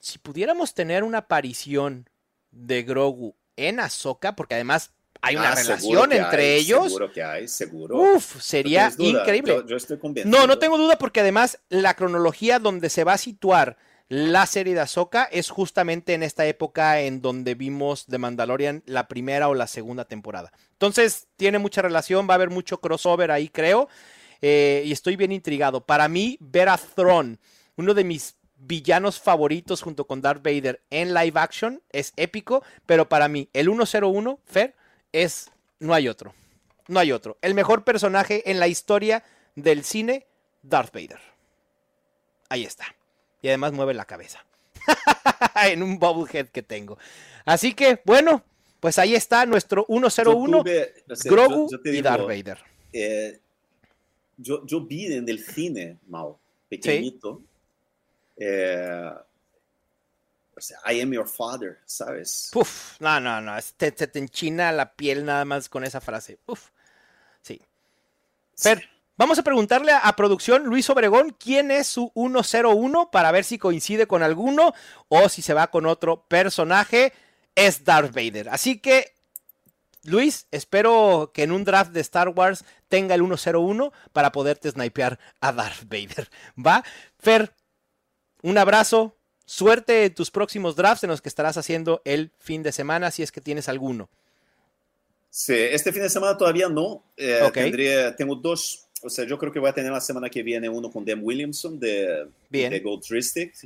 Si 0.01 0.18
pudiéramos 0.18 0.74
tener 0.74 1.05
una 1.05 1.18
aparición 1.18 2.09
de 2.51 2.82
Grogu 2.82 3.34
en 3.57 3.80
Ahsoka, 3.80 4.34
porque 4.34 4.55
además 4.55 4.91
hay 5.22 5.37
una 5.37 5.53
Ah, 5.53 5.55
relación 5.55 6.12
entre 6.12 6.55
hay, 6.55 6.61
ellos. 6.61 6.84
Seguro 6.84 7.12
que 7.12 7.22
hay, 7.22 7.49
seguro. 7.49 7.97
Uf, 7.97 8.41
sería 8.41 8.93
increíble. 8.99 9.55
Yo, 9.55 9.66
yo 9.66 9.76
estoy 9.76 9.99
convencido. 9.99 10.37
No, 10.37 10.47
no 10.47 10.59
tengo 10.59 10.78
duda 10.78 10.99
porque 10.99 11.20
además 11.20 11.59
la 11.68 11.95
cronología 11.95 12.59
donde 12.59 12.91
se 12.91 13.05
va 13.05 13.14
a 13.14 13.18
situar 13.18 13.76
la 14.09 14.47
serie 14.47 14.75
de 14.75 14.81
Ahsoka 14.81 15.25
es 15.25 15.51
justamente 15.51 16.15
en 16.15 16.23
esta 16.23 16.47
época 16.47 17.01
en 17.01 17.21
donde 17.21 17.55
vimos 17.55 18.07
The 18.07 18.19
Mandalorian 18.19 18.83
la 18.87 19.09
primera 19.09 19.49
o 19.49 19.55
la 19.55 19.67
segunda 19.67 20.05
temporada. 20.05 20.53
Entonces 20.73 21.27
tiene 21.37 21.59
mucha 21.59 21.83
relación, 21.83 22.29
va 22.29 22.35
a 22.35 22.37
haber 22.37 22.51
mucho 22.51 22.81
crossover 22.81 23.31
ahí 23.33 23.49
creo 23.49 23.89
eh, 24.43 24.83
y 24.87 24.93
estoy 24.93 25.17
bien 25.17 25.33
intrigado. 25.33 25.85
Para 25.85 26.09
mí 26.09 26.39
ver 26.41 26.69
a 26.69 26.79
Thrawn, 26.79 27.41
uno 27.77 27.95
de 27.95 28.05
mis 28.05 28.37
villanos 28.59 29.21
favoritos 29.21 29.83
junto 29.83 30.07
con 30.07 30.21
Darth 30.21 30.43
Vader 30.43 30.81
en 30.91 31.13
live 31.13 31.39
action 31.39 31.83
es 31.91 32.13
épico, 32.17 32.63
pero 32.87 33.09
para 33.09 33.29
mí 33.29 33.49
el 33.53 33.67
101, 33.67 34.41
Fer, 34.45 34.75
es 35.13 35.51
no 35.81 35.95
hay 35.95 36.09
otro. 36.09 36.33
No 36.89 37.01
hay 37.01 37.11
otro. 37.11 37.39
El 37.43 37.55
mejor 37.55 37.83
personaje 37.83 38.49
en 38.51 38.61
la 38.61 38.69
historia 38.69 39.25
del 39.57 39.83
cine, 39.83 40.27
Darth 40.63 40.95
Vader. 40.95 41.21
Ahí 42.49 42.65
está. 42.65 42.85
Y 43.43 43.49
además 43.49 43.72
mueve 43.72 43.95
la 43.95 44.05
cabeza. 44.05 44.45
en 45.64 45.82
un 45.82 45.99
bobblehead 45.99 46.49
que 46.49 46.62
tengo. 46.62 46.99
Así 47.45 47.74
que, 47.74 48.01
bueno, 48.05 48.43
pues 48.80 48.99
ahí 48.99 49.14
está 49.14 49.47
nuestro 49.47 49.84
101, 49.89 50.59
Yo 50.59 50.62
tuve- 50.64 51.05
Grogu 51.24 51.70
yo- 51.70 51.76
yo 51.76 51.80
te 51.82 51.91
y 51.97 52.03
Darth 52.03 52.26
Vader. 52.26 52.59
eh, 52.93 53.41
yo, 54.37 54.64
yo 54.66 54.80
vi 54.82 55.12
en 55.12 55.28
el 55.28 55.43
cine, 55.45 55.99
Mau, 56.09 56.39
pequeñito, 56.68 57.41
eh, 58.37 59.11
o 60.57 60.61
sea, 60.61 60.78
I 60.93 61.01
am 61.01 61.12
your 61.12 61.28
father, 61.28 61.78
¿sabes? 61.84 62.51
Puf, 62.53 63.01
no, 63.01 63.18
no, 63.20 63.41
no. 63.41 63.53
Te, 63.76 63.93
te, 63.93 64.07
te 64.07 64.18
enchina 64.18 64.72
la 64.72 64.93
piel 64.93 65.24
nada 65.24 65.45
más 65.45 65.68
con 65.68 65.84
esa 65.84 66.01
frase. 66.01 66.39
Uf. 66.47 66.68
Sí. 67.43 67.61
Fer, 68.57 68.82
vamos 69.17 69.39
a 69.39 69.43
preguntarle 69.43 69.93
a, 69.93 69.99
a 69.99 70.17
producción 70.17 70.64
Luis 70.64 70.89
Obregón 70.91 71.37
quién 71.39 71.71
es 71.71 71.87
su 71.87 72.12
101 72.14 73.11
para 73.11 73.33
ver 73.33 73.45
si 73.45 73.59
coincide 73.59 74.07
con 74.07 74.23
alguno 74.23 74.73
o 75.09 75.29
si 75.29 75.43
se 75.43 75.55
va 75.55 75.69
con 75.69 75.87
otro 75.87 76.25
personaje. 76.29 77.12
Es 77.55 77.85
Darth 77.85 78.14
Vader. 78.14 78.51
Así 78.51 78.79
que, 78.79 79.14
Luis, 80.05 80.47
espero 80.51 81.31
que 81.33 81.43
en 81.43 81.53
un 81.53 81.64
draft 81.64 81.93
de 81.93 82.01
Star 82.01 82.29
Wars 82.29 82.64
tenga 82.89 83.14
el 83.14 83.23
101 83.23 83.93
para 84.12 84.33
poderte 84.33 84.71
snipear 84.71 85.19
a 85.41 85.53
Darth 85.53 85.85
Vader. 85.85 86.29
¿Va? 86.57 86.85
Fer, 87.19 87.53
un 88.43 88.59
abrazo. 88.59 89.17
Suerte 89.49 90.05
en 90.05 90.14
tus 90.14 90.33
próximos 90.33 90.75
drafts 90.75 91.05
en 91.05 91.11
los 91.11 91.23
que 91.23 91.29
estarás 91.29 91.57
haciendo 91.57 92.03
el 92.05 92.33
fin 92.39 92.64
de 92.64 92.73
semana, 92.73 93.12
si 93.12 93.23
es 93.23 93.31
que 93.31 93.41
tienes 93.41 93.69
alguno. 93.69 94.11
Sí, 95.31 95.55
este 95.55 95.93
fin 95.93 96.03
de 96.03 96.11
semana 96.11 96.37
todavía 96.37 96.69
no. 96.69 97.05
Eh, 97.17 98.14
tengo 98.17 98.35
dos, 98.35 98.86
o 99.07 99.11
sea, 99.11 99.25
yo 99.25 99.39
creo 99.39 99.53
que 99.53 99.61
voy 99.61 99.71
a 99.71 99.73
tener 99.73 99.93
la 99.93 100.01
semana 100.01 100.29
que 100.29 100.43
viene 100.43 100.69
uno 100.69 100.91
con 100.91 101.05
Dan 101.05 101.21
Williamson 101.23 101.79
de, 101.79 102.27
Bien. 102.51 102.71
de 102.71 102.81
Gold. 102.81 103.05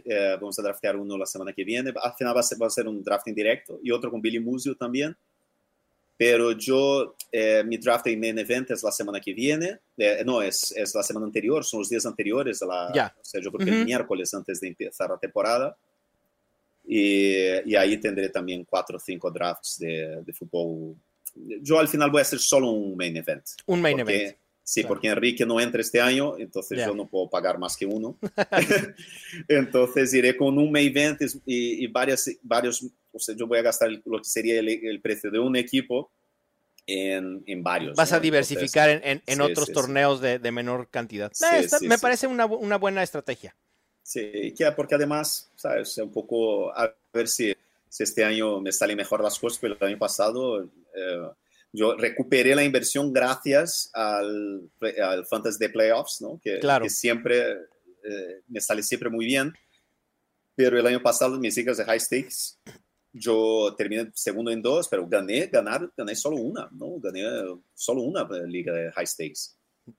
Eh, 0.04 0.36
vamos 0.40 0.58
a 0.58 0.62
draftear 0.62 0.96
uno 0.96 1.16
la 1.16 1.26
semana 1.26 1.52
que 1.52 1.64
viene. 1.64 1.92
Al 2.02 2.12
final 2.14 2.36
va 2.36 2.40
a 2.40 2.42
ser, 2.42 2.60
va 2.60 2.66
a 2.66 2.70
ser 2.70 2.86
un 2.86 3.02
draft 3.02 3.26
en 3.28 3.34
directo 3.34 3.80
y 3.82 3.90
otro 3.90 4.10
con 4.10 4.20
Billy 4.20 4.38
Musio 4.38 4.76
también. 4.76 5.16
Pero 6.16 6.52
yo, 6.52 7.16
eh, 7.32 7.62
mi 7.64 7.78
draft 7.78 8.06
en 8.08 8.20
main 8.20 8.38
event 8.38 8.70
es 8.70 8.82
la 8.82 8.92
semana 8.92 9.18
que 9.20 9.32
viene. 9.32 9.78
Eh, 9.96 10.22
no, 10.26 10.42
es, 10.42 10.70
es 10.76 10.94
la 10.94 11.02
semana 11.02 11.24
anterior, 11.24 11.64
son 11.64 11.80
los 11.80 11.88
días 11.88 12.04
anteriores 12.04 12.60
a 12.62 12.66
la. 12.66 12.92
Ya. 12.94 13.14
O 13.18 13.24
sea, 13.24 13.40
yo 13.40 13.50
creo 13.50 13.66
que 13.66 13.72
el 13.72 13.86
miércoles 13.86 14.32
antes 14.34 14.60
de 14.60 14.68
empezar 14.68 15.08
la 15.08 15.16
temporada. 15.18 15.74
Y, 16.86 17.70
y 17.70 17.74
ahí 17.74 17.96
tendré 17.96 18.28
también 18.28 18.64
cuatro 18.64 18.98
o 18.98 19.00
cinco 19.00 19.30
drafts 19.30 19.78
de, 19.78 20.22
de 20.22 20.32
fútbol. 20.34 20.94
Yo 21.62 21.78
al 21.78 21.88
final 21.88 22.10
voy 22.10 22.18
a 22.18 22.22
hacer 22.22 22.38
solo 22.38 22.70
un 22.70 22.96
main 22.96 23.16
event. 23.16 23.44
Un 23.66 23.80
main 23.80 23.98
event. 24.00 24.36
Sí, 24.72 24.82
Claro. 24.82 24.94
porque 24.94 25.08
Enrique 25.08 25.44
no 25.44 25.58
entra 25.60 25.80
este 25.80 26.00
año, 26.00 26.38
entonces 26.38 26.78
Ya. 26.78 26.86
yo 26.86 26.94
no 26.94 27.08
puedo 27.08 27.28
pagar 27.28 27.58
más 27.58 27.76
que 27.76 27.86
uno. 27.86 28.16
entonces 29.48 30.14
iré 30.14 30.36
con 30.36 30.56
un 30.58 30.70
main 30.70 30.88
event 30.96 31.20
y, 31.44 31.84
y 31.84 31.86
varias, 31.88 32.30
varios, 32.42 32.84
o 33.12 33.18
sea, 33.18 33.34
yo 33.34 33.48
voy 33.48 33.58
a 33.58 33.62
gastar 33.62 33.90
lo 34.04 34.18
que 34.18 34.24
sería 34.24 34.60
el, 34.60 34.68
el 34.68 35.00
precio 35.00 35.28
de 35.30 35.40
un 35.40 35.56
equipo 35.56 36.12
en, 36.86 37.42
en 37.46 37.62
varios. 37.64 37.96
Vas 37.96 38.12
¿no? 38.12 38.18
a 38.18 38.20
diversificar 38.20 38.90
en, 38.90 39.00
en- 39.04 39.22
en 39.26 39.36
sí, 39.36 39.40
otros 39.42 39.66
sí, 39.66 39.72
sí. 39.72 39.72
torneos 39.72 40.20
de, 40.20 40.38
de 40.38 40.52
menor 40.52 40.88
cantidad. 40.88 41.32
Sí, 41.34 41.46
Eh, 41.52 41.68
sí, 41.68 41.88
me 41.88 41.96
sí. 41.96 42.02
parece 42.02 42.26
una, 42.28 42.46
una 42.46 42.76
buena 42.78 43.02
estrategia. 43.02 43.56
Sí, 44.04 44.54
que- 44.56 44.70
porque 44.76 44.94
además, 44.94 45.50
¿sabes? 45.56 45.98
Un 45.98 46.12
poco 46.12 46.70
a 46.76 46.94
ver 47.12 47.26
si, 47.26 47.52
si 47.88 48.02
este 48.04 48.24
año 48.24 48.60
me 48.60 48.70
salen 48.70 48.96
mejor 48.96 49.20
las 49.22 49.36
cosas, 49.36 49.58
pero 49.60 49.76
el 49.80 49.84
año 49.86 49.98
pasado 49.98 50.62
eh, 50.62 51.28
yo 51.72 51.96
recuperé 51.96 52.54
la 52.54 52.64
inversión 52.64 53.12
gracias 53.12 53.90
al, 53.94 54.70
al 55.02 55.26
Fantasy 55.26 55.58
de 55.58 55.70
Playoffs, 55.70 56.20
¿no? 56.20 56.40
Que, 56.42 56.58
Claro. 56.58 56.84
que 56.84 56.90
siempre 56.90 57.52
eh, 58.04 58.42
me 58.48 58.60
sale 58.60 58.82
siempre 58.82 59.08
muy 59.10 59.24
bien. 59.26 59.52
Pero 60.56 60.78
el 60.78 60.86
año 60.86 61.00
pasado, 61.02 61.38
mis 61.38 61.56
ligas 61.56 61.78
de 61.78 61.84
high 61.84 62.00
stakes, 62.00 62.58
yo 63.12 63.74
terminé 63.78 64.10
segundo 64.14 64.50
en 64.50 64.60
dos, 64.60 64.88
pero 64.88 65.06
gané, 65.06 65.46
ganar, 65.46 65.90
gané 65.96 66.14
solo 66.14 66.36
una, 66.36 66.68
¿no? 66.72 66.98
Gané 67.00 67.22
solo 67.74 68.02
una 68.02 68.28
liga 68.46 68.72
de 68.72 68.92
high 68.92 69.06
stakes. 69.06 69.56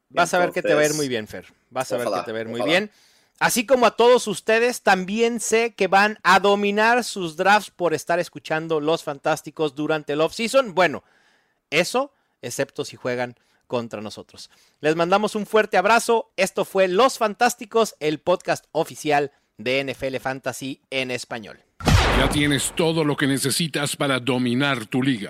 Vas 0.09 0.33
a 0.33 0.39
ver 0.39 0.51
que 0.51 0.61
te 0.61 0.73
va 0.73 0.81
a 0.81 0.83
ir 0.83 0.91
Entonces, 0.91 0.97
muy 0.97 1.07
bien, 1.09 1.27
Fer. 1.27 1.45
Vas 1.69 1.91
a 1.91 1.97
ver 1.97 2.07
que 2.07 2.21
te 2.25 2.31
va 2.31 2.37
a 2.37 2.41
ir 2.41 2.47
muy 2.47 2.59
ojalá. 2.61 2.71
bien. 2.79 2.91
Así 3.39 3.65
como 3.65 3.87
a 3.87 3.95
todos 3.95 4.27
ustedes, 4.27 4.83
también 4.83 5.39
sé 5.39 5.73
que 5.73 5.87
van 5.87 6.19
a 6.21 6.39
dominar 6.39 7.03
sus 7.03 7.35
drafts 7.37 7.71
por 7.71 7.93
estar 7.95 8.19
escuchando 8.19 8.79
Los 8.79 9.03
Fantásticos 9.03 9.73
durante 9.73 10.13
el 10.13 10.21
off-season. 10.21 10.75
Bueno, 10.75 11.03
eso, 11.71 12.13
excepto 12.41 12.85
si 12.85 12.95
juegan 12.95 13.35
contra 13.67 14.01
nosotros. 14.01 14.49
Les 14.81 14.95
mandamos 14.95 15.35
un 15.35 15.45
fuerte 15.45 15.77
abrazo. 15.77 16.31
Esto 16.35 16.65
fue 16.65 16.87
Los 16.87 17.17
Fantásticos, 17.17 17.95
el 17.99 18.19
podcast 18.19 18.65
oficial 18.73 19.31
de 19.57 19.83
NFL 19.83 20.17
Fantasy 20.17 20.81
en 20.89 21.09
español. 21.09 21.63
Ya 22.17 22.29
tienes 22.29 22.73
todo 22.75 23.03
lo 23.03 23.15
que 23.15 23.27
necesitas 23.27 23.95
para 23.95 24.19
dominar 24.19 24.85
tu 24.85 25.01
liga. 25.01 25.29